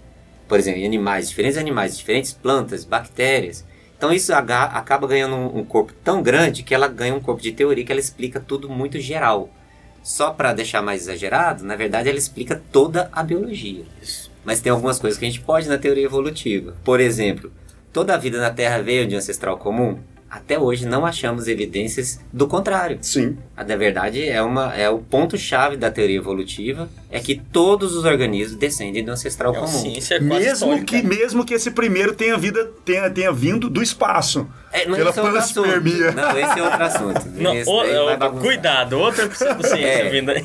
por 0.47 0.59
exemplo, 0.59 0.81
em 0.81 0.87
animais, 0.87 1.29
diferentes 1.29 1.57
animais, 1.57 1.97
diferentes 1.97 2.33
plantas, 2.33 2.85
bactérias, 2.85 3.65
então 4.05 4.13
isso 4.13 4.35
acaba 4.35 5.07
ganhando 5.07 5.35
um, 5.35 5.61
um 5.61 5.65
corpo 5.65 5.95
tão 6.05 6.23
grande 6.23 6.63
que 6.63 6.75
ela 6.75 6.87
ganha 6.87 7.15
um 7.15 7.21
corpo 7.21 7.41
de 7.41 7.53
teoria 7.53 7.83
que 7.83 7.91
ela 7.91 8.01
explica 8.01 8.39
tudo 8.39 8.69
muito 8.69 9.01
geral. 9.01 9.49
Só 10.03 10.31
para 10.31 10.53
deixar 10.53 10.83
mais 10.83 11.01
exagerado, 11.01 11.65
na 11.65 11.75
verdade 11.75 12.11
ela 12.11 12.19
explica 12.19 12.63
toda 12.71 13.09
a 13.11 13.23
biologia. 13.23 13.83
Mas 14.45 14.61
tem 14.61 14.71
algumas 14.71 14.99
coisas 14.99 15.19
que 15.19 15.25
a 15.25 15.29
gente 15.31 15.41
pode 15.41 15.71
na 15.71 15.79
teoria 15.79 16.05
evolutiva. 16.05 16.77
Por 16.85 17.01
exemplo, 17.01 17.51
toda 17.95 18.13
a 18.13 18.19
vida 18.19 18.39
na 18.39 18.51
Terra 18.51 18.83
veio 18.83 19.07
de 19.07 19.15
um 19.15 19.19
ancestral 19.19 19.57
comum? 19.57 19.99
Até 20.31 20.59
hoje 20.59 20.85
não 20.85 21.07
achamos 21.07 21.47
evidências 21.47 22.19
do 22.33 22.49
contrário. 22.49 22.99
Sim. 23.01 23.39
A 23.57 23.63
da 23.63 23.77
verdade 23.77 24.29
é 24.29 24.43
uma 24.43 24.75
é 24.75 24.91
o 24.91 24.99
ponto 24.99 25.39
chave 25.39 25.77
da 25.77 25.91
teoria 25.93 26.17
evolutiva 26.17 26.89
é 27.09 27.21
que 27.21 27.37
todos 27.37 27.95
os 27.95 28.05
organismos 28.05 28.57
descendem 28.59 29.05
do 29.05 29.13
ancestral 29.13 29.55
É 29.55 29.59
comum. 29.59 29.69
ciência 29.69 30.19
quase 30.19 30.45
Mesmo 30.45 30.53
histórica. 30.75 30.85
que, 30.87 31.03
mesmo 31.07 31.45
que 31.45 31.55
esse 31.55 31.71
primeiro 31.71 32.15
tenha, 32.15 32.37
vida, 32.37 32.69
tenha, 32.85 33.09
tenha 33.09 33.33
vindo 33.33 33.71
do 33.71 33.81
espaço. 33.81 34.49
É, 34.73 34.87
mas 34.87 34.97
pela 34.97 35.11
esse 35.11 35.21
é 35.21 35.23
panspermia. 35.23 36.11
Não, 36.11 36.37
esse 36.39 36.59
é 36.59 36.63
outro 36.65 36.83
assunto. 36.83 37.23
Não, 37.37 37.53
o- 37.63 38.05
vai 38.19 38.29
o- 38.29 38.33
cuidado, 38.41 38.99
outra 38.99 39.31
ciência 39.35 39.77
É. 39.77 40.11
vindo 40.11 40.31
aí. 40.31 40.45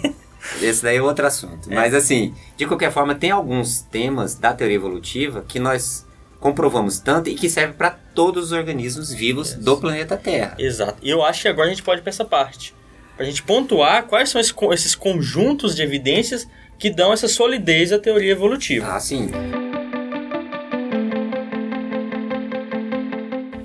Esse 0.61 0.83
daí 0.83 0.97
é 0.97 1.01
outro 1.01 1.25
assunto. 1.25 1.67
Mas 1.69 1.93
assim, 1.95 2.33
de 2.55 2.65
qualquer 2.67 2.91
forma, 2.91 3.15
tem 3.15 3.31
alguns 3.31 3.81
temas 3.81 4.35
da 4.35 4.53
teoria 4.53 4.75
evolutiva 4.75 5.43
que 5.47 5.59
nós 5.59 6.05
comprovamos 6.39 6.99
tanto 6.99 7.29
e 7.29 7.35
que 7.35 7.49
servem 7.49 7.75
para 7.75 7.91
todos 7.91 8.45
os 8.45 8.51
organismos 8.51 9.13
vivos 9.13 9.53
do 9.53 9.77
planeta 9.77 10.15
Terra. 10.17 10.55
Exato. 10.57 10.97
E 11.01 11.09
eu 11.09 11.23
acho 11.23 11.41
que 11.41 11.47
agora 11.47 11.67
a 11.67 11.69
gente 11.69 11.83
pode 11.83 12.01
ir 12.01 12.03
pra 12.03 12.09
essa 12.09 12.25
parte. 12.25 12.73
Pra 13.17 13.25
gente 13.25 13.43
pontuar 13.43 14.03
quais 14.03 14.29
são 14.29 14.39
esses 14.39 14.95
conjuntos 14.95 15.75
de 15.75 15.81
evidências 15.81 16.47
que 16.77 16.89
dão 16.89 17.11
essa 17.11 17.27
solidez 17.27 17.91
à 17.91 17.99
teoria 17.99 18.31
evolutiva. 18.31 18.93
Ah, 18.93 18.99
sim. 18.99 19.29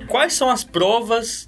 Quais 0.09 0.33
são 0.33 0.49
as 0.49 0.63
provas 0.63 1.47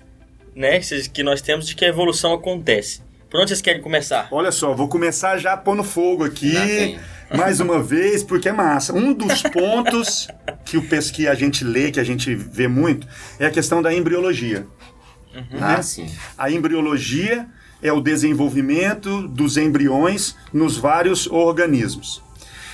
né, 0.56 0.80
que 1.14 1.24
nós 1.24 1.42
temos 1.42 1.68
de 1.68 1.76
que 1.76 1.84
a 1.84 1.90
evolução 1.90 2.34
acontece? 2.34 3.02
Por 3.30 3.42
onde 3.42 3.50
vocês 3.50 3.62
querem 3.62 3.82
começar? 3.82 4.30
Olha 4.32 4.52
só, 4.54 4.74
vou 4.74 4.88
começar 4.88 5.38
já 5.38 5.58
pondo 5.58 5.84
fogo 5.84 6.24
aqui, 6.24 6.52
vem. 6.52 7.00
Mais 7.36 7.60
uma 7.60 7.82
vez, 7.82 8.24
porque 8.24 8.50
é 8.50 8.54
massa. 8.54 8.94
Um 8.94 9.14
dos 9.14 9.42
pontos 9.42 10.28
que, 10.66 10.78
o, 10.78 10.82
que 10.84 11.28
a 11.28 11.36
gente 11.36 11.64
lê, 11.64 11.92
que 11.92 12.00
a 12.00 12.04
gente 12.04 12.34
vê 12.36 12.68
muito, 12.68 13.08
é 13.40 13.46
a 13.46 13.52
questão 13.52 13.82
da 13.82 13.94
embriologia. 13.94 14.66
Ah, 15.60 15.82
sim. 15.82 16.10
A 16.38 16.50
embriologia 16.50 17.48
é 17.82 17.92
o 17.92 18.02
desenvolvimento 18.02 19.28
dos 19.28 19.58
embriões 19.58 20.36
nos 20.52 20.78
vários 20.78 21.28
organismos. 21.28 22.24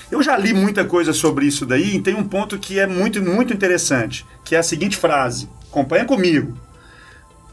Eu 0.09 0.21
já 0.21 0.37
li 0.37 0.53
muita 0.53 0.85
coisa 0.85 1.11
sobre 1.11 1.45
isso 1.45 1.65
daí 1.65 1.95
e 1.95 2.01
tem 2.01 2.13
um 2.13 2.23
ponto 2.23 2.57
que 2.59 2.79
é 2.79 2.85
muito, 2.85 3.21
muito 3.21 3.53
interessante, 3.53 4.25
que 4.45 4.55
é 4.55 4.59
a 4.59 4.63
seguinte 4.63 4.95
frase. 4.95 5.49
Acompanha 5.69 6.05
comigo. 6.05 6.57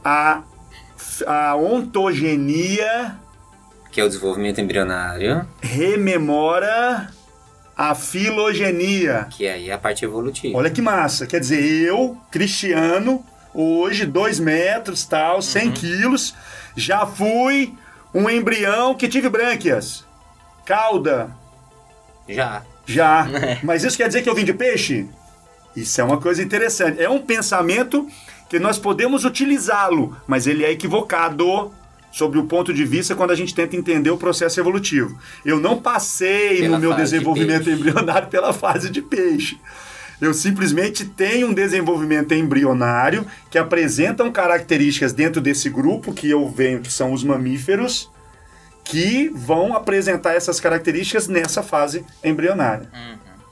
A, 0.04 0.42
a 1.26 1.56
ontogenia 1.56 3.16
Que 3.90 4.00
é 4.00 4.04
o 4.04 4.08
desenvolvimento 4.08 4.60
embrionário, 4.60 5.46
rememora 5.60 7.10
a 7.76 7.94
filogenia. 7.94 9.26
que 9.30 9.48
aí 9.48 9.70
é 9.70 9.72
a 9.72 9.78
parte 9.78 10.04
evolutiva. 10.04 10.56
Olha 10.56 10.70
que 10.70 10.80
massa. 10.82 11.26
Quer 11.26 11.40
dizer, 11.40 11.60
eu, 11.86 12.16
Cristiano, 12.30 13.24
hoje, 13.54 14.06
2 14.06 14.38
metros, 14.38 15.04
tal, 15.04 15.42
100 15.42 15.72
quilos, 15.72 16.34
já 16.76 17.04
fui 17.06 17.74
um 18.14 18.28
embrião 18.30 18.94
que 18.94 19.08
tive 19.08 19.28
brânquias. 19.28 20.04
Cauda, 20.64 21.30
Já. 22.28 22.62
já. 22.86 23.26
Mas 23.62 23.82
isso 23.82 23.96
quer 23.96 24.06
dizer 24.06 24.22
que 24.22 24.28
eu 24.30 24.34
vim 24.34 24.44
de 24.44 24.54
peixe? 24.54 25.08
Isso 25.74 26.00
é 26.00 26.04
uma 26.04 26.20
coisa 26.20 26.42
interessante. 26.42 27.02
É 27.02 27.08
um 27.08 27.20
pensamento 27.20 28.06
que 28.48 28.58
nós 28.58 28.78
podemos 28.78 29.24
utilizá-lo, 29.24 30.16
mas 30.28 30.46
ele 30.46 30.64
é 30.64 30.70
equivocado 30.70 31.72
sobre 32.10 32.38
o 32.38 32.44
ponto 32.44 32.72
de 32.72 32.84
vista 32.84 33.14
quando 33.14 33.30
a 33.30 33.36
gente 33.36 33.54
tenta 33.54 33.76
entender 33.76 34.10
o 34.10 34.16
processo 34.16 34.58
evolutivo. 34.60 35.18
Eu 35.44 35.60
não 35.60 35.80
passei 35.80 36.60
Pela 36.60 36.76
no 36.76 36.80
meu 36.80 36.90
de 36.92 36.98
desenvolvimento 37.02 37.64
peixe. 37.64 37.78
embrionário 37.78 38.28
pela 38.30 38.52
fase 38.52 38.90
de 38.90 39.00
peixe. 39.00 39.58
Eu 40.20 40.34
simplesmente 40.34 41.04
tenho 41.06 41.48
um 41.48 41.54
desenvolvimento 41.54 42.34
embrionário 42.34 43.26
que 43.50 43.56
apresentam 43.56 44.30
características 44.30 45.12
dentro 45.14 45.40
desse 45.40 45.70
grupo 45.70 46.12
que 46.12 46.28
eu 46.28 46.46
venho, 46.48 46.80
que 46.80 46.92
são 46.92 47.12
os 47.12 47.24
mamíferos, 47.24 48.10
que 48.84 49.30
vão 49.34 49.74
apresentar 49.74 50.34
essas 50.34 50.60
características 50.60 51.26
nessa 51.26 51.62
fase 51.62 52.04
embrionária. 52.22 52.90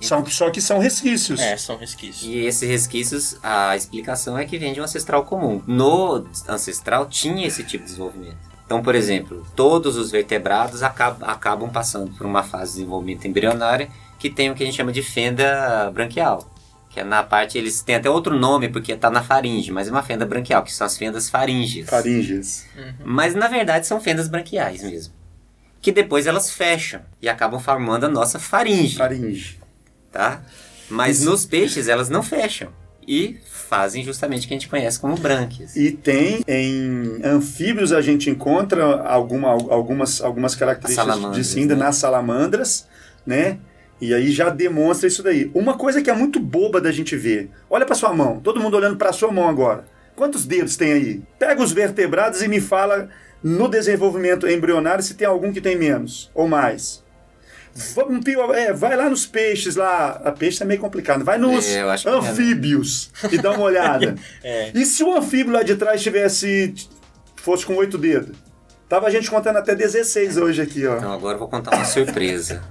São, 0.01 0.25
só 0.27 0.51
que 0.51 0.61
são 0.61 0.79
resquícios. 0.79 1.41
É, 1.41 1.57
são 1.57 1.77
resquícios. 1.77 2.23
E 2.23 2.39
esses 2.47 2.69
resquícios, 2.69 3.37
a 3.43 3.75
explicação 3.77 4.39
é 4.39 4.45
que 4.45 4.57
vem 4.59 4.73
de 4.73 4.81
um 4.81 4.85
ancestral 4.85 5.25
comum. 5.25 5.61
No 5.67 6.25
ancestral 6.47 7.07
tinha 7.07 7.47
esse 7.47 7.65
tipo 7.65 7.83
de 7.85 7.91
desenvolvimento. 7.91 8.48
Então, 8.69 8.83
por 8.83 8.95
exemplo, 8.95 9.47
todos 9.57 9.97
os 9.97 10.11
vertebrados 10.11 10.83
acab- 10.83 11.23
acabam 11.25 11.71
passando 11.71 12.13
por 12.13 12.27
uma 12.27 12.43
fase 12.43 12.73
de 12.73 12.79
desenvolvimento 12.81 13.27
embrionário 13.27 13.89
que 14.19 14.29
tem 14.29 14.51
o 14.51 14.55
que 14.55 14.63
a 14.63 14.67
gente 14.67 14.77
chama 14.77 14.93
de 14.93 15.03
fenda 15.03 15.91
branquial. 15.91 16.47
Que 16.91 17.01
é 17.01 17.05
na 17.05 17.23
parte, 17.23 17.57
eles 17.57 17.81
têm 17.81 17.95
até 17.95 18.11
outro 18.11 18.39
nome 18.39 18.69
porque 18.69 18.93
está 18.93 19.09
na 19.11 19.23
faringe, 19.23 19.73
mas 19.73 19.89
é 19.89 19.91
uma 19.91 20.03
fenda 20.03 20.27
branquial, 20.27 20.63
que 20.63 20.71
são 20.71 20.87
as 20.87 20.99
fendas 20.99 21.31
faríngeas. 21.31 21.89
Faríngeas. 21.89 22.67
Mas 23.03 23.35
na 23.35 23.49
verdade 23.49 23.87
são 23.87 24.03
fendas 24.03 24.29
branquiais 24.29 24.83
mesmo. 24.83 25.15
Que 25.81 25.91
depois 25.91 26.27
elas 26.27 26.51
fecham 26.51 27.01
e 27.23 27.29
acabam 27.29 27.59
formando 27.59 28.05
a 28.05 28.09
nossa 28.11 28.39
faringe 28.39 28.97
Faringe. 28.99 29.59
tá? 30.13 30.43
Mas 30.91 31.23
nos 31.25 31.47
peixes 31.47 31.89
elas 31.89 32.11
não 32.11 32.23
fecham 32.23 32.69
e 33.07 33.39
fazem 33.69 34.03
justamente 34.03 34.45
o 34.45 34.49
que 34.49 34.55
a 34.55 34.57
gente 34.57 34.69
conhece 34.69 34.99
como 34.99 35.15
brânquias. 35.17 35.77
E 35.77 35.91
tem 35.93 36.43
em 36.49 37.21
anfíbios 37.23 37.93
a 37.93 38.01
gente 38.01 38.31
encontra 38.31 39.03
alguma, 39.03 39.51
algumas, 39.51 40.23
algumas 40.23 40.55
características 40.55 41.37
de 41.37 41.45
cinda 41.45 41.75
né? 41.77 41.85
nas 41.85 41.97
salamandras, 41.97 42.89
né? 43.27 43.59
E 44.01 44.15
aí 44.15 44.31
já 44.31 44.49
demonstra 44.49 45.09
isso 45.09 45.23
daí. 45.23 45.51
Uma 45.53 45.77
coisa 45.77 46.01
que 46.01 46.09
é 46.09 46.15
muito 46.15 46.41
boba 46.41 46.81
da 46.81 46.91
gente 46.91 47.17
ver. 47.17 47.51
Olha 47.69 47.85
para 47.85 47.95
sua 47.95 48.15
mão. 48.15 48.41
Todo 48.41 48.61
mundo 48.61 48.77
olhando 48.77 48.97
para 48.97 49.13
sua 49.13 49.31
mão 49.31 49.49
agora. 49.49 49.85
Quantos 50.15 50.47
dedos 50.47 50.77
tem 50.77 50.93
aí? 50.93 51.23
Pega 51.39 51.63
os 51.63 51.73
vertebrados 51.73 52.41
e 52.43 52.49
me 52.49 52.61
fala 52.61 53.09
no 53.43 53.69
desenvolvimento 53.69 54.49
embrionário 54.49 55.03
se 55.03 55.15
tem 55.15 55.27
algum 55.27 55.53
que 55.53 55.61
tem 55.61 55.77
menos 55.77 56.31
ou 56.35 56.49
mais. 56.49 57.05
Vamos, 57.95 58.25
é, 58.57 58.73
vai 58.73 58.97
lá 58.97 59.09
nos 59.09 59.27
peixes 59.27 59.77
lá. 59.77 60.21
A 60.25 60.33
peixe 60.33 60.63
é 60.63 60.67
meio 60.67 60.81
complicado. 60.81 61.25
Vai 61.25 61.39
nos 61.39 61.67
É, 61.67 61.97
que 61.97 62.09
é, 62.09 62.11
né? 62.11 62.19
anfíbios 62.19 63.11
e 63.31 63.39
dá 63.39 63.53
uma 63.53 63.63
olhada. 63.63 64.15
É. 64.43 64.71
E 64.75 64.85
se 64.85 65.03
o 65.03 65.17
anfíbio 65.17 65.53
lá 65.53 65.63
de 65.63 65.77
trás 65.77 66.03
tivesse. 66.03 66.75
fosse 67.37 67.65
com 67.65 67.75
oito 67.77 67.97
dedos? 67.99 68.37
Tava 68.89 69.07
a 69.07 69.11
gente 69.11 69.31
contando 69.31 69.57
até 69.57 69.75
16 69.75 70.37
hoje 70.39 70.63
aqui, 70.63 70.87
ó. 70.87 70.97
Então 70.97 71.13
agora 71.13 71.35
eu 71.35 71.39
vou 71.39 71.49
contar 71.49 71.77
uma 71.77 71.85
surpresa. 71.85 72.63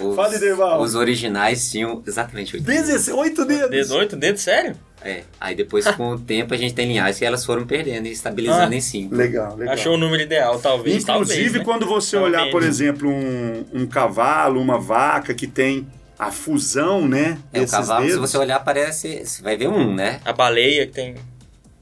Os, 0.00 0.14
Fala, 0.16 0.34
Ideval. 0.34 0.80
os 0.80 0.94
originais 0.94 1.70
tinham 1.70 2.02
exatamente 2.06 2.54
oito 2.56 2.64
16, 2.64 3.16
oito 3.16 3.44
dedos! 3.44 3.70
18 3.70 4.16
dedos, 4.16 4.42
sério? 4.42 4.76
É. 5.02 5.22
Aí 5.40 5.54
depois, 5.54 5.86
com 5.92 6.10
o 6.10 6.18
tempo, 6.18 6.52
a 6.52 6.56
gente 6.56 6.74
tem 6.74 6.86
linhagens 6.86 7.18
que 7.18 7.24
elas 7.24 7.44
foram 7.44 7.66
perdendo 7.66 8.06
e 8.06 8.12
estabilizando 8.12 8.72
Ah. 8.72 8.76
em 8.76 8.80
cinco. 8.80 9.14
Legal, 9.14 9.56
legal. 9.56 9.74
Achou 9.74 9.94
o 9.94 9.96
número 9.96 10.22
ideal, 10.22 10.58
talvez. 10.58 11.02
Inclusive, 11.02 11.36
talvez, 11.36 11.52
né? 11.54 11.64
quando 11.64 11.86
você 11.86 12.16
Talvez. 12.16 12.34
olhar, 12.38 12.50
por 12.50 12.62
exemplo, 12.62 13.08
um, 13.08 13.64
um 13.72 13.86
cavalo, 13.86 14.60
uma 14.60 14.78
vaca 14.78 15.32
que 15.32 15.46
tem 15.46 15.86
a 16.18 16.30
fusão, 16.30 17.08
né? 17.08 17.38
É, 17.50 17.62
o 17.62 17.66
cavalo, 17.66 18.02
se 18.02 18.08
dedos, 18.12 18.30
você 18.30 18.36
olhar, 18.36 18.60
parece. 18.60 19.24
Você 19.24 19.42
vai 19.42 19.56
ver 19.56 19.68
um, 19.68 19.94
né? 19.94 20.20
A 20.24 20.32
baleia 20.34 20.86
que 20.86 20.92
tem. 20.92 21.14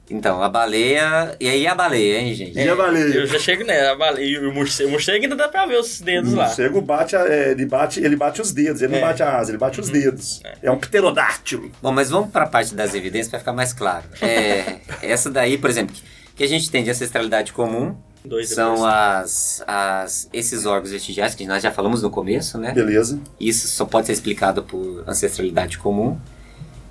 Então, 0.09 0.41
a 0.41 0.49
baleia. 0.49 1.35
E 1.39 1.47
aí 1.47 1.67
a 1.67 1.75
baleia, 1.75 2.19
hein, 2.19 2.33
gente? 2.33 2.57
E 2.57 2.67
a 2.67 2.75
baleia? 2.75 3.13
Eu 3.13 3.27
já 3.27 3.37
chego 3.37 3.63
nela. 3.63 3.91
A 3.91 3.95
baleia. 3.95 4.25
E 4.25 4.37
o 4.39 4.53
morcego, 4.53 4.89
o 4.89 4.91
morcego 4.93 5.23
ainda 5.23 5.35
dá 5.35 5.47
pra 5.47 5.65
ver 5.65 5.77
os 5.79 6.01
dedos 6.01 6.33
O 6.33 6.35
lá. 6.35 6.45
morcego 6.47 6.81
bate, 6.81 7.15
a- 7.15 7.27
é, 7.27 7.51
ele 7.51 7.65
bate, 7.65 7.99
ele 7.99 8.15
bate 8.15 8.41
os 8.41 8.51
dedos, 8.51 8.81
ele 8.81 8.95
É. 8.95 8.99
não 8.99 9.07
bate 9.07 9.21
a 9.21 9.37
asa, 9.37 9.51
ele 9.51 9.57
bate 9.57 9.79
os 9.79 9.89
dedos. 9.89 10.41
É. 10.63 10.71
um 10.71 10.77
pterodátilo. 10.77 11.71
Bom, 11.81 11.91
mas 11.91 12.09
vamos 12.09 12.31
para 12.31 12.45
a 12.45 12.47
parte 12.47 12.73
das 12.73 12.93
evidências 12.95 13.29
para 13.29 13.39
ficar 13.39 13.53
mais 13.53 13.71
claro. 13.73 14.05
É, 14.21 14.77
essa 15.01 15.29
daí, 15.29 15.57
por 15.57 15.69
exemplo, 15.69 15.95
que 16.35 16.43
a 16.43 16.47
gente 16.47 16.69
tem 16.71 16.83
de 16.83 16.89
ancestralidade 16.89 17.53
comum 17.53 17.95
Dois 18.25 18.49
são 18.49 18.85
as, 18.85 19.63
as, 19.65 20.29
esses 20.33 20.65
órgãos 20.65 20.91
vestigiais 20.91 21.33
que 21.35 21.45
nós 21.47 21.63
já 21.63 21.71
falamos 21.71 22.01
no 22.01 22.09
começo, 22.09 22.57
né? 22.57 22.73
Beleza? 22.73 23.17
Isso 23.39 23.67
só 23.69 23.85
pode 23.85 24.07
ser 24.07 24.13
explicado 24.13 24.61
por 24.63 25.03
ancestralidade 25.07 25.77
comum. 25.77 26.17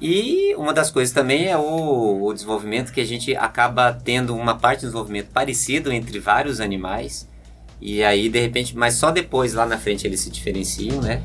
E 0.01 0.55
uma 0.57 0.72
das 0.72 0.90
coisas 0.90 1.12
também 1.12 1.46
é 1.49 1.57
o, 1.57 2.22
o 2.24 2.32
desenvolvimento 2.32 2.92
que 2.92 3.01
a 3.01 3.05
gente 3.05 3.34
acaba 3.34 3.92
tendo 3.92 4.34
uma 4.36 4.57
parte 4.57 4.80
de 4.80 4.86
desenvolvimento 4.86 5.28
parecido 5.32 5.90
entre 5.92 6.18
vários 6.20 6.61
animais. 6.61 7.28
E 7.80 8.03
aí, 8.03 8.28
de 8.28 8.40
repente, 8.40 8.76
mas 8.76 8.94
só 8.94 9.11
depois, 9.11 9.55
lá 9.55 9.66
na 9.66 9.76
frente, 9.78 10.07
eles 10.07 10.20
se 10.20 10.30
diferenciam, 10.30 11.01
né? 11.01 11.20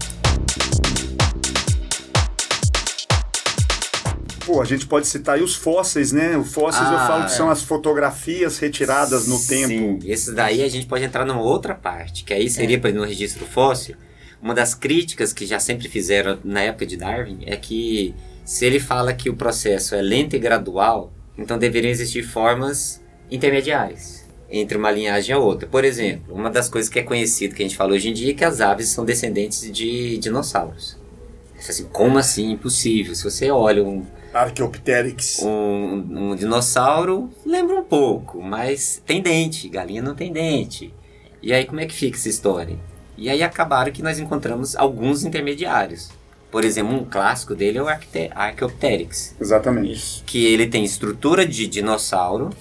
Pô, 4.45 4.61
a 4.61 4.65
gente 4.65 4.85
pode 4.85 5.07
citar 5.07 5.35
aí 5.35 5.41
os 5.41 5.55
fósseis, 5.55 6.11
né? 6.11 6.35
Os 6.35 6.51
fósseis 6.53 6.89
eu 6.91 6.97
Ah, 6.97 7.07
falo 7.07 7.25
que 7.25 7.31
é. 7.31 7.35
são 7.35 7.49
as 7.49 7.63
fotografias 7.63 8.57
retiradas 8.59 9.25
no 9.27 9.37
Sim, 9.37 9.67
tempo. 9.67 9.99
esses 10.05 10.33
daí 10.33 10.61
a 10.61 10.67
gente 10.69 10.85
pode 10.85 11.03
entrar 11.05 11.25
numa 11.25 11.41
outra 11.41 11.73
parte, 11.73 12.23
que 12.25 12.33
aí 12.33 12.49
seria 12.49 12.77
para 12.77 12.91
no 12.91 13.05
registro 13.05 13.45
fóssil. 13.45 13.95
Uma 14.41 14.53
das 14.53 14.73
críticas 14.75 15.31
que 15.31 15.45
já 15.45 15.59
sempre 15.59 15.87
fizeram 15.87 16.37
na 16.43 16.59
época 16.61 16.85
de 16.85 16.97
Darwin 16.97 17.39
é 17.45 17.55
que 17.55 18.13
se 18.43 18.65
ele 18.65 18.79
fala 18.79 19.13
que 19.13 19.29
o 19.29 19.35
processo 19.35 19.95
é 19.95 20.01
lento 20.01 20.35
e 20.35 20.39
gradual, 20.39 21.11
então 21.37 21.57
deveriam 21.57 21.91
existir 21.91 22.23
formas 22.23 23.01
intermediárias 23.31 24.23
entre 24.49 24.77
uma 24.77 24.91
linhagem 24.91 25.31
e 25.31 25.33
a 25.33 25.39
outra. 25.39 25.67
Por 25.67 25.83
exemplo, 25.83 26.35
uma 26.35 26.49
das 26.49 26.69
coisas 26.69 26.89
que 26.89 26.99
é 26.99 27.03
conhecido 27.03 27.55
que 27.55 27.63
a 27.63 27.65
gente 27.65 27.75
fala 27.75 27.93
hoje 27.93 28.09
em 28.09 28.13
dia 28.13 28.31
é 28.31 28.33
que 28.35 28.45
as 28.45 28.61
aves 28.61 28.89
são 28.89 29.03
descendentes 29.03 29.71
de 29.71 30.17
dinossauros. 30.17 30.97
Assim, 31.57 31.85
como 31.85 32.17
assim? 32.17 32.51
Impossível. 32.51 33.15
Se 33.15 33.23
você 33.23 33.49
olha 33.49 33.83
um, 33.83 34.05
Archaeopteryx. 34.33 35.39
um, 35.43 36.31
um 36.31 36.35
dinossauro 36.35 37.31
lembra 37.45 37.79
um 37.79 37.83
pouco, 37.83 38.41
mas 38.41 39.01
tem 39.05 39.21
dente, 39.21 39.69
galinha 39.69 40.01
não 40.01 40.13
tem 40.13 40.31
dente. 40.31 40.93
E 41.41 41.53
aí 41.53 41.65
como 41.65 41.79
é 41.79 41.85
que 41.85 41.93
fica 41.93 42.17
essa 42.17 42.29
história? 42.29 42.77
E 43.17 43.29
aí 43.29 43.41
acabaram 43.41 43.91
que 43.91 44.03
nós 44.03 44.19
encontramos 44.19 44.75
alguns 44.75 45.23
intermediários. 45.23 46.09
Por 46.53 46.63
exemplo, 46.63 46.93
um 46.93 47.03
clássico 47.03 47.55
dele 47.55 47.79
é 47.79 47.81
o 47.81 47.87
Arcte- 47.87 48.29
Archaeopteryx, 48.35 49.35
Exatamente. 49.41 49.91
Isso. 49.91 50.23
que 50.23 50.45
ele 50.45 50.67
tem 50.67 50.83
estrutura 50.83 51.47
de 51.47 51.65
dinossauro, 51.65 52.51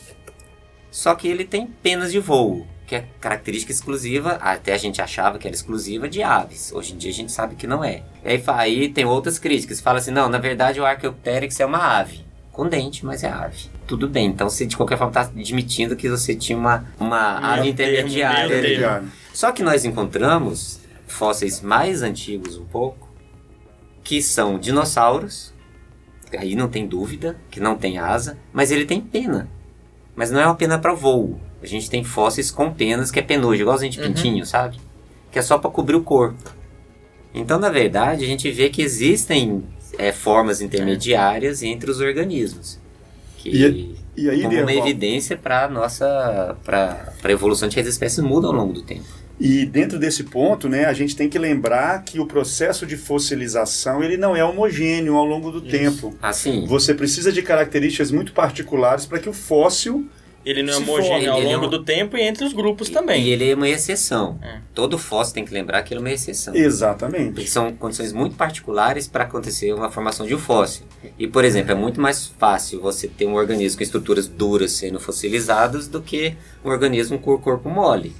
só 0.90 1.14
que 1.14 1.28
ele 1.28 1.44
tem 1.44 1.66
penas 1.66 2.10
de 2.10 2.18
voo, 2.18 2.66
que 2.86 2.94
é 2.94 3.04
característica 3.20 3.70
exclusiva, 3.70 4.38
até 4.40 4.72
a 4.72 4.78
gente 4.78 5.02
achava 5.02 5.38
que 5.38 5.46
era 5.46 5.54
exclusiva 5.54 6.08
de 6.08 6.22
aves. 6.22 6.72
Hoje 6.72 6.94
em 6.94 6.96
dia 6.96 7.10
a 7.10 7.14
gente 7.14 7.30
sabe 7.30 7.54
que 7.54 7.66
não 7.66 7.84
é. 7.84 8.02
E 8.24 8.28
aí, 8.30 8.42
aí 8.46 8.88
tem 8.88 9.04
outras 9.04 9.38
críticas, 9.38 9.78
fala 9.78 9.98
assim, 9.98 10.10
não, 10.10 10.26
na 10.26 10.38
verdade 10.38 10.80
o 10.80 10.86
Archaeopteryx 10.86 11.60
é 11.60 11.66
uma 11.66 11.98
ave. 11.98 12.24
Com 12.50 12.66
dente, 12.66 13.04
mas 13.04 13.22
é 13.22 13.28
ave. 13.28 13.66
Tudo 13.86 14.08
bem, 14.08 14.28
então 14.28 14.48
você 14.48 14.64
de 14.64 14.74
qualquer 14.74 14.96
forma 14.96 15.10
está 15.10 15.20
admitindo 15.38 15.94
que 15.96 16.08
você 16.08 16.34
tinha 16.34 16.56
uma, 16.56 16.86
uma 16.98 17.38
ave 17.52 17.68
intermediária. 17.68 19.04
Só 19.34 19.52
que 19.52 19.62
nós 19.62 19.84
encontramos 19.84 20.80
fósseis 21.06 21.60
mais 21.60 22.00
antigos 22.02 22.56
um 22.56 22.64
pouco, 22.64 23.11
que 24.02 24.22
são 24.22 24.58
dinossauros, 24.58 25.52
aí 26.36 26.54
não 26.54 26.68
tem 26.68 26.86
dúvida, 26.86 27.36
que 27.50 27.60
não 27.60 27.76
tem 27.76 27.98
asa, 27.98 28.38
mas 28.52 28.70
ele 28.70 28.84
tem 28.84 29.00
pena. 29.00 29.48
Mas 30.14 30.30
não 30.30 30.40
é 30.40 30.46
uma 30.46 30.54
pena 30.54 30.78
para 30.78 30.92
voo. 30.92 31.40
A 31.62 31.66
gente 31.66 31.88
tem 31.88 32.02
fósseis 32.04 32.50
com 32.50 32.72
penas, 32.72 33.10
que 33.10 33.18
é 33.18 33.22
penudo, 33.22 33.54
igualzinho 33.54 33.90
de 33.92 34.00
Uhum. 34.00 34.06
pintinho, 34.08 34.44
sabe? 34.46 34.78
Que 35.30 35.38
é 35.38 35.42
só 35.42 35.56
para 35.58 35.70
cobrir 35.70 35.96
o 35.96 36.02
corpo. 36.02 36.52
Então, 37.34 37.58
na 37.58 37.70
verdade, 37.70 38.24
a 38.24 38.26
gente 38.26 38.50
vê 38.50 38.68
que 38.68 38.82
existem 38.82 39.64
é, 39.98 40.10
formas 40.10 40.60
intermediárias 40.60 41.62
entre 41.62 41.90
os 41.90 42.00
organismos. 42.00 42.78
Que, 43.38 43.50
E- 43.50 43.96
E 44.16 44.28
aí, 44.28 44.42
como 44.42 44.58
uma 44.60 44.72
evidência 44.72 45.36
para 45.36 45.68
nossa 45.68 46.56
para 46.64 47.12
a 47.22 47.30
evolução 47.30 47.68
de 47.68 47.74
que 47.74 47.80
as 47.80 47.86
espécies 47.86 48.18
mudam 48.22 48.50
ao 48.50 48.56
longo 48.56 48.72
do 48.74 48.82
tempo. 48.82 49.04
E 49.44 49.66
dentro 49.66 49.98
desse 49.98 50.22
ponto, 50.22 50.68
né, 50.68 50.84
a 50.84 50.92
gente 50.92 51.16
tem 51.16 51.28
que 51.28 51.36
lembrar 51.38 52.04
que 52.04 52.20
o 52.20 52.26
processo 52.26 52.86
de 52.86 52.96
fossilização 52.96 54.02
ele 54.02 54.16
não 54.16 54.36
é 54.36 54.44
homogêneo 54.44 55.16
ao 55.16 55.24
longo 55.24 55.50
do 55.50 55.60
tempo. 55.60 56.14
Assim, 56.22 56.64
Você 56.66 56.94
precisa 56.94 57.32
de 57.32 57.42
características 57.42 58.12
muito 58.12 58.32
particulares 58.32 59.04
para 59.04 59.18
que 59.18 59.28
o 59.28 59.32
fóssil. 59.32 60.06
Ele 60.44 60.62
não 60.62 60.72
é 60.74 60.76
homogêneo 60.76 61.32
ao 61.32 61.40
é 61.40 61.44
longo 61.54 61.66
um- 61.66 61.70
do 61.70 61.84
tempo 61.84 62.16
e 62.16 62.20
entre 62.22 62.44
os 62.44 62.52
grupos 62.52 62.88
também. 62.88 63.24
E 63.24 63.30
ele 63.30 63.50
é 63.50 63.54
uma 63.54 63.68
exceção. 63.68 64.38
É. 64.42 64.58
Todo 64.74 64.98
fóssil 64.98 65.34
tem 65.34 65.44
que 65.44 65.52
lembrar 65.54 65.82
que 65.82 65.92
ele 65.94 65.98
é 65.98 66.02
uma 66.02 66.10
exceção. 66.10 66.52
Exatamente. 66.54 67.32
Porque 67.34 67.48
são 67.48 67.72
condições 67.72 68.12
muito 68.12 68.34
particulares 68.36 69.06
para 69.08 69.24
acontecer 69.24 69.72
uma 69.72 69.88
formação 69.90 70.26
de 70.26 70.34
um 70.34 70.38
fóssil. 70.38 70.84
E, 71.18 71.26
por 71.28 71.44
exemplo, 71.44 71.70
é 71.72 71.74
muito 71.76 72.00
mais 72.00 72.26
fácil 72.38 72.80
você 72.80 73.06
ter 73.08 73.26
um 73.26 73.34
organismo 73.34 73.78
com 73.78 73.84
estruturas 73.84 74.26
duras 74.26 74.72
sendo 74.72 74.98
fossilizados 74.98 75.86
do 75.88 76.00
que 76.02 76.34
um 76.64 76.70
organismo 76.70 77.18
com 77.20 77.36
corpo 77.38 77.68
mole. 77.70 78.12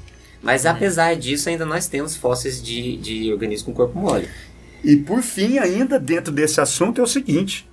Mas, 0.43 0.66
apesar 0.66 1.14
disso, 1.16 1.49
ainda 1.49 1.64
nós 1.64 1.86
temos 1.86 2.16
fósseis 2.16 2.62
de, 2.62 2.97
de 2.97 3.32
organismos 3.32 3.66
com 3.66 3.72
corpo 3.72 3.99
mole. 3.99 4.28
E 4.84 4.97
por 4.97 5.22
fim, 5.22 5.59
ainda 5.59 5.99
dentro 6.01 6.32
desse 6.32 6.61
assunto 6.61 7.01
é 7.01 7.05
o 7.05 7.07
seguinte: 7.07 7.68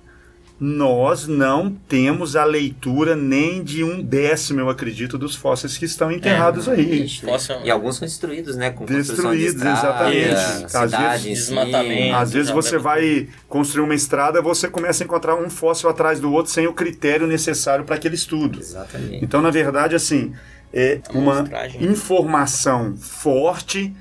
nós 0.60 1.26
não 1.26 1.70
temos 1.88 2.36
a 2.36 2.44
leitura 2.44 3.16
nem 3.16 3.64
de 3.64 3.82
um 3.82 4.02
décimo, 4.02 4.60
eu 4.60 4.68
acredito, 4.68 5.16
dos 5.16 5.34
fósseis 5.34 5.76
que 5.78 5.86
estão 5.86 6.12
enterrados 6.12 6.68
aí. 6.68 7.02
Ixi, 7.04 7.24
né? 7.24 7.32
Fóssil- 7.32 7.56
E 7.64 7.70
alguns 7.70 7.96
são 7.96 8.06
destruídos, 8.06 8.54
né? 8.56 8.70
Com 8.70 8.84
Destruídos, 8.84 9.40
de 9.62 9.68
estrada, 9.68 10.14
exatamente. 10.14 10.64
Às 10.64 10.70
cidade 10.90 11.22
vezes-. 11.24 11.46
Desmatamento. 11.46 12.14
Às 12.14 12.32
vezes 12.32 12.48
não, 12.50 12.56
você 12.56 12.78
vai 12.78 13.28
construir 13.48 13.84
uma 13.84 13.94
estrada, 13.94 14.42
você 14.42 14.68
começa 14.68 15.02
a 15.02 15.04
encontrar 15.06 15.34
um 15.34 15.48
fóssil 15.50 15.88
atrás 15.88 16.20
do 16.20 16.30
outro 16.30 16.52
sem 16.52 16.66
o 16.66 16.72
critério 16.74 17.26
necessário 17.26 17.84
para 17.84 17.96
aquele 17.96 18.14
estudo. 18.14 18.60
Exatamente. 18.60 19.24
Então, 19.24 19.40
na 19.40 19.50
verdade, 19.50 19.94
assim, 19.96 20.32
é 20.72 21.00
uma 21.12 21.38
Amostragem. 21.38 21.84
informação 21.84 22.96
forte 22.96 23.94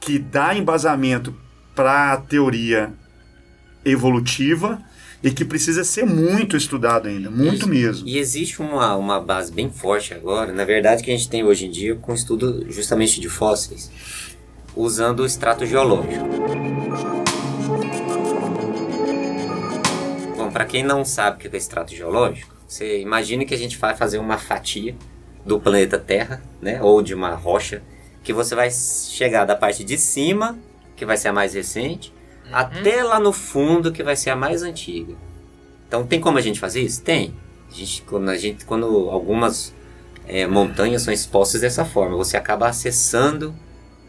que 0.00 0.18
dá 0.18 0.54
embasamento 0.54 1.34
para 1.74 2.12
a 2.12 2.16
teoria 2.16 2.92
evolutiva 3.84 4.80
e 5.22 5.30
que 5.30 5.44
precisa 5.44 5.84
ser 5.84 6.04
muito 6.06 6.56
estudado 6.56 7.08
ainda, 7.08 7.30
muito 7.30 7.60
Isso. 7.60 7.68
mesmo. 7.68 8.08
E 8.08 8.18
existe 8.18 8.60
uma, 8.60 8.96
uma 8.96 9.20
base 9.20 9.52
bem 9.52 9.70
forte 9.70 10.14
agora, 10.14 10.52
na 10.52 10.64
verdade, 10.64 11.02
que 11.02 11.10
a 11.10 11.16
gente 11.16 11.28
tem 11.28 11.44
hoje 11.44 11.66
em 11.66 11.70
dia 11.70 11.94
com 11.94 12.14
estudo 12.14 12.70
justamente 12.70 13.20
de 13.20 13.28
fósseis, 13.28 13.90
usando 14.74 15.20
o 15.20 15.26
extrato 15.26 15.66
geológico. 15.66 16.26
Bom, 20.36 20.50
para 20.50 20.64
quem 20.64 20.82
não 20.82 21.04
sabe 21.04 21.36
o 21.36 21.40
que 21.40 21.54
é 21.54 21.58
extrato 21.58 21.94
geológico, 21.94 22.54
você 22.66 23.00
imagine 23.00 23.44
que 23.44 23.54
a 23.54 23.58
gente 23.58 23.76
vai 23.76 23.94
fazer 23.94 24.18
uma 24.18 24.38
fatia 24.38 24.94
do 25.44 25.58
planeta 25.58 25.98
Terra, 25.98 26.42
né, 26.60 26.82
ou 26.82 27.02
de 27.02 27.14
uma 27.14 27.34
rocha, 27.34 27.82
que 28.22 28.32
você 28.32 28.54
vai 28.54 28.70
chegar 28.70 29.44
da 29.44 29.56
parte 29.56 29.82
de 29.82 29.96
cima, 29.96 30.58
que 30.94 31.06
vai 31.06 31.16
ser 31.16 31.28
a 31.28 31.32
mais 31.32 31.54
recente, 31.54 32.12
até 32.52 33.02
lá 33.02 33.18
no 33.18 33.32
fundo, 33.32 33.92
que 33.92 34.02
vai 34.02 34.16
ser 34.16 34.30
a 34.30 34.36
mais 34.36 34.62
antiga. 34.62 35.14
Então, 35.88 36.06
tem 36.06 36.20
como 36.20 36.38
a 36.38 36.40
gente 36.40 36.60
fazer 36.60 36.82
isso? 36.82 37.02
Tem. 37.02 37.34
A 37.70 37.74
gente, 37.74 38.02
quando, 38.02 38.28
a 38.28 38.36
gente, 38.36 38.64
quando 38.64 38.86
algumas 39.10 39.74
é, 40.26 40.46
montanhas 40.46 41.02
são 41.02 41.12
expostas 41.12 41.60
dessa 41.60 41.84
forma, 41.84 42.16
você 42.16 42.36
acaba 42.36 42.68
acessando 42.68 43.54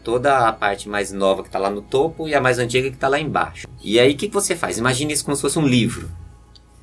toda 0.04 0.48
a 0.48 0.52
parte 0.52 0.88
mais 0.88 1.12
nova 1.12 1.42
que 1.42 1.48
está 1.48 1.58
lá 1.58 1.70
no 1.70 1.80
topo 1.80 2.28
e 2.28 2.34
a 2.34 2.40
mais 2.40 2.58
antiga 2.58 2.88
que 2.88 2.96
está 2.96 3.08
lá 3.08 3.18
embaixo. 3.18 3.66
E 3.82 3.98
aí, 3.98 4.12
o 4.12 4.16
que, 4.16 4.28
que 4.28 4.34
você 4.34 4.54
faz? 4.54 4.78
Imagine 4.78 5.12
isso 5.12 5.24
como 5.24 5.36
se 5.36 5.42
fosse 5.42 5.58
um 5.58 5.66
livro. 5.66 6.10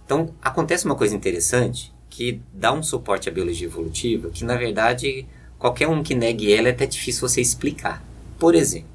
Então, 0.06 0.34
acontece 0.42 0.86
uma 0.86 0.96
coisa 0.96 1.16
interessante, 1.16 1.94
que 2.10 2.42
dá 2.54 2.74
um 2.74 2.82
suporte 2.82 3.30
à 3.30 3.32
biologia 3.32 3.68
evolutiva 3.68 4.30
que, 4.30 4.44
na 4.44 4.56
verdade, 4.56 5.26
qualquer 5.58 5.88
um 5.88 6.02
que 6.02 6.16
negue 6.16 6.52
ela 6.52 6.70
é 6.70 6.72
até 6.72 6.86
difícil 6.86 7.28
você 7.28 7.42
explicar. 7.42 8.04
Por 8.38 8.56
exemplo, 8.56 8.90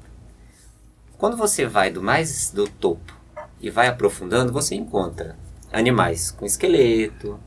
quando 1.17 1.37
você 1.37 1.65
vai 1.65 1.89
do 1.89 2.01
mais 2.01 2.51
do 2.51 2.67
topo 2.67 3.13
e 3.61 3.69
vai 3.69 3.87
aprofundando, 3.87 4.51
você 4.51 4.75
encontra 4.75 5.37
animais 5.71 6.31
com 6.31 6.45
esqueleto, 6.45 7.39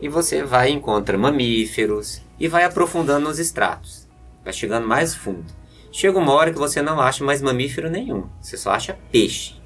e 0.00 0.08
você 0.08 0.42
vai 0.42 0.70
e 0.70 0.74
encontra 0.74 1.16
mamíferos, 1.16 2.20
e 2.38 2.48
vai 2.48 2.64
aprofundando 2.64 3.28
nos 3.28 3.38
estratos. 3.38 4.08
Vai 4.42 4.52
chegando 4.52 4.86
mais 4.86 5.14
fundo. 5.14 5.46
Chega 5.92 6.18
uma 6.18 6.32
hora 6.32 6.52
que 6.52 6.58
você 6.58 6.82
não 6.82 7.00
acha 7.00 7.22
mais 7.22 7.40
mamífero 7.40 7.88
nenhum, 7.88 8.26
você 8.40 8.56
só 8.56 8.72
acha 8.72 8.98
peixe. 9.12 9.61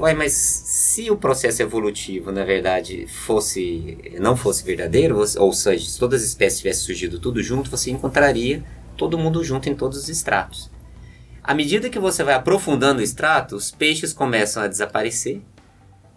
Ué, 0.00 0.14
mas 0.14 0.32
se 0.32 1.10
o 1.10 1.16
processo 1.16 1.60
evolutivo, 1.60 2.32
na 2.32 2.44
verdade, 2.44 3.06
fosse 3.06 3.98
não 4.18 4.36
fosse 4.36 4.64
verdadeiro, 4.64 5.18
ou 5.38 5.52
seja, 5.52 5.90
se 5.90 5.98
todas 5.98 6.22
as 6.22 6.28
espécies 6.28 6.58
tivessem 6.60 6.84
surgido 6.84 7.18
tudo 7.18 7.42
junto, 7.42 7.70
você 7.70 7.90
encontraria 7.90 8.64
todo 8.96 9.18
mundo 9.18 9.44
junto 9.44 9.68
em 9.68 9.74
todos 9.74 9.98
os 9.98 10.08
estratos. 10.08 10.70
À 11.42 11.54
medida 11.54 11.90
que 11.90 11.98
você 11.98 12.22
vai 12.22 12.34
aprofundando 12.34 13.00
o 13.00 13.02
extrato, 13.02 13.56
os 13.56 13.70
peixes 13.70 14.12
começam 14.12 14.62
a 14.62 14.68
desaparecer, 14.68 15.40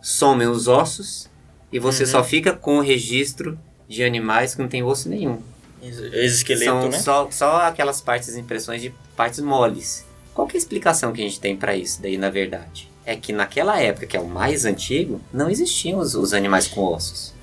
somem 0.02 0.48
os 0.48 0.68
ossos 0.68 1.30
e 1.72 1.80
você 1.80 2.04
uhum. 2.04 2.10
só 2.10 2.24
fica 2.24 2.54
com 2.54 2.78
o 2.78 2.82
registro 2.82 3.60
de 3.88 4.04
animais 4.04 4.56
que 4.56 4.62
não 4.62 4.70
tem 4.70 4.84
osso 4.84 5.10
nenhum. 5.10 5.42
Exoesqueleto, 5.82 6.66
São 6.66 6.90
né? 6.90 7.00
Só, 7.00 7.28
só 7.32 7.62
aquelas 7.64 8.00
partes, 8.00 8.36
impressões 8.38 8.82
de 8.82 8.94
partes 9.16 9.40
moles. 9.40 10.06
Qual 10.34 10.48
é 10.48 10.54
a 10.54 10.58
explicação 10.58 11.12
que 11.12 11.22
a 11.22 11.24
gente 11.26 11.40
tem 11.40 11.56
para 11.56 11.76
isso 11.76 12.02
daí, 12.02 12.18
na 12.18 12.30
verdade? 12.30 12.93
É 13.06 13.16
que 13.16 13.34
naquela 13.34 13.80
época, 13.80 14.06
que 14.06 14.16
é 14.16 14.20
o 14.20 14.28
mais 14.28 14.66
antigo, 14.66 15.20
não 15.32 15.50
existiam 15.50 16.00
os, 16.00 16.16
os 16.16 16.34
animais 16.34 16.68
com 16.68 16.82
ossos. 16.82 17.34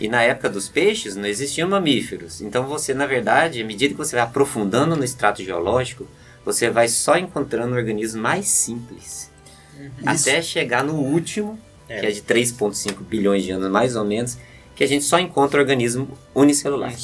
E 0.00 0.08
na 0.08 0.22
época 0.22 0.50
dos 0.50 0.68
peixes, 0.68 1.16
não 1.16 1.26
existiam 1.26 1.68
mamíferos. 1.68 2.40
Então 2.40 2.66
você, 2.66 2.92
na 2.92 3.06
verdade, 3.06 3.62
à 3.62 3.64
medida 3.64 3.94
que 3.94 3.98
você 3.98 4.16
vai 4.16 4.24
aprofundando 4.24 4.96
no 4.96 5.04
extrato 5.04 5.42
geológico, 5.42 6.06
você 6.44 6.68
vai 6.68 6.88
só 6.88 7.16
encontrando 7.16 7.74
organismos 7.74 8.20
mais 8.20 8.48
simples. 8.48 9.30
Uhum. 9.78 9.90
Até 10.04 10.42
chegar 10.42 10.82
no 10.82 10.94
último, 10.94 11.58
é. 11.88 12.00
que 12.00 12.06
é 12.06 12.10
de 12.10 12.20
3,5 12.22 13.02
bilhões 13.02 13.44
de 13.44 13.52
anos 13.52 13.70
mais 13.70 13.96
ou 13.96 14.04
menos, 14.04 14.36
que 14.74 14.82
a 14.82 14.86
gente 14.86 15.04
só 15.04 15.18
encontra 15.18 15.60
organismo 15.60 16.08
unicelular. 16.34 16.94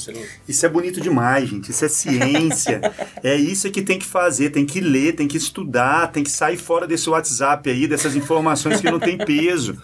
Isso 0.49 0.64
é 0.64 0.69
bonito 0.69 1.01
demais, 1.01 1.49
gente. 1.49 1.71
Isso 1.71 1.85
é 1.85 1.89
ciência. 1.89 2.81
é 3.23 3.37
isso 3.37 3.71
que 3.71 3.83
tem 3.83 3.99
que 3.99 4.07
fazer, 4.07 4.51
tem 4.51 4.64
que 4.64 4.81
ler, 4.81 5.14
tem 5.14 5.29
que 5.29 5.37
estudar, 5.37 6.11
tem 6.11 6.25
que 6.25 6.31
sair 6.31 6.57
fora 6.57 6.87
desse 6.87 7.09
WhatsApp 7.11 7.69
aí, 7.69 7.87
dessas 7.87 8.16
informações 8.16 8.81
que 8.81 8.91
não 8.91 8.99
tem 8.99 9.19
peso 9.19 9.79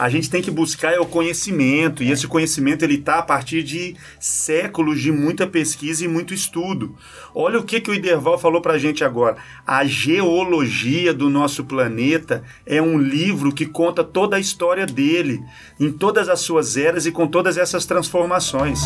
a 0.00 0.08
gente 0.08 0.30
tem 0.30 0.40
que 0.40 0.50
buscar 0.50 0.94
é 0.94 0.98
o 0.98 1.04
conhecimento, 1.04 2.02
e 2.02 2.10
esse 2.10 2.26
conhecimento 2.26 2.82
ele 2.82 2.94
está 2.94 3.18
a 3.18 3.22
partir 3.22 3.62
de 3.62 3.94
séculos 4.18 4.98
de 4.98 5.12
muita 5.12 5.46
pesquisa 5.46 6.02
e 6.02 6.08
muito 6.08 6.32
estudo. 6.32 6.96
Olha 7.34 7.58
o 7.58 7.62
que, 7.62 7.82
que 7.82 7.90
o 7.90 7.94
Iderval 7.94 8.38
falou 8.38 8.62
para 8.62 8.72
a 8.72 8.78
gente 8.78 9.04
agora. 9.04 9.36
A 9.66 9.84
Geologia 9.84 11.12
do 11.12 11.28
Nosso 11.28 11.64
Planeta 11.64 12.42
é 12.64 12.80
um 12.80 12.96
livro 12.96 13.52
que 13.52 13.66
conta 13.66 14.02
toda 14.02 14.36
a 14.36 14.40
história 14.40 14.86
dele, 14.86 15.38
em 15.78 15.92
todas 15.92 16.30
as 16.30 16.40
suas 16.40 16.78
eras 16.78 17.04
e 17.04 17.12
com 17.12 17.26
todas 17.26 17.58
essas 17.58 17.84
transformações. 17.84 18.80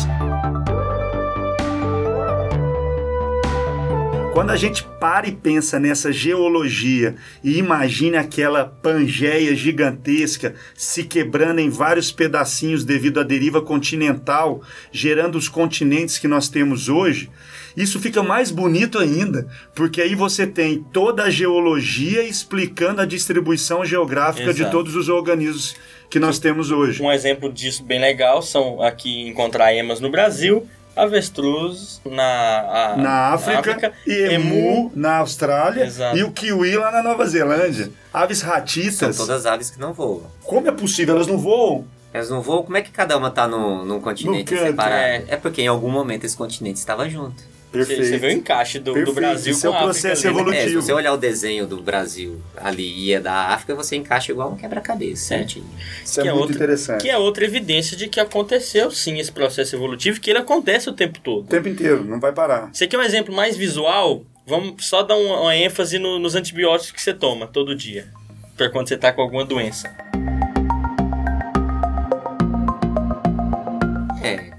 Quando 4.35 4.51
a 4.51 4.57
gente 4.57 4.83
para 4.99 5.29
e 5.29 5.31
pensa 5.31 5.79
nessa 5.79 6.11
geologia 6.11 7.15
e 7.41 7.57
imagina 7.57 8.19
aquela 8.19 8.65
pangeia 8.65 9.55
gigantesca 9.55 10.55
se 10.75 11.05
quebrando 11.05 11.59
em 11.59 11.69
vários 11.69 12.11
pedacinhos 12.11 12.83
devido 12.83 13.21
à 13.21 13.23
deriva 13.23 13.61
continental, 13.61 14.61
gerando 14.91 15.37
os 15.37 15.47
continentes 15.47 16.17
que 16.17 16.27
nós 16.27 16.49
temos 16.49 16.89
hoje, 16.89 17.29
isso 17.77 17.97
fica 17.97 18.21
mais 18.21 18.51
bonito 18.51 18.99
ainda, 18.99 19.47
porque 19.73 20.01
aí 20.01 20.15
você 20.15 20.45
tem 20.45 20.83
toda 20.91 21.23
a 21.23 21.29
geologia 21.29 22.21
explicando 22.21 22.99
a 22.99 23.05
distribuição 23.05 23.85
geográfica 23.85 24.49
Exato. 24.49 24.65
de 24.65 24.69
todos 24.69 24.97
os 24.97 25.07
organismos 25.07 25.77
que 26.09 26.19
nós 26.19 26.39
temos 26.39 26.71
hoje. 26.71 27.01
Um 27.01 27.09
exemplo 27.09 27.49
disso 27.49 27.85
bem 27.85 28.01
legal 28.01 28.41
são 28.41 28.81
aqui 28.81 29.29
encontrar 29.29 29.73
emas 29.73 30.01
no 30.01 30.11
Brasil, 30.11 30.67
avestruz 30.95 32.01
na, 32.05 32.93
a, 32.93 32.97
na 32.97 33.33
África, 33.33 33.59
África 33.59 33.93
e 34.07 34.13
emu, 34.33 34.55
emu, 34.55 34.91
na 34.95 35.17
Austrália 35.17 35.85
Exato. 35.85 36.17
e 36.17 36.23
o 36.23 36.31
kiwi 36.31 36.77
lá 36.77 36.91
na 36.91 37.03
Nova 37.03 37.25
Zelândia. 37.25 37.91
Aves 38.13 38.41
ratitas. 38.41 39.15
São 39.15 39.25
todas 39.25 39.45
aves 39.45 39.69
que 39.69 39.79
não 39.79 39.93
voam. 39.93 40.23
Como 40.43 40.67
é 40.67 40.71
possível? 40.71 41.15
Elas 41.15 41.27
não 41.27 41.37
voam? 41.37 41.85
Elas 42.13 42.29
não 42.29 42.41
voam? 42.41 42.63
Como 42.63 42.77
é 42.77 42.81
que 42.81 42.91
cada 42.91 43.17
uma 43.17 43.27
está 43.27 43.47
num, 43.47 43.83
num 43.83 43.99
continente 43.99 44.53
no 44.53 44.59
separado? 44.59 44.95
É. 44.95 45.25
é 45.27 45.35
porque 45.35 45.61
em 45.61 45.67
algum 45.67 45.89
momento 45.89 46.23
esse 46.23 46.37
continente 46.37 46.77
estava 46.79 47.09
junto. 47.09 47.43
Perfeito. 47.79 48.05
Você 48.05 48.17
vê 48.17 48.27
o 48.27 48.31
encaixe 48.31 48.79
do, 48.79 48.93
do 48.93 49.13
Brasil 49.13 49.51
Esse 49.53 49.67
com 49.67 49.73
é 49.73 49.77
o 49.77 49.83
processo 49.83 50.27
evolutivo. 50.27 50.63
É, 50.63 50.67
se 50.67 50.75
você 50.75 50.93
olhar 50.93 51.13
o 51.13 51.17
desenho 51.17 51.67
do 51.67 51.81
Brasil 51.81 52.41
ali 52.55 53.05
e 53.05 53.13
é 53.13 53.19
da 53.19 53.49
África, 53.49 53.75
você 53.75 53.95
encaixa 53.95 54.31
igual 54.31 54.51
um 54.51 54.55
quebra-cabeça, 54.55 55.25
certinho. 55.25 55.65
Isso 56.03 56.19
é 56.19 56.23
que 56.23 56.29
é, 56.29 56.31
muito 56.31 56.41
outra, 56.43 56.55
interessante. 56.55 57.01
Que 57.01 57.09
é 57.09 57.17
outra 57.17 57.45
evidência 57.45 57.95
de 57.97 58.07
que 58.07 58.19
aconteceu 58.19 58.91
sim 58.91 59.19
esse 59.19 59.31
processo 59.31 59.75
evolutivo, 59.75 60.19
que 60.19 60.29
ele 60.29 60.39
acontece 60.39 60.89
o 60.89 60.93
tempo 60.93 61.19
todo. 61.19 61.45
O 61.45 61.47
tempo 61.47 61.67
inteiro, 61.67 62.03
não 62.03 62.19
vai 62.19 62.31
parar. 62.31 62.71
Aqui 62.81 62.95
é 62.95 62.99
um 62.99 63.03
exemplo 63.03 63.35
mais 63.35 63.57
visual. 63.57 64.23
Vamos 64.45 64.85
só 64.85 65.01
dar 65.01 65.15
uma, 65.15 65.41
uma 65.41 65.55
ênfase 65.55 65.97
no, 65.97 66.19
nos 66.19 66.35
antibióticos 66.35 66.91
que 66.91 67.01
você 67.01 67.13
toma 67.13 67.47
todo 67.47 67.75
dia. 67.75 68.07
Para 68.55 68.69
quando 68.69 68.87
você 68.87 68.95
está 68.95 69.11
com 69.11 69.21
alguma 69.21 69.43
doença. 69.43 69.93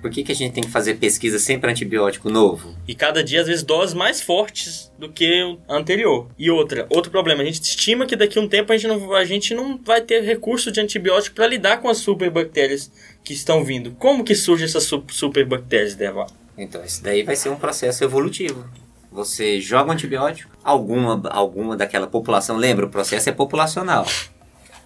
Por 0.06 0.12
que, 0.12 0.22
que 0.22 0.30
a 0.30 0.36
gente 0.36 0.52
tem 0.52 0.62
que 0.62 0.70
fazer 0.70 0.98
pesquisa 0.98 1.36
sempre 1.36 1.68
antibiótico 1.68 2.30
novo? 2.30 2.76
E 2.86 2.94
cada 2.94 3.24
dia, 3.24 3.40
às 3.40 3.48
vezes, 3.48 3.64
doses 3.64 3.92
mais 3.92 4.22
fortes 4.22 4.92
do 4.96 5.10
que 5.10 5.42
o 5.42 5.58
anterior. 5.68 6.28
E 6.38 6.48
outra, 6.48 6.86
outro 6.90 7.10
problema, 7.10 7.42
a 7.42 7.44
gente 7.44 7.60
estima 7.60 8.06
que 8.06 8.14
daqui 8.14 8.38
a 8.38 8.40
um 8.40 8.46
tempo 8.46 8.72
a 8.72 8.76
gente 8.76 8.86
não, 8.86 9.12
a 9.12 9.24
gente 9.24 9.52
não 9.52 9.76
vai 9.84 10.00
ter 10.00 10.22
recurso 10.22 10.70
de 10.70 10.80
antibiótico 10.80 11.34
para 11.34 11.48
lidar 11.48 11.78
com 11.78 11.88
as 11.88 11.98
superbactérias 11.98 12.88
que 13.24 13.32
estão 13.32 13.64
vindo. 13.64 13.96
Como 13.98 14.22
que 14.22 14.36
surgem 14.36 14.64
essas 14.64 14.88
superbactérias, 15.10 15.96
Deva? 15.96 16.28
Então, 16.56 16.84
isso 16.84 17.02
daí 17.02 17.24
vai 17.24 17.34
ser 17.34 17.48
um 17.48 17.56
processo 17.56 18.04
evolutivo. 18.04 18.64
Você 19.10 19.60
joga 19.60 19.90
um 19.90 19.94
antibiótico, 19.94 20.56
alguma, 20.62 21.20
alguma 21.30 21.76
daquela 21.76 22.06
população, 22.06 22.56
lembra, 22.56 22.86
o 22.86 22.90
processo 22.90 23.28
é 23.28 23.32
populacional. 23.32 24.06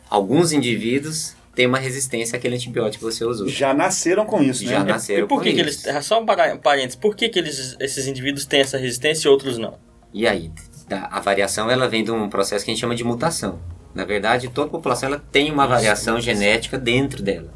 Alguns 0.09 0.51
indivíduos 0.51 1.37
tem 1.61 1.67
uma 1.67 1.79
resistência 1.79 2.39
àquele 2.39 2.55
antibiótico 2.55 3.05
que 3.05 3.13
você 3.13 3.23
usou. 3.23 3.47
Já 3.47 3.75
nasceram 3.75 4.25
com 4.25 4.43
isso, 4.43 4.65
né? 4.65 4.71
Já 4.71 4.83
nasceram 4.83 5.25
e 5.27 5.29
por 5.29 5.43
que 5.43 5.51
com 5.51 5.57
que 5.57 5.63
isso. 5.69 5.87
eles 5.91 6.07
Só 6.07 6.19
um 6.19 6.25
parênteses, 6.25 6.97
por 6.97 7.15
que, 7.15 7.29
que 7.29 7.39
eles, 7.39 7.77
esses 7.79 8.07
indivíduos 8.07 8.47
têm 8.47 8.61
essa 8.63 8.79
resistência 8.79 9.29
e 9.29 9.31
outros 9.31 9.59
não? 9.59 9.79
E 10.11 10.27
aí, 10.27 10.51
a 10.91 11.21
variação 11.21 11.71
ela 11.71 11.87
vem 11.87 12.03
de 12.03 12.11
um 12.11 12.31
processo 12.31 12.65
que 12.65 12.71
a 12.71 12.73
gente 12.73 12.81
chama 12.81 12.95
de 12.95 13.05
mutação. 13.05 13.61
Na 13.95 14.07
verdade, 14.07 14.49
toda 14.49 14.71
população 14.71 15.11
ela 15.11 15.23
tem 15.31 15.53
uma 15.53 15.67
variação 15.67 16.17
isso. 16.17 16.25
genética 16.25 16.79
dentro 16.79 17.23
dela. 17.23 17.53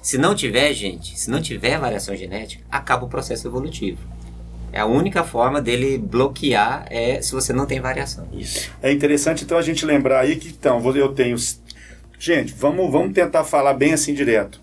Se 0.00 0.16
não 0.16 0.34
tiver, 0.34 0.72
gente, 0.72 1.18
se 1.18 1.30
não 1.30 1.42
tiver 1.42 1.78
variação 1.78 2.16
genética, 2.16 2.64
acaba 2.70 3.04
o 3.04 3.08
processo 3.08 3.46
evolutivo. 3.46 3.98
É 4.72 4.80
a 4.80 4.86
única 4.86 5.22
forma 5.22 5.60
dele 5.60 5.98
bloquear 5.98 6.86
é 6.88 7.20
se 7.20 7.32
você 7.32 7.52
não 7.52 7.66
tem 7.66 7.78
variação. 7.78 8.26
Isso. 8.32 8.70
É 8.82 8.90
interessante 8.90 9.44
então 9.44 9.58
a 9.58 9.62
gente 9.62 9.84
lembrar 9.84 10.20
aí 10.20 10.36
que 10.36 10.48
então 10.48 10.82
eu 10.96 11.12
tenho 11.12 11.36
Gente, 12.24 12.54
vamos, 12.56 12.88
vamos 12.88 13.14
tentar 13.14 13.42
falar 13.42 13.74
bem 13.74 13.94
assim 13.94 14.14
direto. 14.14 14.62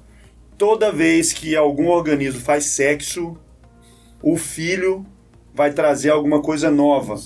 Toda 0.57 0.93
vez 0.93 1.34
que 1.34 1.57
algum 1.57 1.89
organismo 1.89 2.39
faz 2.39 2.64
sexo, 2.64 3.36
o 4.24 4.38
filho 4.38 5.05
vai 5.53 5.74
trazer 5.74 6.10
alguma 6.10 6.41
coisa 6.41 6.72
nova. 6.72 7.20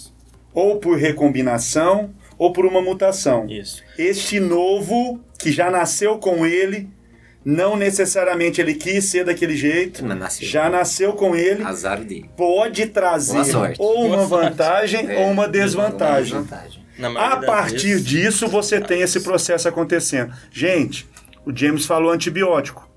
Ou 0.51 0.79
por 0.79 0.97
recombinação, 0.97 2.15
ou 2.35 2.51
por 2.51 2.65
uma 2.65 2.81
mutação. 2.81 3.45
Isso. 3.47 3.83
Este 3.95 4.39
novo, 4.39 5.19
que 5.37 5.51
já 5.51 5.69
nasceu 5.69 6.17
com 6.17 6.47
ele, 6.47 6.89
não 7.45 7.75
necessariamente 7.75 8.59
ele 8.59 8.73
quis 8.73 9.05
ser 9.05 9.25
daquele 9.25 9.55
jeito, 9.55 10.03
nasceu. 10.03 10.47
já 10.47 10.67
nasceu 10.67 11.13
com 11.13 11.35
ele, 11.35 11.61
Azar 11.61 12.03
dele. 12.03 12.27
pode 12.35 12.87
trazer 12.87 13.55
ou 13.77 14.07
uma 14.07 14.25
vantagem 14.25 15.11
é, 15.11 15.19
ou 15.19 15.31
uma 15.31 15.47
desvantagem. 15.47 16.33
Uma 16.33 16.41
desvantagem. 16.41 16.82
A 17.17 17.37
partir 17.37 17.87
vezes... 17.87 18.05
disso, 18.05 18.47
você 18.47 18.79
tem 18.79 19.01
esse 19.01 19.21
processo 19.21 19.67
acontecendo. 19.67 20.33
Gente, 20.51 21.09
o 21.45 21.55
James 21.55 21.85
falou 21.85 22.11
antibiótico. 22.11 22.89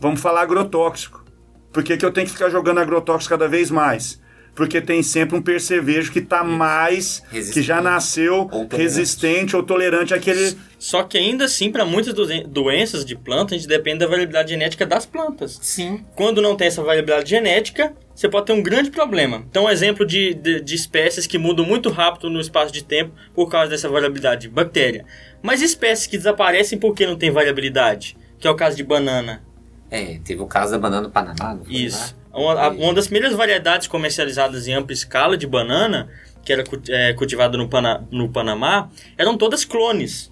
Vamos 0.00 0.20
falar 0.20 0.42
agrotóxico. 0.42 1.24
Por 1.72 1.82
que, 1.82 1.96
que 1.96 2.04
eu 2.04 2.12
tenho 2.12 2.26
que 2.26 2.32
ficar 2.32 2.50
jogando 2.50 2.80
agrotóxico 2.80 3.30
cada 3.30 3.48
vez 3.48 3.70
mais? 3.70 4.20
Porque 4.54 4.80
tem 4.82 5.02
sempre 5.02 5.36
um 5.36 5.40
percevejo 5.40 6.12
que 6.12 6.18
está 6.18 6.44
mais, 6.44 7.22
resistente. 7.30 7.54
que 7.54 7.62
já 7.62 7.80
nasceu 7.80 8.48
ou 8.52 8.68
resistente 8.70 9.56
ou 9.56 9.62
tolerante 9.62 10.12
àquele. 10.12 10.56
Só 10.78 11.02
que 11.02 11.16
ainda 11.16 11.46
assim, 11.46 11.70
para 11.70 11.86
muitas 11.86 12.12
doenças 12.46 13.04
de 13.04 13.16
planta, 13.16 13.54
a 13.54 13.58
gente 13.58 13.66
depende 13.66 14.00
da 14.00 14.06
variabilidade 14.06 14.50
genética 14.50 14.84
das 14.84 15.06
plantas. 15.06 15.58
Sim. 15.62 16.04
Quando 16.14 16.42
não 16.42 16.54
tem 16.54 16.66
essa 16.66 16.82
variabilidade 16.82 17.30
genética, 17.30 17.94
você 18.14 18.28
pode 18.28 18.46
ter 18.46 18.52
um 18.52 18.62
grande 18.62 18.90
problema. 18.90 19.42
Então, 19.48 19.64
um 19.64 19.70
exemplo 19.70 20.04
de, 20.04 20.34
de, 20.34 20.60
de, 20.60 20.74
espécies 20.74 21.26
que 21.26 21.38
mudam 21.38 21.64
muito 21.64 21.88
rápido 21.88 22.28
no 22.28 22.40
espaço 22.40 22.72
de 22.72 22.84
tempo 22.84 23.14
por 23.34 23.48
causa 23.48 23.70
dessa 23.70 23.88
variabilidade, 23.88 24.48
bactéria. 24.48 25.06
Mas 25.40 25.62
espécies 25.62 26.06
que 26.06 26.18
desaparecem 26.18 26.78
porque 26.78 27.06
não 27.06 27.16
tem 27.16 27.30
variabilidade, 27.30 28.16
que 28.38 28.46
é 28.46 28.50
o 28.50 28.54
caso 28.54 28.76
de 28.76 28.84
banana. 28.84 29.42
É, 29.90 30.18
teve 30.24 30.42
o 30.42 30.46
caso 30.46 30.72
da 30.72 30.78
banana 30.78 31.02
do 31.02 31.10
Panamá, 31.10 31.54
não 31.54 31.64
foi 31.64 31.74
Isso. 31.74 32.14
lá? 32.16 32.21
Uma, 32.32 32.68
uma 32.70 32.94
das 32.94 33.06
primeiras 33.06 33.36
variedades 33.36 33.86
comercializadas 33.86 34.66
em 34.66 34.72
ampla 34.74 34.92
escala 34.92 35.36
de 35.36 35.46
banana, 35.46 36.08
que 36.44 36.52
era 36.52 36.64
é, 36.88 37.12
cultivada 37.12 37.56
no, 37.58 37.68
Pana- 37.68 38.02
no 38.10 38.28
Panamá, 38.28 38.88
eram 39.18 39.36
todas 39.36 39.64
clones. 39.64 40.30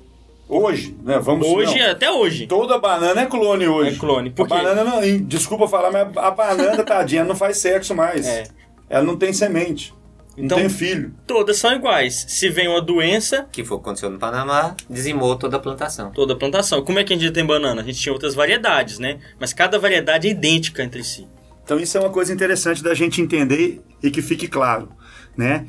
Hoje, 0.48 0.96
né? 1.04 1.18
Vamos 1.20 1.46
Hoje, 1.46 1.78
não. 1.78 1.90
até 1.92 2.10
hoje. 2.10 2.46
Toda 2.48 2.76
banana 2.78 3.20
é 3.20 3.26
clone 3.26 3.68
hoje. 3.68 3.94
É 3.94 3.98
clone. 3.98 4.30
Por 4.30 4.46
a 4.46 4.48
quê? 4.48 4.54
banana 4.54 4.82
não, 4.84 5.18
desculpa 5.20 5.68
falar, 5.68 5.92
mas 5.92 6.16
a 6.16 6.30
banana, 6.32 6.82
tadinha, 6.82 7.22
não 7.22 7.36
faz 7.36 7.58
sexo 7.58 7.94
mais. 7.94 8.26
É. 8.26 8.44
Ela 8.88 9.04
não 9.04 9.16
tem 9.16 9.32
semente. 9.32 9.94
Então- 10.36 10.58
não 10.58 10.64
tem 10.66 10.68
filho. 10.68 11.14
Todas 11.26 11.56
são 11.58 11.72
iguais. 11.72 12.24
Se 12.28 12.48
vem 12.48 12.66
uma 12.66 12.80
doença, 12.80 13.46
Que 13.52 13.62
foi 13.62 13.76
o 13.76 13.80
que 13.80 13.84
aconteceu 13.86 14.10
no 14.10 14.18
Panamá, 14.18 14.74
dizimou 14.88 15.36
toda 15.36 15.56
a 15.56 15.60
plantação. 15.60 16.10
toda 16.10 16.32
a 16.32 16.36
plantação. 16.36 16.82
Como 16.82 16.98
é 16.98 17.04
que 17.04 17.12
a 17.12 17.16
gente 17.16 17.30
tem 17.32 17.44
banana? 17.46 17.82
A 17.82 17.84
gente 17.84 18.00
tinha 18.00 18.12
outras 18.12 18.34
variedades, 18.34 18.98
né? 18.98 19.18
Mas 19.38 19.52
cada 19.52 19.78
variedade 19.78 20.26
é 20.26 20.30
idêntica 20.32 20.82
entre 20.82 21.04
si. 21.04 21.28
Então 21.70 21.78
isso 21.78 21.96
é 21.96 22.00
uma 22.00 22.10
coisa 22.10 22.32
interessante 22.32 22.82
da 22.82 22.94
gente 22.94 23.22
entender 23.22 23.80
e 24.02 24.10
que 24.10 24.20
fique 24.20 24.48
claro, 24.48 24.88
né? 25.36 25.66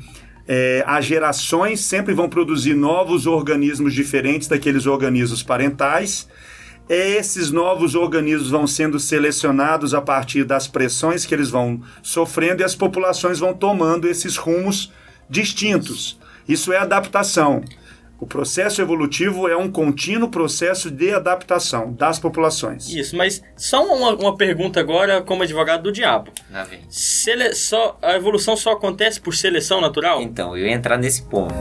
É, 0.48 0.82
as 0.84 1.04
gerações 1.04 1.78
sempre 1.78 2.12
vão 2.12 2.28
produzir 2.28 2.74
novos 2.74 3.24
organismos 3.24 3.94
diferentes 3.94 4.48
daqueles 4.48 4.84
organismos 4.86 5.44
parentais. 5.44 6.28
Esses 6.88 7.52
novos 7.52 7.94
organismos 7.94 8.50
vão 8.50 8.66
sendo 8.66 8.98
selecionados 8.98 9.94
a 9.94 10.00
partir 10.00 10.42
das 10.42 10.66
pressões 10.66 11.24
que 11.24 11.32
eles 11.32 11.50
vão 11.50 11.80
sofrendo 12.02 12.62
e 12.62 12.64
as 12.64 12.74
populações 12.74 13.38
vão 13.38 13.54
tomando 13.54 14.08
esses 14.08 14.36
rumos 14.36 14.90
distintos. 15.30 16.18
Isso 16.48 16.72
é 16.72 16.78
adaptação. 16.78 17.62
O 18.22 18.26
processo 18.26 18.80
evolutivo 18.80 19.48
é 19.48 19.56
um 19.56 19.68
contínuo 19.68 20.28
processo 20.28 20.92
de 20.92 21.12
adaptação 21.12 21.92
das 21.92 22.20
populações. 22.20 22.88
Isso, 22.88 23.16
mas 23.16 23.42
só 23.56 23.84
uma, 23.84 24.14
uma 24.14 24.36
pergunta 24.36 24.78
agora 24.78 25.20
como 25.22 25.42
advogado 25.42 25.82
do 25.82 25.90
diabo. 25.90 26.30
Sele- 26.88 27.52
só, 27.52 27.98
a 28.00 28.12
evolução 28.14 28.56
só 28.56 28.74
acontece 28.74 29.20
por 29.20 29.34
seleção 29.34 29.80
natural? 29.80 30.22
Então, 30.22 30.56
eu 30.56 30.68
ia 30.68 30.72
entrar 30.72 30.96
nesse 30.98 31.22
ponto. 31.24 31.52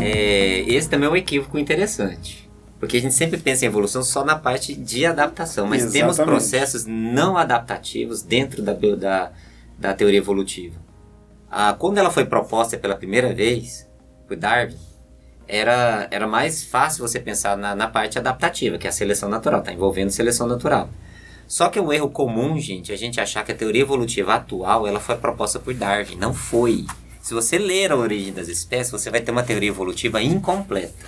É, 0.00 0.60
esse 0.66 0.88
também 0.88 1.08
é 1.08 1.12
um 1.12 1.16
equívoco 1.16 1.58
interessante. 1.58 2.48
Porque 2.80 2.96
a 2.96 3.00
gente 3.02 3.14
sempre 3.14 3.38
pensa 3.38 3.66
em 3.66 3.68
evolução 3.68 4.02
só 4.02 4.24
na 4.24 4.36
parte 4.36 4.74
de 4.74 5.04
adaptação, 5.04 5.66
mas 5.66 5.82
temos 5.92 6.14
Exatamente. 6.16 6.24
processos 6.40 6.86
não 6.86 7.36
adaptativos 7.36 8.22
dentro 8.22 8.62
da, 8.62 8.72
da, 8.72 9.30
da 9.78 9.92
teoria 9.94 10.18
evolutiva. 10.18 10.85
Ah, 11.50 11.74
quando 11.78 11.98
ela 11.98 12.10
foi 12.10 12.24
proposta 12.24 12.76
pela 12.76 12.96
primeira 12.96 13.32
vez, 13.32 13.88
por 14.26 14.36
Darwin, 14.36 14.76
era, 15.48 16.08
era 16.10 16.26
mais 16.26 16.64
fácil 16.64 17.06
você 17.06 17.20
pensar 17.20 17.56
na, 17.56 17.74
na 17.74 17.86
parte 17.86 18.18
adaptativa, 18.18 18.78
que 18.78 18.86
é 18.86 18.90
a 18.90 18.92
seleção 18.92 19.28
natural, 19.28 19.60
está 19.60 19.72
envolvendo 19.72 20.10
seleção 20.10 20.46
natural. 20.46 20.88
Só 21.46 21.68
que 21.68 21.78
é 21.78 21.82
um 21.82 21.92
erro 21.92 22.10
comum, 22.10 22.58
gente, 22.58 22.92
a 22.92 22.96
gente 22.96 23.20
achar 23.20 23.44
que 23.44 23.52
a 23.52 23.54
teoria 23.54 23.82
evolutiva 23.82 24.34
atual 24.34 24.86
ela 24.86 24.98
foi 24.98 25.16
proposta 25.16 25.60
por 25.60 25.72
Darwin. 25.72 26.16
Não 26.16 26.34
foi. 26.34 26.84
Se 27.22 27.34
você 27.34 27.56
ler 27.56 27.92
a 27.92 27.96
origem 27.96 28.32
das 28.32 28.48
espécies, 28.48 28.90
você 28.90 29.10
vai 29.10 29.20
ter 29.20 29.30
uma 29.30 29.44
teoria 29.44 29.68
evolutiva 29.68 30.20
incompleta. 30.20 31.06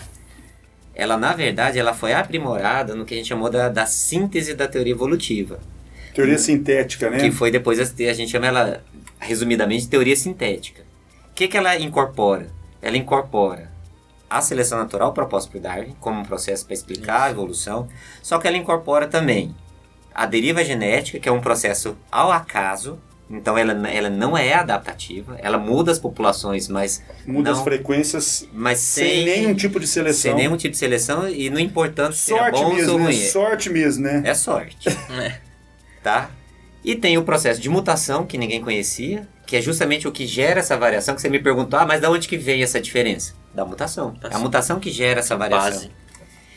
Ela, 0.95 1.17
na 1.17 1.33
verdade, 1.33 1.79
ela 1.79 1.95
foi 1.95 2.13
aprimorada 2.13 2.95
no 2.95 3.05
que 3.05 3.15
a 3.15 3.17
gente 3.17 3.29
chamou 3.29 3.51
da, 3.51 3.69
da 3.69 3.87
síntese 3.87 4.55
da 4.55 4.67
teoria 4.67 4.93
evolutiva. 4.93 5.61
Teoria 6.15 6.39
sintética, 6.39 7.09
né? 7.11 7.19
Que 7.19 7.31
foi 7.31 7.51
depois, 7.51 7.79
a, 7.79 7.83
a 7.83 8.13
gente 8.13 8.31
chama 8.31 8.47
ela, 8.47 8.83
resumidamente, 9.19 9.89
teoria 9.89 10.17
sintética. 10.17 10.83
O 11.31 11.35
que, 11.35 11.49
que 11.49 11.57
ela 11.57 11.77
incorpora? 11.79 12.49
Ela 12.83 12.97
incorpora 12.97 13.71
a 14.31 14.41
seleção 14.41 14.79
natural 14.79 15.13
proposta 15.13 15.51
por 15.51 15.61
Darwin, 15.61 15.95
como 16.01 16.21
um 16.21 16.25
processo 16.25 16.65
para 16.65 16.75
explicar 16.75 17.23
a 17.23 17.31
evolução, 17.31 17.89
só 18.23 18.39
que 18.39 18.47
ela 18.47 18.57
incorpora 18.57 19.07
também 19.07 19.55
a 20.15 20.27
deriva 20.27 20.65
genética, 20.65 21.19
que 21.19 21.29
é 21.29 21.33
um 21.33 21.41
processo 21.41 21.97
ao 22.11 22.31
acaso, 22.31 22.99
então 23.31 23.57
ela, 23.57 23.73
ela 23.89 24.11
não 24.11 24.37
é 24.37 24.53
adaptativa, 24.55 25.37
ela 25.41 25.57
muda 25.59 25.93
as 25.93 25.99
populações, 25.99 26.67
mas, 26.69 27.03
Muda 27.27 27.53
as 27.53 27.59
não- 27.59 27.65
frequências 27.65 28.47
mas 28.53 28.79
sem, 28.81 29.07
sem, 29.07 29.25
nenhum 29.25 29.55
tipo 29.55 29.79
de 29.79 29.87
seleção. 29.87 30.21
sem 30.23 30.35
nenhum 30.35 30.57
tipo 30.57 30.73
de 30.73 30.79
seleção 30.79 31.29
e 31.29 31.49
não 31.51 31.59
importando 31.61 32.15
se 32.15 32.33
é 32.35 32.39
Sorte 32.39 32.61
bom 32.61 32.65
ou 32.69 32.75
mesmo, 32.75 32.99
né? 32.99 33.05
ruim. 33.05 33.27
Sorte 33.29 33.71
mesmo, 33.71 34.03
né? 34.05 34.23
É 34.25 34.35
sorte. 34.35 34.89
É. 34.89 35.39
Tá? 36.03 36.31
E 36.89 36.97
tem 36.97 37.19
o 37.19 37.23
processo 37.23 37.61
de 37.61 37.69
mutação, 37.69 38.25
que 38.25 38.39
ninguém 38.39 38.63
conhecia, 38.63 39.29
que 39.47 39.55
é 39.57 39.61
justamente 39.61 40.09
o 40.09 40.11
que 40.11 40.27
gera 40.27 40.61
essa 40.61 40.75
variação, 40.75 41.15
que 41.15 41.21
você 41.21 41.29
me 41.29 41.39
perguntou, 41.39 41.79
ah, 41.79 41.85
mas 41.85 42.01
da 42.01 42.11
onde 42.11 42.27
que 42.27 42.39
vem 42.39 42.63
essa 42.63 42.81
diferença? 42.81 43.35
Da 43.55 43.63
mutação. 43.63 44.15
É 44.23 44.35
a 44.35 44.39
mutação 44.39 44.81
que 44.81 44.91
gera 44.91 45.21
essa 45.21 45.37
variação. 45.37 45.83
Base. 45.83 45.91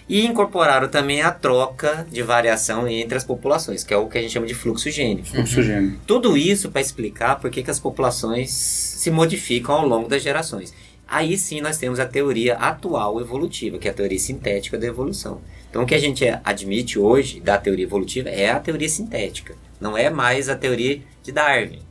E 0.07 0.25
incorporaram 0.25 0.87
também 0.87 1.21
a 1.21 1.31
troca 1.31 2.07
de 2.09 2.23
variação 2.23 2.87
entre 2.87 3.17
as 3.17 3.25
populações, 3.25 3.83
que 3.83 3.93
é 3.93 3.97
o 3.97 4.07
que 4.07 4.19
a 4.19 4.21
gente 4.21 4.31
chama 4.31 4.47
de 4.47 4.53
fluxo 4.53 4.89
gênico. 4.89 5.27
Fluxo 5.27 5.61
gênio. 5.61 5.99
Tudo 6.07 6.37
isso 6.37 6.71
para 6.71 6.79
explicar 6.79 7.37
por 7.37 7.51
que, 7.51 7.61
que 7.61 7.69
as 7.69 7.79
populações 7.81 8.51
se 8.51 9.11
modificam 9.11 9.75
ao 9.75 9.85
longo 9.85 10.07
das 10.07 10.23
gerações. 10.23 10.73
Aí 11.05 11.37
sim 11.37 11.59
nós 11.59 11.77
temos 11.77 11.99
a 11.99 12.05
teoria 12.05 12.55
atual 12.55 13.19
evolutiva, 13.19 13.77
que 13.77 13.89
é 13.89 13.91
a 13.91 13.93
teoria 13.93 14.17
sintética 14.17 14.77
da 14.77 14.87
evolução. 14.87 15.41
Então 15.69 15.83
o 15.83 15.85
que 15.85 15.93
a 15.93 15.99
gente 15.99 16.23
admite 16.41 16.97
hoje 16.97 17.41
da 17.41 17.57
teoria 17.57 17.83
evolutiva 17.83 18.29
é 18.29 18.49
a 18.49 18.61
teoria 18.61 18.87
sintética, 18.87 19.55
não 19.81 19.97
é 19.97 20.09
mais 20.09 20.47
a 20.47 20.55
teoria 20.55 21.01
de 21.23 21.31
Darwin. 21.31 21.81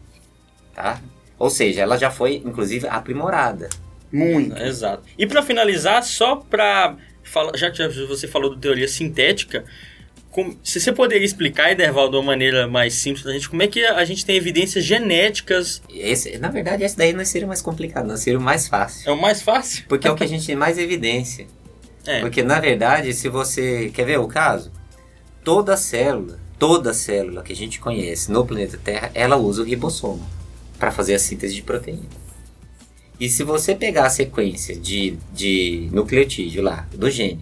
Tá? 0.74 1.00
Ou 1.38 1.50
seja, 1.50 1.82
ela 1.82 1.98
já 1.98 2.10
foi 2.10 2.36
inclusive 2.36 2.86
aprimorada. 2.88 3.68
Muito. 4.12 4.56
Exato. 4.60 5.02
E 5.18 5.26
para 5.26 5.42
finalizar, 5.42 6.02
só 6.02 6.36
para 6.36 6.96
falar, 7.22 7.56
já 7.56 7.70
que 7.70 7.86
você 8.06 8.26
falou 8.26 8.54
de 8.54 8.60
teoria 8.60 8.88
sintética, 8.88 9.64
com- 10.30 10.56
se 10.62 10.80
você 10.80 10.92
poderia 10.92 11.24
explicar, 11.24 11.70
Ederval, 11.72 12.08
de 12.08 12.16
uma 12.16 12.22
maneira 12.22 12.66
mais 12.68 12.94
simples 12.94 13.22
pra 13.22 13.32
gente, 13.32 13.48
como 13.48 13.62
é 13.62 13.66
que 13.66 13.84
a 13.84 14.04
gente 14.04 14.24
tem 14.24 14.36
evidências 14.36 14.84
genéticas? 14.84 15.82
Esse, 15.88 16.38
na 16.38 16.48
verdade, 16.48 16.84
esse 16.84 16.96
daí 16.96 17.12
não 17.12 17.24
seria 17.24 17.46
mais 17.48 17.60
complicado, 17.62 18.06
não 18.06 18.16
seria 18.16 18.38
o 18.38 18.42
mais 18.42 18.68
fácil. 18.68 19.08
É 19.10 19.12
o 19.12 19.20
mais 19.20 19.42
fácil? 19.42 19.84
Porque 19.88 20.06
é 20.06 20.10
o 20.10 20.14
que 20.16 20.24
a 20.24 20.28
gente 20.28 20.46
tem 20.46 20.56
mais 20.56 20.78
evidência. 20.78 21.46
É. 22.06 22.20
Porque 22.20 22.42
na 22.42 22.58
verdade, 22.60 23.12
se 23.12 23.28
você 23.28 23.90
quer 23.94 24.06
ver 24.06 24.18
o 24.18 24.26
caso, 24.26 24.72
toda 25.44 25.76
célula, 25.76 26.38
toda 26.60 26.92
célula 26.92 27.42
que 27.42 27.54
a 27.54 27.56
gente 27.56 27.80
conhece 27.80 28.30
no 28.30 28.46
planeta 28.46 28.76
Terra, 28.76 29.10
ela 29.14 29.38
usa 29.38 29.62
o 29.62 29.64
ribossomo 29.64 30.24
para 30.78 30.92
fazer 30.92 31.14
a 31.14 31.18
síntese 31.18 31.54
de 31.54 31.62
proteína. 31.62 32.04
E 33.18 33.30
se 33.30 33.42
você 33.42 33.74
pegar 33.74 34.04
a 34.04 34.10
sequência 34.10 34.76
de, 34.76 35.16
de 35.32 35.88
nucleotídeo 35.90 36.62
lá, 36.62 36.86
do 36.92 37.10
gene, 37.10 37.40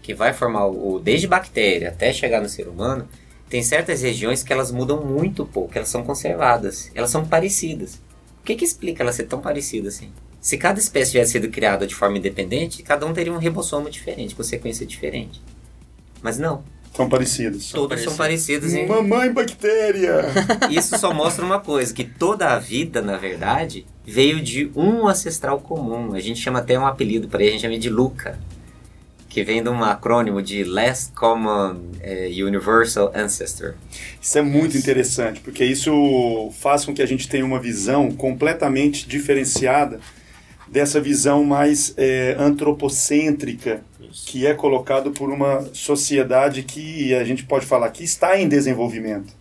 que 0.00 0.14
vai 0.14 0.32
formar 0.32 0.66
o, 0.66 1.00
desde 1.00 1.26
bactéria 1.26 1.88
até 1.88 2.12
chegar 2.12 2.40
no 2.40 2.48
ser 2.48 2.68
humano, 2.68 3.08
tem 3.48 3.60
certas 3.60 4.02
regiões 4.02 4.44
que 4.44 4.52
elas 4.52 4.70
mudam 4.70 5.04
muito 5.04 5.44
pouco, 5.44 5.72
elas 5.74 5.88
são 5.88 6.04
conservadas, 6.04 6.92
elas 6.94 7.10
são 7.10 7.26
parecidas. 7.26 8.00
O 8.40 8.44
que 8.44 8.54
que 8.54 8.64
explica 8.64 9.02
elas 9.02 9.16
ser 9.16 9.24
tão 9.24 9.40
parecidas 9.40 9.96
assim? 9.96 10.12
Se 10.40 10.56
cada 10.56 10.78
espécie 10.78 11.10
tivesse 11.12 11.32
sido 11.32 11.48
criada 11.48 11.88
de 11.88 11.94
forma 11.94 12.18
independente, 12.18 12.84
cada 12.84 13.04
um 13.04 13.12
teria 13.12 13.32
um 13.32 13.38
ribossomo 13.38 13.90
diferente, 13.90 14.36
com 14.36 14.44
sequência 14.44 14.86
diferente. 14.86 15.42
Mas 16.22 16.38
não, 16.38 16.62
São 16.94 17.08
parecidos. 17.08 17.70
todas 17.70 18.02
são 18.02 18.14
parecidas 18.16 18.74
em 18.74 18.86
Mamãe 18.86 19.32
bactéria! 19.32 20.24
isso 20.70 20.98
só 20.98 21.14
mostra 21.14 21.44
uma 21.44 21.60
coisa, 21.60 21.94
que 21.94 22.04
toda 22.04 22.48
a 22.48 22.58
vida, 22.58 23.00
na 23.00 23.16
verdade, 23.16 23.86
veio 24.04 24.40
de 24.40 24.70
um 24.74 25.06
ancestral 25.06 25.60
comum. 25.60 26.14
A 26.14 26.20
gente 26.20 26.40
chama 26.40 26.58
até 26.58 26.78
um 26.78 26.86
apelido 26.86 27.28
para 27.28 27.40
ele, 27.40 27.50
a 27.50 27.52
gente 27.52 27.62
chama 27.62 27.78
de 27.78 27.88
Luca, 27.88 28.38
que 29.28 29.44
vem 29.44 29.62
de 29.62 29.68
um 29.68 29.82
acrônimo 29.84 30.42
de 30.42 30.64
Last 30.64 31.12
Common 31.12 31.76
eh, 32.00 32.28
Universal 32.44 33.12
Ancestor. 33.14 33.74
Isso 34.20 34.36
é 34.36 34.42
muito 34.42 34.76
interessante, 34.76 35.40
porque 35.40 35.64
isso 35.64 36.50
faz 36.58 36.84
com 36.84 36.92
que 36.92 37.00
a 37.00 37.06
gente 37.06 37.28
tenha 37.28 37.44
uma 37.44 37.60
visão 37.60 38.10
completamente 38.10 39.08
diferenciada 39.08 40.00
dessa 40.70 41.00
visão 41.00 41.44
mais 41.44 41.92
é, 41.96 42.36
antropocêntrica 42.38 43.82
que 44.26 44.46
é 44.46 44.54
colocado 44.54 45.10
por 45.12 45.30
uma 45.30 45.68
sociedade 45.72 46.62
que 46.62 47.14
a 47.14 47.24
gente 47.24 47.44
pode 47.44 47.64
falar 47.66 47.90
que 47.90 48.02
está 48.02 48.38
em 48.40 48.48
desenvolvimento. 48.48 49.32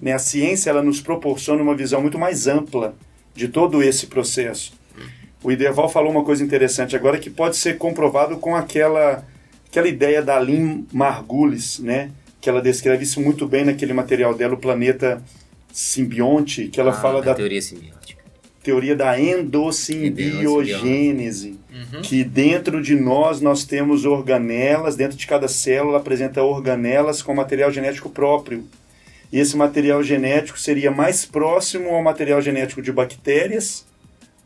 Né? 0.00 0.12
A 0.12 0.18
ciência 0.18 0.70
ela 0.70 0.82
nos 0.82 1.00
proporciona 1.00 1.62
uma 1.62 1.74
visão 1.76 2.00
muito 2.00 2.18
mais 2.18 2.46
ampla 2.46 2.94
de 3.34 3.48
todo 3.48 3.82
esse 3.82 4.06
processo. 4.06 4.72
O 5.42 5.52
Ideval 5.52 5.88
falou 5.88 6.10
uma 6.10 6.24
coisa 6.24 6.42
interessante 6.42 6.96
agora 6.96 7.18
que 7.18 7.30
pode 7.30 7.56
ser 7.56 7.78
comprovado 7.78 8.36
com 8.38 8.56
aquela, 8.56 9.24
aquela 9.68 9.86
ideia 9.86 10.20
da 10.22 10.38
Lynn 10.40 10.84
Margulis, 10.92 11.78
né? 11.78 12.10
que 12.40 12.48
ela 12.48 12.60
descreve 12.60 13.04
isso 13.04 13.20
muito 13.20 13.46
bem 13.46 13.64
naquele 13.64 13.92
material 13.92 14.34
dela, 14.34 14.54
o 14.54 14.58
planeta 14.58 15.22
simbionte, 15.72 16.68
que 16.68 16.80
ela 16.80 16.90
Ah, 16.90 16.94
fala 17.00 17.22
da 17.22 17.34
teoria 17.34 17.60
simbiótica. 17.62 18.15
Teoria 18.66 18.96
da 18.96 19.18
endossimbiogênese, 19.18 21.58
que 22.02 22.24
dentro 22.24 22.82
de 22.82 22.94
nós 22.96 23.40
nós 23.40 23.64
temos 23.64 24.04
organelas, 24.04 24.96
dentro 24.96 25.16
de 25.16 25.26
cada 25.26 25.46
célula 25.48 25.98
apresenta 25.98 26.42
organelas 26.42 27.22
com 27.22 27.34
material 27.34 27.70
genético 27.70 28.10
próprio. 28.10 28.64
E 29.32 29.38
esse 29.38 29.56
material 29.56 30.02
genético 30.02 30.58
seria 30.58 30.90
mais 30.90 31.24
próximo 31.24 31.90
ao 31.90 32.02
material 32.02 32.40
genético 32.40 32.80
de 32.82 32.92
bactérias 32.92 33.84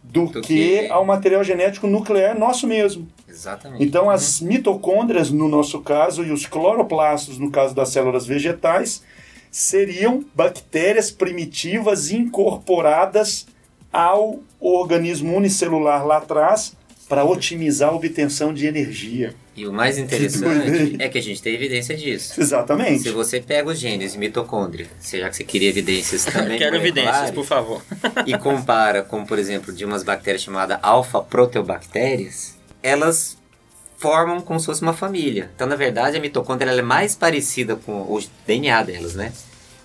do, 0.02 0.26
Do 0.26 0.40
que, 0.40 0.80
que- 0.80 0.88
ao 0.88 1.04
material 1.04 1.44
genético 1.44 1.86
nuclear 1.86 2.36
nosso 2.38 2.66
mesmo. 2.66 3.06
Exatamente. 3.28 3.84
Então, 3.84 4.10
as 4.10 4.40
mitocôndrias, 4.40 5.30
no 5.30 5.48
nosso 5.48 5.80
caso, 5.80 6.24
e 6.24 6.32
os 6.32 6.46
cloroplastos, 6.46 7.38
no 7.38 7.50
caso 7.50 7.74
das 7.74 7.90
células 7.90 8.26
vegetais, 8.26 9.02
seriam 9.50 10.24
bactérias 10.34 11.10
primitivas 11.10 12.10
incorporadas 12.10 13.46
ao 13.92 14.40
organismo 14.60 15.36
unicelular 15.36 16.06
lá 16.06 16.18
atrás 16.18 16.76
para 17.08 17.24
otimizar 17.24 17.88
a 17.88 17.92
obtenção 17.92 18.54
de 18.54 18.66
energia. 18.66 19.34
E 19.56 19.66
o 19.66 19.72
mais 19.72 19.98
interessante 19.98 20.96
é 20.98 21.08
que 21.08 21.18
a 21.18 21.22
gente 21.22 21.42
tem 21.42 21.54
evidência 21.54 21.96
disso. 21.96 22.40
Exatamente. 22.40 23.02
Se 23.02 23.10
você 23.10 23.40
pega 23.40 23.68
os 23.68 23.78
genes 23.78 24.12
de 24.12 24.18
mitocôndria, 24.18 24.86
já 25.02 25.28
que 25.28 25.36
você 25.36 25.42
queria 25.42 25.68
evidências 25.68 26.24
também 26.32 26.56
Quero 26.56 26.76
evidências, 26.76 27.32
por 27.32 27.44
favor. 27.44 27.82
e 28.24 28.38
compara 28.38 29.02
com, 29.02 29.26
por 29.26 29.38
exemplo, 29.40 29.72
de 29.72 29.84
umas 29.84 30.04
bactérias 30.04 30.42
chamadas 30.42 30.78
alfa-proteobactérias, 30.80 32.56
elas 32.80 33.36
formam 33.98 34.40
como 34.40 34.58
se 34.60 34.66
fosse 34.66 34.80
uma 34.80 34.94
família. 34.94 35.50
Então, 35.54 35.66
na 35.66 35.76
verdade, 35.76 36.16
a 36.16 36.20
mitocôndria 36.20 36.70
ela 36.70 36.80
é 36.80 36.82
mais 36.82 37.16
parecida 37.16 37.74
com 37.74 38.02
o 38.02 38.22
DNA 38.46 38.84
delas, 38.84 39.14
né? 39.14 39.32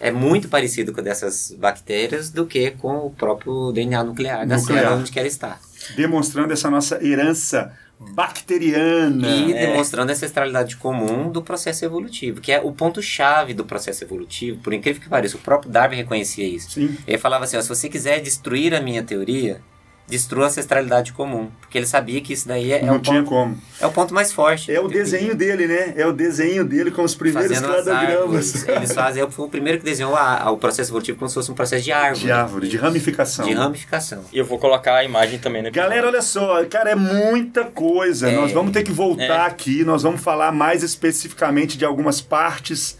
É 0.07 0.11
muito 0.11 0.47
parecido 0.49 0.93
com 0.93 1.01
dessas 1.01 1.55
bactérias 1.57 2.29
do 2.29 2.45
que 2.45 2.71
com 2.71 2.97
o 3.05 3.09
próprio 3.09 3.71
DNA 3.71 4.03
nuclear 4.03 4.45
da 4.45 4.57
Nuclear. 4.57 4.83
célula 4.83 5.01
onde 5.01 5.17
ela 5.17 5.27
está. 5.27 5.59
Demonstrando 5.95 6.53
essa 6.53 6.69
nossa 6.69 7.03
herança 7.03 7.71
bacteriana. 7.99 9.27
E 9.27 9.53
É. 9.53 9.67
demonstrando 9.67 10.11
a 10.11 10.13
ancestralidade 10.13 10.75
comum 10.77 11.29
do 11.31 11.41
processo 11.41 11.85
evolutivo, 11.85 12.41
que 12.41 12.51
é 12.51 12.59
o 12.61 12.71
ponto-chave 12.71 13.53
do 13.53 13.63
processo 13.65 14.03
evolutivo. 14.03 14.59
Por 14.61 14.73
incrível 14.73 15.01
que 15.01 15.09
pareça, 15.09 15.37
o 15.37 15.39
próprio 15.39 15.71
Darwin 15.71 15.95
reconhecia 15.97 16.45
isso. 16.47 16.71
Sim. 16.71 16.97
Ele 17.07 17.17
falava 17.17 17.45
assim: 17.45 17.57
ó, 17.57 17.61
se 17.61 17.69
você 17.69 17.87
quiser 17.89 18.19
destruir 18.21 18.73
a 18.73 18.81
minha 18.81 19.03
teoria, 19.03 19.61
destrua 20.07 20.43
a 20.45 20.47
ancestralidade 20.47 21.11
comum. 21.13 21.49
Porque 21.59 21.77
ele 21.79 21.87
sabia 21.87 22.21
que 22.21 22.31
isso 22.33 22.47
daí 22.47 22.71
é, 22.71 22.85
é 22.85 22.91
o, 22.91 22.99
tinha 22.99 23.19
ponto, 23.23 23.29
como. 23.29 23.57
é 23.81 23.85
o 23.87 23.91
ponto 23.91 24.13
mais 24.13 24.31
forte. 24.31 24.71
É 24.71 24.79
o 24.79 24.87
desenho 24.87 25.33
dele, 25.35 25.65
né? 25.65 25.93
É 25.97 26.05
o 26.05 26.13
desenho 26.13 26.63
dele 26.63 26.91
com 26.91 27.01
os 27.03 27.15
primeiros 27.15 27.57
Fazendo 27.57 27.73
cladogramas. 27.83 28.67
Eles 28.67 28.93
fazem, 28.93 29.21
eu 29.21 29.31
fui 29.31 29.45
o 29.45 29.49
primeiro 29.49 29.79
que 29.79 29.85
desenhou 29.85 30.15
a- 30.15 30.43
a- 30.43 30.51
o 30.51 30.57
processo 30.57 30.91
evolutivo 30.91 31.17
como 31.17 31.27
se 31.27 31.33
fosse 31.33 31.51
um 31.51 31.55
processo 31.55 31.83
de 31.83 31.91
árvore. 31.91 32.25
De 32.25 32.31
árvore, 32.31 32.67
de 32.67 32.77
ramificação. 32.77 33.45
De 33.47 33.53
ramificação. 33.53 34.23
E 34.31 34.37
eu 34.37 34.45
vou 34.45 34.59
colocar 34.59 34.95
a 34.95 35.03
imagem 35.03 35.39
também 35.39 35.61
episódio. 35.61 35.81
Galera, 35.89 36.07
olha 36.07 36.21
só, 36.21 36.63
cara, 36.65 36.91
é 36.91 36.95
muita 36.95 37.63
coisa. 37.65 38.29
É. 38.29 38.35
Nós 38.35 38.51
vamos 38.51 38.71
ter 38.73 38.83
que 38.83 38.91
voltar 38.91 39.45
aqui, 39.47 39.83
nós 39.83 40.03
vamos 40.03 40.21
falar 40.21 40.51
mais 40.51 40.83
especificamente 40.83 41.77
de 41.77 41.83
algumas 41.85 42.21
partes 42.21 42.97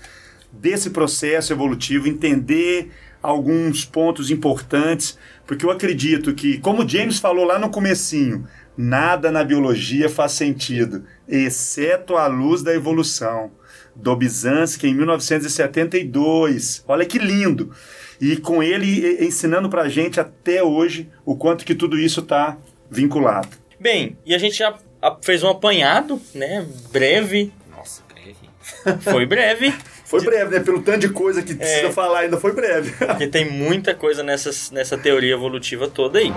desse 0.51 0.89
processo 0.89 1.53
evolutivo, 1.53 2.07
entender 2.07 2.91
alguns 3.21 3.83
pontos 3.85 4.29
importantes, 4.31 5.17
porque 5.45 5.65
eu 5.65 5.71
acredito 5.71 6.33
que, 6.33 6.57
como 6.59 6.83
o 6.83 6.89
James 6.89 7.19
falou 7.19 7.45
lá 7.45 7.57
no 7.59 7.69
comecinho, 7.69 8.47
nada 8.77 9.31
na 9.31 9.43
biologia 9.43 10.09
faz 10.09 10.31
sentido, 10.33 11.05
exceto 11.27 12.15
a 12.17 12.27
luz 12.27 12.61
da 12.63 12.73
evolução. 12.73 13.51
Dobzhansky, 13.95 14.87
em 14.87 14.93
1972. 14.93 16.83
Olha 16.87 17.05
que 17.05 17.17
lindo! 17.17 17.71
E 18.19 18.37
com 18.37 18.61
ele 18.63 19.23
ensinando 19.25 19.69
pra 19.69 19.89
gente 19.89 20.19
até 20.19 20.63
hoje 20.63 21.09
o 21.25 21.35
quanto 21.35 21.65
que 21.65 21.75
tudo 21.75 21.97
isso 21.99 22.21
está 22.21 22.57
vinculado. 22.89 23.49
Bem, 23.79 24.17
e 24.25 24.33
a 24.33 24.37
gente 24.37 24.57
já 24.57 24.73
a- 25.01 25.17
fez 25.21 25.43
um 25.43 25.49
apanhado, 25.49 26.19
né? 26.33 26.65
Breve. 26.91 27.51
Nossa, 27.75 28.01
breve. 28.13 28.99
Foi 29.01 29.25
breve, 29.25 29.73
Foi 30.05 30.21
breve, 30.23 30.51
né? 30.57 30.63
Pelo 30.63 30.81
tanto 30.81 30.99
de 30.99 31.09
coisa 31.09 31.41
que 31.41 31.55
precisa 31.55 31.87
É. 31.87 31.91
falar, 31.91 32.19
ainda 32.19 32.37
foi 32.37 32.53
breve. 32.53 32.91
porque 33.05 33.27
tem 33.27 33.49
muita 33.49 33.93
coisa 33.95 34.21
nessas, 34.23 34.69
nessa 34.71 34.97
teoria 34.97 35.33
evolutiva 35.33 35.87
toda 35.87 36.19
aí. 36.19 36.31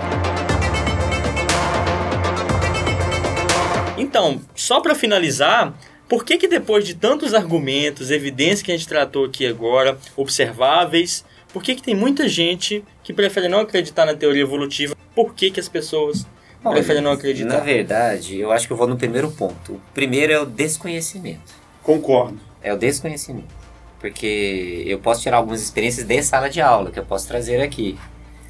Então, 3.97 4.41
só 4.55 4.79
para 4.81 4.95
finalizar, 4.95 5.73
por 6.07 6.23
que 6.23 6.37
que 6.37 6.47
depois 6.47 6.85
de 6.85 6.95
tantos 6.95 7.33
argumentos, 7.33 8.09
evidências 8.09 8.61
que 8.61 8.71
a 8.71 8.75
gente 8.77 8.87
tratou 8.87 9.25
aqui 9.25 9.45
agora, 9.45 9.97
observáveis, 10.15 11.23
por 11.53 11.61
que 11.61 11.75
que 11.75 11.83
tem 11.83 11.93
muita 11.95 12.27
gente 12.27 12.83
que 13.03 13.13
prefere 13.13 13.47
não 13.47 13.59
acreditar 13.59 14.05
na 14.05 14.15
teoria 14.15 14.41
evolutiva? 14.41 14.95
Por 15.13 15.33
que 15.33 15.51
que 15.51 15.59
as 15.59 15.67
pessoas 15.67 16.25
preferem 16.71 17.01
não 17.01 17.11
acreditar? 17.11 17.55
Na 17.55 17.59
verdade, 17.59 18.39
eu 18.39 18.51
acho 18.51 18.65
que 18.65 18.73
eu 18.73 18.77
vou 18.77 18.87
no 18.87 18.97
primeiro 18.97 19.29
ponto. 19.31 19.73
O 19.73 19.81
primeiro 19.93 20.31
é 20.33 20.39
o 20.39 20.45
desconhecimento. 20.45 21.53
Concordo. 21.83 22.39
É 22.61 22.73
o 22.73 22.77
desconhecimento. 22.77 23.58
Porque 23.99 24.83
eu 24.85 24.99
posso 24.99 25.21
tirar 25.21 25.37
algumas 25.37 25.61
experiências 25.61 26.05
de 26.05 26.23
sala 26.23 26.49
de 26.49 26.61
aula 26.61 26.91
que 26.91 26.99
eu 26.99 27.05
posso 27.05 27.27
trazer 27.27 27.61
aqui. 27.61 27.97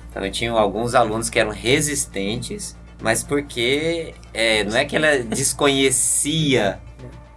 Então 0.10 0.24
eu 0.24 0.32
tinha 0.32 0.52
alguns 0.52 0.96
alunos 0.96 1.30
que 1.30 1.40
eram 1.40 1.52
resistentes, 1.52 2.76
mas 3.02 3.24
porque 3.24 4.14
é, 4.34 4.64
não 4.64 4.78
é 4.78 4.86
que 4.86 4.96
ela 4.96 5.20
desconhecia 5.24 6.80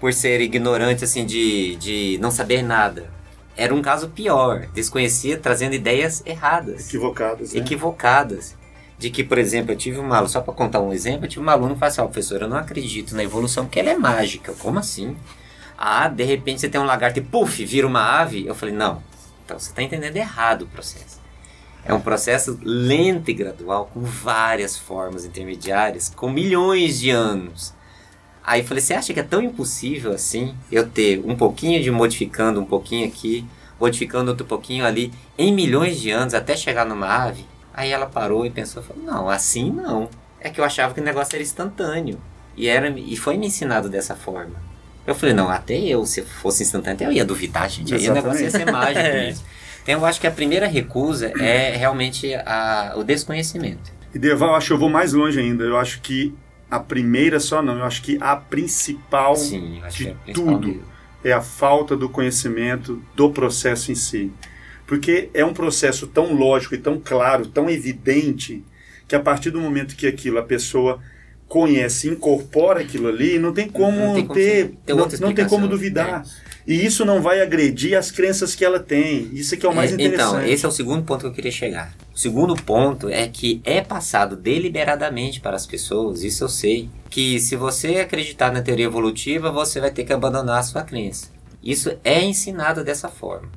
por 0.00 0.12
ser 0.12 0.40
ignorante 0.40 1.04
assim 1.04 1.24
de, 1.24 1.76
de 1.76 2.18
não 2.20 2.30
saber 2.30 2.62
nada. 2.62 3.10
Era 3.56 3.74
um 3.74 3.82
caso 3.82 4.08
pior, 4.08 4.66
desconhecia 4.74 5.36
trazendo 5.36 5.74
ideias 5.74 6.22
erradas 6.24 6.88
Equivocadas. 6.88 7.52
Né? 7.52 7.60
equivocadas. 7.60 8.56
De 8.98 9.10
que, 9.10 9.24
por 9.24 9.36
exemplo, 9.36 9.72
eu 9.72 9.76
tive 9.76 9.98
uma 9.98 10.16
aula, 10.16 10.28
só 10.28 10.40
para 10.40 10.54
contar 10.54 10.80
um 10.80 10.92
exemplo, 10.92 11.24
eu 11.24 11.28
tive 11.28 11.42
uma 11.42 11.52
aluna 11.52 11.74
que 11.74 11.80
falou 11.80 11.90
assim, 11.90 12.00
ó, 12.00 12.04
professor, 12.04 12.42
eu 12.42 12.48
não 12.48 12.56
acredito 12.56 13.16
na 13.16 13.24
evolução 13.24 13.64
porque 13.64 13.80
ela 13.80 13.90
é 13.90 13.96
mágica. 13.96 14.52
Como 14.58 14.78
assim? 14.78 15.16
Ah, 15.85 16.07
de 16.07 16.22
repente 16.22 16.61
você 16.61 16.68
tem 16.68 16.80
um 16.80 16.85
lagarto 16.85 17.18
e 17.18 17.22
puf, 17.22 17.64
vira 17.64 17.89
uma 17.89 18.20
ave. 18.20 18.47
Eu 18.47 18.55
falei, 18.55 18.72
não, 18.72 19.03
então 19.45 19.59
você 19.59 19.70
está 19.70 19.83
entendendo 19.83 20.16
errado 20.16 20.62
o 20.62 20.68
processo. 20.68 21.20
É 21.85 21.93
um 21.93 22.01
processo 22.01 22.57
lento 22.62 23.33
e 23.33 23.35
gradual, 23.35 23.91
com 23.93 24.01
várias 24.01 24.78
formas 24.78 25.24
intermediárias, 25.24 26.09
com 26.09 26.30
milhões 26.30 27.01
de 27.01 27.11
anos. 27.11 27.74
Aí 28.45 28.61
eu 28.61 28.64
falei, 28.64 28.80
você 28.80 28.95
acha 28.95 29.12
que 29.12 29.18
é 29.18 29.24
tão 29.24 29.43
impossível 29.43 30.12
assim 30.12 30.55
eu 30.70 30.89
ter 30.89 31.20
um 31.24 31.35
pouquinho 31.35 31.83
de 31.83 31.91
modificando 31.91 32.61
um 32.61 32.64
pouquinho 32.64 33.09
aqui, 33.09 33.45
modificando 33.80 34.30
outro 34.30 34.47
pouquinho 34.47 34.87
ali, 34.87 35.12
em 35.37 35.53
milhões 35.53 36.01
de 36.01 36.12
anos 36.12 36.33
até 36.33 36.57
chegar 36.57 36.87
numa 36.87 37.09
ave? 37.09 37.45
Aí 37.74 37.91
ela 37.91 38.07
parou 38.07 38.47
e 38.47 38.51
pensou, 38.51 38.85
falou, 38.85 39.03
não, 39.03 39.28
assim 39.28 39.68
não. 39.68 40.09
É 40.39 40.49
que 40.49 40.61
eu 40.61 40.64
achava 40.64 40.95
que 40.95 41.01
o 41.01 41.05
negócio 41.05 41.35
era 41.35 41.43
instantâneo. 41.43 42.20
E, 42.57 42.68
era, 42.68 42.89
e 42.89 43.16
foi 43.16 43.37
me 43.37 43.49
ensinado 43.49 43.89
dessa 43.89 44.14
forma. 44.14 44.70
Eu 45.07 45.14
falei, 45.14 45.34
não, 45.34 45.48
até 45.48 45.76
eu, 45.78 46.05
se 46.07 46.22
fosse 46.22 46.62
instantâneo, 46.62 47.05
eu 47.05 47.12
ia 47.12 47.24
duvidar, 47.24 47.68
gente. 47.68 47.94
Aí 47.94 48.09
o 48.09 48.14
negócio 48.14 48.42
ia 48.42 48.50
ser 48.50 48.70
mágico 48.70 49.00
É. 49.07 49.26
mesmo. 49.26 49.44
Então 49.82 49.94
eu 49.94 50.07
acho 50.07 50.20
que 50.20 50.26
a 50.28 50.30
primeira 50.30 50.66
recusa 50.68 51.32
é 51.40 51.74
realmente 51.76 52.32
a, 52.34 52.94
o 52.96 53.03
desconhecimento. 53.03 53.90
E 54.14 54.18
Deval, 54.18 54.50
eu 54.50 54.55
acho 54.55 54.66
que 54.68 54.72
eu 54.74 54.78
vou 54.78 54.88
mais 54.88 55.12
longe 55.12 55.40
ainda. 55.40 55.64
Eu 55.64 55.76
acho 55.76 56.00
que 56.00 56.32
a 56.70 56.78
primeira 56.78 57.40
só 57.40 57.61
não, 57.61 57.78
eu 57.78 57.84
acho 57.84 58.00
que 58.03 58.16
a 58.20 58.36
principal 58.36 59.34
Sim, 59.34 59.82
de 59.90 59.96
que 59.96 60.09
é 60.09 60.12
a 60.12 60.14
principal 60.14 60.55
tudo 60.55 60.68
mesmo. 60.68 60.82
é 61.24 61.32
a 61.32 61.40
falta 61.40 61.96
do 61.96 62.09
conhecimento 62.09 63.03
do 63.16 63.30
processo 63.30 63.90
em 63.90 63.94
si. 63.96 64.32
Porque 64.86 65.30
é 65.34 65.44
um 65.44 65.53
processo 65.53 66.07
tão 66.07 66.32
lógico 66.32 66.74
e 66.74 66.78
tão 66.78 67.00
claro, 67.03 67.46
tão 67.46 67.68
evidente, 67.68 68.62
que 69.09 69.16
a 69.16 69.20
partir 69.20 69.50
do 69.50 69.61
momento 69.61 69.96
que 69.96 70.07
aquilo 70.07 70.38
a 70.38 70.42
pessoa 70.42 71.00
conhece, 71.53 72.09
incorpora 72.09 72.80
aquilo 72.80 73.09
ali, 73.09 73.38
não 73.38 73.53
tem 73.53 73.68
como, 73.68 73.98
Não 73.98 74.14
tem 74.14 74.26
ter, 74.26 74.74
ter 74.86 74.94
não, 74.94 75.07
não 75.20 75.34
tem 75.34 75.46
como 75.46 75.68
duvidar. 75.68 76.24
é. 76.26 76.53
E 76.66 76.86
isso 76.86 77.05
não 77.05 77.20
vai 77.20 77.42
agredir 77.42 77.94
as 77.94 78.11
crenças 78.11 78.55
que 78.55 78.64
ela 78.64 78.80
tem. 78.80 79.28
Isso 79.34 79.55
é 79.55 79.59
que 79.59 79.66
é 79.66 79.68
o 79.68 79.74
mais 79.74 79.90
É, 79.90 79.94
interessante. 79.96 80.30
Então, 80.30 80.46
esse 80.46 80.64
é 80.64 80.68
o 80.68 80.72
segundo 80.72 81.03
ponto 81.03 81.20
que 81.20 81.26
eu 81.26 81.32
queria 81.32 81.50
chegar. 81.50 81.92
O 82.14 82.18
segundo 82.18 82.55
ponto 82.57 83.11
é 83.11 83.28
que 83.28 83.61
é 83.64 83.82
passado 83.82 84.34
deliberadamente 84.34 85.40
para 85.42 85.55
as 85.55 85.66
pessoas, 85.66 86.22
isso 86.22 86.42
eu 86.42 86.48
sei, 86.48 86.88
que 87.11 87.38
se 87.38 87.55
você 87.55 87.96
acreditar 87.96 88.50
na 88.50 88.62
teoria 88.62 88.86
evolutiva, 88.86 89.50
você 89.53 89.78
vai 89.78 89.90
ter 89.90 90.05
que 90.05 90.12
abandonar 90.14 90.61
a 90.61 90.62
sua 90.62 90.82
crença. 90.82 91.28
Isso 91.62 91.92
é 92.03 92.24
ensinado 92.24 92.82
dessa 92.82 93.09
forma. 93.11 93.50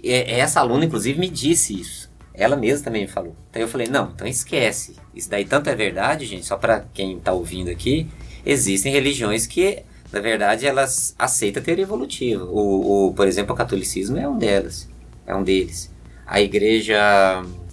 E 0.00 0.12
essa 0.12 0.60
aluna, 0.60 0.84
inclusive, 0.84 1.18
me 1.18 1.28
disse 1.28 1.80
isso. 1.80 2.08
Ela 2.34 2.56
mesma 2.56 2.84
também 2.84 3.02
me 3.02 3.08
falou. 3.08 3.34
Então 3.50 3.60
eu 3.60 3.68
falei, 3.68 3.86
não, 3.88 4.10
então 4.14 4.26
esquece. 4.26 4.96
Isso 5.14 5.28
daí 5.30 5.44
tanto 5.44 5.68
é 5.68 5.74
verdade, 5.74 6.24
gente, 6.24 6.46
só 6.46 6.56
para 6.56 6.84
quem 6.94 7.18
está 7.18 7.32
ouvindo 7.32 7.70
aqui, 7.70 8.06
existem 8.44 8.92
religiões 8.92 9.46
que, 9.46 9.82
na 10.10 10.20
verdade, 10.20 10.66
elas 10.66 11.14
aceitam 11.18 11.60
a 11.62 11.64
teoria 11.64 11.84
evolutiva. 11.84 12.44
O, 12.44 13.08
o, 13.08 13.14
por 13.14 13.26
exemplo, 13.28 13.54
o 13.54 13.56
catolicismo 13.56 14.16
é 14.16 14.26
um 14.28 14.38
delas. 14.38 14.88
É 15.26 15.34
um 15.34 15.42
deles. 15.42 15.90
A 16.26 16.40
igreja, 16.40 16.98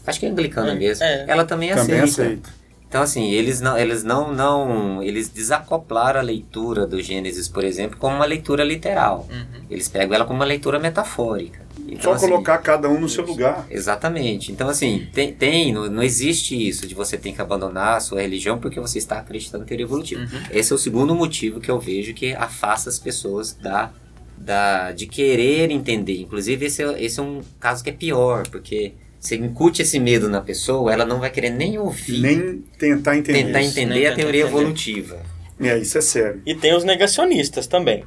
acho 0.06 0.20
que 0.20 0.26
é 0.26 0.30
anglicana 0.30 0.72
É, 0.74 0.76
mesmo, 0.76 1.04
é. 1.06 1.26
ela 1.28 1.46
também, 1.46 1.70
Também 1.74 2.00
aceita. 2.02 2.24
aceita. 2.24 2.59
Então 2.90 3.04
assim, 3.04 3.30
eles 3.30 3.62
não, 3.62 3.78
eles 3.78 4.04
não, 4.04 4.34
não, 4.34 5.04
eles 5.04 5.30
desacoplaram 5.30 6.20
a 6.20 6.24
leitura 6.24 6.88
do 6.88 7.00
Gênesis, 7.00 7.48
por 7.48 7.64
exemplo, 7.64 7.98
como 8.00 8.16
uma 8.16 8.26
leitura 8.26 8.64
literal. 8.64 9.28
Uhum. 9.30 9.62
Eles 9.70 9.88
pegam 9.88 10.16
ela 10.16 10.26
como 10.26 10.40
uma 10.40 10.46
leitura 10.46 10.80
metafórica. 10.80 11.70
Então, 11.88 12.02
Só 12.02 12.14
assim, 12.14 12.30
colocar 12.30 12.58
cada 12.58 12.90
um 12.90 13.00
no 13.00 13.08
seu 13.08 13.24
lugar. 13.26 13.66
Exatamente. 13.70 14.52
Então, 14.52 14.68
assim, 14.70 15.08
tem, 15.14 15.32
tem 15.32 15.72
não, 15.72 15.88
não 15.88 16.04
existe 16.04 16.56
isso 16.56 16.88
de 16.88 16.96
você 16.96 17.16
ter 17.16 17.32
que 17.32 17.42
abandonar 17.42 17.98
a 17.98 18.00
sua 18.00 18.22
religião 18.22 18.58
porque 18.58 18.80
você 18.80 18.98
está 18.98 19.20
acreditando 19.20 19.64
em 19.64 19.68
teoria 19.68 19.86
evolutiva. 19.86 20.22
Uhum. 20.22 20.42
Esse 20.52 20.72
é 20.72 20.76
o 20.76 20.80
segundo 20.80 21.14
motivo 21.14 21.60
que 21.60 21.70
eu 21.70 21.80
vejo 21.80 22.14
que 22.14 22.34
afasta 22.34 22.90
as 22.90 22.98
pessoas 22.98 23.54
da, 23.54 23.92
da 24.36 24.92
de 24.92 25.06
querer 25.06 25.70
entender. 25.70 26.22
Inclusive, 26.22 26.66
esse 26.66 26.84
é, 26.84 27.04
esse 27.04 27.20
é 27.20 27.24
um 27.24 27.42
caso 27.60 27.84
que 27.84 27.92
é 27.92 27.94
pior, 27.94 28.48
porque 28.48 28.94
você 29.20 29.36
incute 29.36 29.82
esse 29.82 30.00
medo 30.00 30.30
na 30.30 30.42
pessoa, 30.42 30.92
ela 30.94 31.06
não 31.06 31.20
vai 31.20 31.30
querer 31.30 31.50
nem 31.50 31.78
ouvir, 31.78 32.22
Nem 32.22 32.64
tentar 32.78 33.18
entender 33.18 33.44
tentar 33.44 33.62
isso. 33.62 33.72
entender 33.72 33.94
Nem 33.94 34.08
a 34.08 34.16
teoria 34.16 34.42
entender. 34.44 34.58
evolutiva. 34.60 35.22
É, 35.60 35.78
isso 35.78 35.98
é 35.98 36.02
sério. 36.02 36.42
E 36.46 36.56
tem 36.56 36.74
os 36.74 36.84
negacionistas 36.86 37.68
também. 37.68 38.06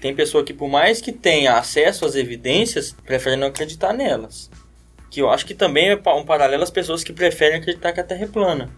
Tem 0.00 0.14
pessoa 0.14 0.44
que, 0.44 0.52
por 0.52 0.68
mais 0.68 1.00
que 1.00 1.10
tenha 1.12 1.56
acesso 1.58 2.04
às 2.04 2.14
evidências, 2.14 2.94
prefere 3.04 3.36
não 3.36 3.48
acreditar 3.48 3.92
nelas. 3.92 4.50
Que 5.10 5.20
eu 5.20 5.28
acho 5.28 5.44
que 5.44 5.52
também 5.52 5.90
é 5.90 6.10
um 6.14 6.24
paralelo 6.24 6.62
às 6.62 6.70
pessoas 6.70 7.04
que 7.04 7.12
preferem 7.12 7.58
acreditar 7.58 7.92
que 7.92 8.00
a 8.00 8.04
Terra 8.04 8.24
é 8.24 8.26
plana. 8.26 8.70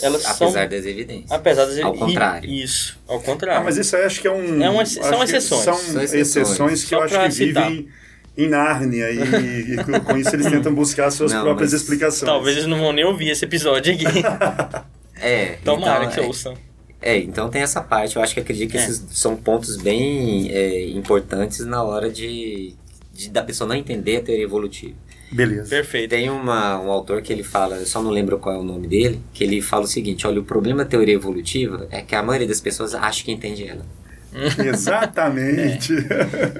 Elas 0.00 0.24
apesar 0.24 0.34
são- 0.34 0.68
das 0.68 0.86
evidências. 0.86 1.30
Apesar 1.30 1.66
das 1.66 1.78
Ao 1.80 1.92
contrário. 1.92 2.50
Isso, 2.50 2.98
ao 3.06 3.20
contrário. 3.20 3.60
Ah, 3.60 3.64
mas 3.64 3.76
isso 3.76 3.94
aí 3.94 4.04
acho 4.04 4.20
que 4.20 4.26
é 4.26 4.32
um. 4.32 4.62
É 4.62 4.70
uma 4.70 4.86
são 4.86 5.02
que 5.18 5.24
exceções. 5.24 5.62
São, 5.64 5.74
São 5.76 6.02
exceções. 6.02 6.12
exceções. 6.14 6.82
que 6.84 6.88
Só 6.88 6.96
eu 6.96 7.02
acho 7.02 7.18
que 7.20 7.30
citar. 7.32 7.68
vivem 7.68 7.88
em 8.36 8.48
Nárnia 8.48 9.10
e, 9.10 9.72
e 9.74 9.76
com- 9.84 10.00
com 10.00 10.16
isso 10.16 10.34
eles 10.34 10.46
tentam 10.46 10.74
buscar 10.74 11.06
as 11.06 11.14
suas 11.14 11.32
Não, 11.32 11.42
próprias 11.42 11.72
explicações. 11.72 12.30
Talvez 12.30 12.56
eles 12.56 12.68
não 12.68 12.78
vão 12.78 12.92
nem 12.92 13.04
ouvir 13.04 13.30
esse 13.30 13.44
episódio 13.44 13.92
aqui. 13.94 14.04
É, 15.24 15.56
Tomara 15.64 16.04
então, 16.06 16.14
que 16.14 16.20
é, 16.20 16.26
ouçam. 16.26 16.54
É, 17.00 17.16
então 17.18 17.48
tem 17.48 17.62
essa 17.62 17.80
parte. 17.80 18.16
Eu 18.16 18.22
acho 18.22 18.34
que 18.34 18.40
acredito 18.40 18.70
que 18.72 18.76
É. 18.76 18.80
esses 18.82 19.04
são 19.12 19.36
pontos 19.36 19.76
bem 19.76 20.50
é, 20.50 20.88
importantes 20.90 21.60
na 21.60 21.80
hora 21.82 22.10
de, 22.10 22.74
de- 23.14 23.30
da 23.30 23.40
pessoa 23.42 23.68
não 23.68 23.76
entender 23.76 24.16
a 24.16 24.20
teoria 24.20 24.42
evolutiva. 24.44 24.94
Beleza. 25.30 25.70
Perfeito. 25.70 26.10
Tem 26.10 26.28
uma, 26.28 26.80
um 26.80 26.90
autor 26.90 27.22
que 27.22 27.32
ele 27.32 27.42
fala, 27.44 27.76
eu 27.76 27.86
só 27.86 28.02
não 28.02 28.10
lembro 28.10 28.36
qual 28.38 28.56
é 28.56 28.58
o 28.58 28.64
nome 28.64 28.88
dele, 28.88 29.20
que 29.32 29.44
ele 29.44 29.62
fala 29.62 29.84
o 29.84 29.86
seguinte: 29.86 30.26
olha, 30.26 30.40
o 30.40 30.44
problema 30.44 30.82
da 30.84 30.90
teoria 30.90 31.14
evolutiva 31.14 31.86
é 31.90 32.02
que 32.02 32.14
a 32.16 32.22
maioria 32.22 32.48
das 32.48 32.60
pessoas 32.60 32.92
acha 32.94 33.22
que 33.24 33.30
entende 33.30 33.66
ela. 33.66 33.86
Exatamente. 34.64 35.92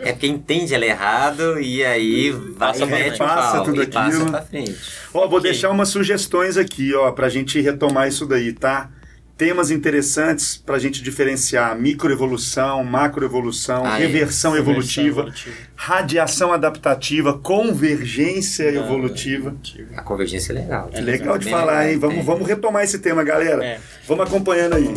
É 0.02 0.12
porque 0.12 0.26
entende 0.26 0.74
ela 0.74 0.84
errado 0.84 1.60
e 1.60 1.84
aí 1.84 2.30
vai 2.30 2.52
Passa 2.72 2.84
e 2.84 2.86
pra 2.86 2.96
mete 2.96 3.04
frente. 3.08 3.14
o 3.14 3.18
Passa 3.26 3.52
pau 3.56 3.64
tudo 3.64 3.82
e 3.82 3.86
passa 3.86 4.08
aquilo. 4.16 4.30
pra 4.30 4.42
frente. 4.42 4.76
Ó, 5.14 5.20
vou 5.28 5.38
Ok. 5.38 5.50
deixar 5.50 5.70
umas 5.70 5.88
sugestões 5.88 6.56
aqui, 6.56 6.94
ó, 6.94 7.10
pra 7.12 7.28
gente 7.28 7.60
retomar 7.60 8.08
isso 8.08 8.26
daí, 8.26 8.52
tá? 8.52 8.90
Temas 9.36 9.70
interessantes 9.72 10.56
pra 10.56 10.78
gente 10.78 11.02
diferenciar 11.02 11.74
microevolução, 11.76 12.84
macroevolução, 12.84 13.84
Ah, 13.84 13.98
é. 13.98 14.02
reversão 14.06 14.56
evolutiva, 14.56 15.22
Evolutiva. 15.22 15.56
radiação 15.74 16.52
adaptativa, 16.52 17.36
convergência 17.38 18.66
Ah, 18.68 18.74
evolutiva. 18.74 19.56
A 19.96 20.02
convergência 20.02 20.52
é 20.52 20.56
legal. 20.56 20.90
É 20.92 21.00
legal 21.00 21.38
de 21.38 21.46
Bem 21.46 21.54
falar, 21.54 21.78
legal, 21.78 21.92
hein? 21.92 21.98
Vamos, 21.98 22.16
tem. 22.16 22.24
vamos 22.24 22.46
retomar 22.46 22.84
esse 22.84 22.98
tema, 23.00 23.24
galera. 23.24 23.64
É. 23.64 23.80
Vamos 24.06 24.26
acompanhando 24.26 24.74
aí. 24.76 24.94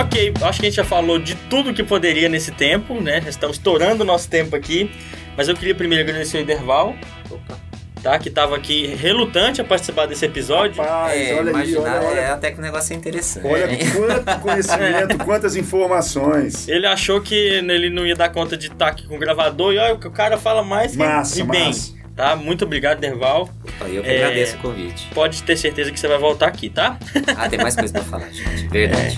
Ok, 0.00 0.32
acho 0.42 0.60
que 0.60 0.66
a 0.66 0.68
gente 0.70 0.76
já 0.76 0.84
falou 0.84 1.18
de 1.18 1.34
tudo 1.34 1.74
que 1.74 1.82
poderia 1.82 2.28
nesse 2.28 2.50
tempo, 2.52 3.00
né? 3.00 3.22
Estamos 3.26 3.56
estourando 3.56 4.02
o 4.02 4.06
nosso 4.06 4.28
tempo 4.30 4.54
aqui. 4.56 4.90
Mas 5.36 5.48
eu 5.48 5.54
queria 5.54 5.74
primeiro 5.74 6.04
agradecer 6.04 6.38
o 6.38 6.40
Interval, 6.40 6.94
Opa. 7.30 7.58
tá? 8.02 8.18
Que 8.18 8.28
estava 8.28 8.56
aqui 8.56 8.86
relutante 8.86 9.60
a 9.60 9.64
participar 9.64 10.06
desse 10.06 10.24
episódio. 10.24 10.80
Rapaz, 10.82 11.20
É, 11.20 11.34
olha 11.34 11.56
aí, 11.56 11.76
olha, 11.76 11.90
olha. 12.02 12.20
é 12.20 12.30
até 12.30 12.50
que 12.50 12.58
o 12.58 12.62
negócio 12.62 12.92
é 12.92 12.96
interessante. 12.96 13.46
Olha 13.46 13.70
hein? 13.70 13.78
quanto 13.94 14.40
conhecimento, 14.42 15.18
quantas 15.24 15.56
informações. 15.56 16.68
Ele 16.68 16.86
achou 16.86 17.20
que 17.20 17.34
ele 17.34 17.90
não 17.90 18.06
ia 18.06 18.16
dar 18.16 18.28
conta 18.30 18.56
de 18.56 18.66
estar 18.68 18.88
aqui 18.88 19.06
com 19.06 19.16
o 19.16 19.18
gravador 19.18 19.72
e 19.72 19.78
olha, 19.78 19.94
o 19.94 20.10
cara 20.10 20.36
fala 20.38 20.62
mais 20.62 20.92
que 20.92 20.98
Massa, 20.98 21.40
e 21.40 21.42
bem. 21.44 21.66
massa. 21.66 21.94
Tá? 22.16 22.36
Muito 22.36 22.64
obrigado. 22.64 23.02
Opa, 23.04 23.48
Eu 23.88 24.02
que 24.02 24.08
É. 24.10 24.16
agradeço 24.24 24.56
o 24.56 24.60
convite. 24.60 25.08
Pode 25.14 25.42
ter 25.42 25.56
certeza 25.56 25.90
que 25.90 25.98
você 25.98 26.08
vai 26.08 26.18
voltar 26.18 26.48
aqui, 26.48 26.68
tá? 26.68 26.98
Ah, 27.36 27.48
tem 27.48 27.58
mais 27.58 27.74
coisa 27.74 27.92
pra 27.94 28.02
falar, 28.02 28.28
gente. 28.30 28.66
Verdade. 28.68 29.16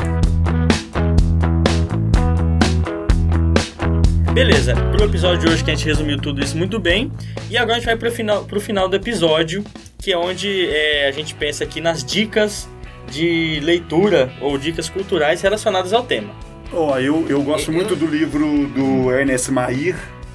Beleza, 4.33 4.75
pro 4.97 5.05
episódio 5.05 5.41
de 5.47 5.53
hoje 5.53 5.63
que 5.65 5.71
a 5.71 5.75
gente 5.75 5.85
resumiu 5.87 6.19
tudo 6.19 6.43
isso 6.43 6.57
muito 6.57 6.79
bem. 6.79 7.13
E 7.51 7.57
agora 7.59 7.73
a 7.77 7.79
gente 7.79 7.87
vai 7.87 7.97
pro 7.97 8.11
final, 8.11 8.45
pro 8.45 8.61
final 8.61 8.89
do 8.89 8.97
episódio, 8.97 9.63
que 9.99 10.11
é 10.13 10.17
onde 10.17 10.67
é, 10.69 11.07
a 11.09 11.13
gente 11.13 11.35
pensa 11.35 11.65
aqui 11.65 11.81
nas 11.81 12.03
dicas 12.05 12.69
de 13.11 13.61
leitura 13.63 14.33
ou 14.41 14.57
dicas 14.57 14.89
culturais 14.89 15.43
relacionadas 15.43 15.93
ao 15.93 16.03
tema. 16.05 16.33
Ó, 16.73 16.99
eu, 16.99 17.27
eu 17.29 17.43
gosto 17.43 17.71
Eu- 17.71 17.75
muito 17.75 17.95
do 17.95 18.07
livro 18.07 18.67
do 18.69 19.13
Ernest 19.13 19.51
Mayr, 19.51 19.95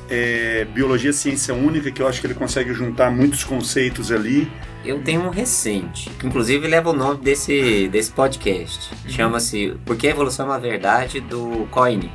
é, 0.09 0.65
Biologia 0.65 1.11
Ciência 1.11 1.53
Única, 1.55 1.89
que 1.91 2.01
eu 2.01 2.07
acho 2.07 2.21
que 2.21 2.27
ele 2.27 2.35
consegue 2.35 2.73
juntar 2.73 3.09
muitos 3.09 3.43
conceitos 3.43 4.11
ali. 4.11 4.47
Eu 4.85 5.01
tenho 5.01 5.21
um 5.25 5.29
recente, 5.29 6.09
que 6.11 6.27
inclusive 6.27 6.67
leva 6.67 6.91
o 6.91 6.93
nome 6.93 7.19
desse, 7.21 7.87
desse 7.87 8.11
podcast. 8.11 8.91
Uhum. 9.05 9.11
Chama-se 9.11 9.73
Por 9.83 9.97
que 9.97 10.07
a 10.07 10.11
Evolução 10.11 10.45
é 10.45 10.49
uma 10.49 10.59
Verdade, 10.59 11.19
do 11.19 11.67
Coyne. 11.71 12.11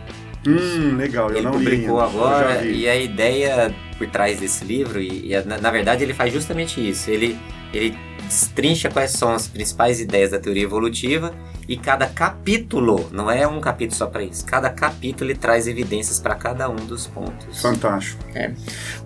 Hum, 0.47 0.97
legal, 0.97 1.31
eu 1.31 1.37
Ele 1.37 1.45
não 1.45 1.59
li 1.59 1.65
publicou 1.65 1.99
já 1.99 2.05
agora 2.07 2.65
e 2.65 2.89
a 2.89 2.97
ideia 2.97 3.75
por 3.97 4.09
trás 4.09 4.41
desse 4.41 4.65
livro, 4.65 5.01
e, 5.01 5.33
e 5.33 5.45
na, 5.45 5.59
na 5.59 5.71
verdade 5.71 6.03
ele 6.03 6.15
faz 6.15 6.33
justamente 6.33 6.87
isso. 6.87 7.11
Ele, 7.11 7.39
ele 7.73 7.97
destrincha 8.25 8.91
quais 8.91 9.13
são 9.13 9.31
as 9.31 9.47
principais 9.47 10.01
ideias 10.01 10.31
da 10.31 10.39
teoria 10.39 10.65
evolutiva 10.65 11.33
e 11.69 11.77
cada 11.77 12.07
capítulo, 12.07 13.09
não 13.13 13.31
é 13.31 13.47
um 13.47 13.61
capítulo 13.61 13.97
só 13.97 14.07
para 14.07 14.23
isso, 14.23 14.45
cada 14.45 14.69
capítulo 14.71 15.31
ele 15.31 15.39
traz 15.39 15.67
evidências 15.67 16.19
para 16.19 16.35
cada 16.35 16.69
um 16.69 16.77
dos 16.77 17.07
pontos. 17.07 17.61
Fantástico. 17.63 18.23
É. 18.35 18.53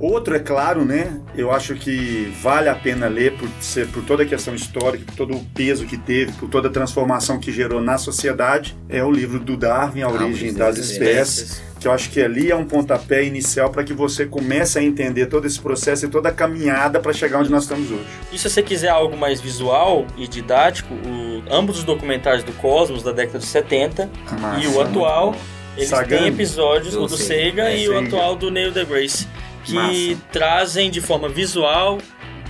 Outro, 0.01 0.35
é 0.35 0.39
claro, 0.39 0.85
né? 0.85 1.21
Eu 1.35 1.51
acho 1.53 1.75
que 1.75 2.33
vale 2.43 2.69
a 2.69 2.75
pena 2.75 3.09
ler 3.09 3.35
por, 3.37 3.49
ser, 3.61 3.87
por 3.89 4.03
toda 4.05 4.23
a 4.23 4.27
questão 4.27 4.55
histórica, 4.55 5.05
por 5.07 5.15
todo 5.15 5.37
o 5.37 5.45
peso 5.55 5.85
que 5.87 5.97
teve, 5.97 6.33
por 6.33 6.49
toda 6.49 6.69
a 6.69 6.71
transformação 6.71 7.39
que 7.39 7.53
gerou 7.53 7.81
na 7.81 7.99
sociedade, 7.99 8.77
é 8.89 9.03
o 9.05 9.11
livro 9.11 9.39
do 9.39 9.57
Darwin, 9.57 10.03
A 10.03 10.09
Origem 10.09 10.53
das 10.55 10.77
Espécies, 10.79 11.63
que 11.79 11.87
eu 11.87 11.93
acho 11.93 12.11
que 12.11 12.21
ali 12.23 12.51
é 12.51 12.57
um 12.57 12.65
pontapé 12.65 13.23
inicial 13.25 13.71
para 13.71 13.85
que 13.85 13.93
você 13.93 14.25
comece 14.25 14.79
a 14.79 14.83
entender 14.83 15.27
todo 15.27 15.47
esse 15.47 15.61
processo 15.61 16.07
e 16.07 16.09
toda 16.09 16.31
a 16.31 16.33
caminhada 16.33 16.99
para 17.01 17.13
chegar 17.13 17.39
onde 17.41 17.51
nós 17.51 17.65
estamos 17.65 17.91
hoje. 17.91 18.07
E 18.33 18.39
se 18.39 18.49
você 18.49 18.63
quiser 18.63 18.89
algo 18.89 19.17
mais 19.17 19.41
visual 19.41 20.07
e 20.17 20.27
didático, 20.27 20.95
o- 20.95 21.26
ambos 21.51 21.79
os 21.79 21.85
documentários 21.85 22.45
do 22.45 22.53
Cosmos 22.53 23.03
da 23.03 23.13
década 23.13 23.39
de 23.39 23.45
70 23.47 24.11
Massa. 24.41 24.65
e 24.65 24.67
o 24.69 24.81
atual, 24.81 25.35
eles 25.77 25.89
Sagan. 25.89 26.19
têm 26.19 26.27
episódios, 26.29 26.95
Do 26.95 27.05
o 27.05 27.07
do 27.07 27.17
Sega 27.17 27.71
é, 27.71 27.79
e 27.79 27.89
o 27.89 27.95
Sagan. 27.95 28.07
atual 28.07 28.37
do 28.37 28.51
Neil 28.51 28.73
deGrasse, 28.73 29.27
que 29.65 29.75
Massa. 29.75 30.23
trazem 30.33 30.91
de 30.91 31.01
forma 31.01 31.29
visual, 31.29 31.99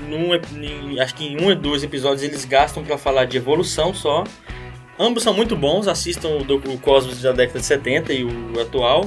num, 0.08 0.34
em- 0.62 1.00
acho 1.00 1.14
que 1.14 1.24
em 1.26 1.40
um 1.40 1.48
ou 1.48 1.54
dois 1.54 1.82
episódios 1.82 2.22
eles 2.22 2.44
gastam 2.44 2.84
para 2.84 2.96
falar 2.98 3.24
de 3.24 3.36
evolução 3.36 3.92
só. 3.94 4.24
Ambos 4.98 5.22
são 5.22 5.34
muito 5.34 5.54
bons, 5.56 5.88
assistam 5.88 6.28
o, 6.28 6.44
do, 6.44 6.56
o 6.56 6.78
Cosmos 6.78 7.20
da 7.20 7.32
década 7.32 7.58
de 7.60 7.66
70 7.66 8.12
e 8.12 8.24
o 8.24 8.60
atual. 8.60 9.06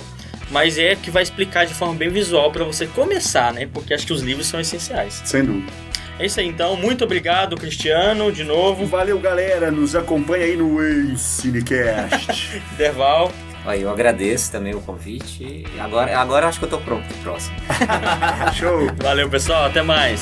Mas 0.52 0.80
é 0.80 0.96
que 0.96 1.12
vai 1.12 1.22
explicar 1.22 1.66
de 1.68 1.76
forma 1.76 1.94
bem 1.94 2.10
visual 2.10 2.52
para 2.52 2.64
você 2.64 2.88
começar, 2.88 3.54
né? 3.54 3.70
Porque 3.72 3.94
acho 3.94 4.08
que 4.08 4.14
os 4.14 4.22
livros 4.24 4.48
são 4.48 4.60
essenciais. 4.60 5.22
Sem 5.24 5.46
dúvida. 5.46 5.72
É 6.20 6.26
isso 6.26 6.40
aí, 6.40 6.48
então. 6.48 6.76
Muito 6.76 7.04
obrigado, 7.06 7.56
Cristiano, 7.56 8.30
de 8.32 8.44
novo. 8.44 8.86
Valeu, 8.86 9.18
galera. 9.20 9.72
Nos 9.72 9.96
acompanha 9.96 10.46
aí 10.46 10.58
no 10.58 10.86
Ensinecast. 10.86 12.62
Derval. 12.78 13.32
Olha, 13.66 13.78
eu 13.78 13.90
agradeço 13.90 14.52
também 14.52 14.76
o 14.76 14.82
convite. 14.82 15.44
e 15.44 15.80
Agora, 15.80 16.18
agora 16.20 16.48
acho 16.48 16.60
que 16.60 16.66
eu 16.66 16.70
tô 16.70 16.78
pronto 16.80 17.06
pro 17.08 17.18
próximo. 17.18 17.56
Show. 18.56 18.88
Valeu, 18.98 19.30
pessoal. 19.30 19.66
Até 19.66 19.82
mais. 19.82 20.22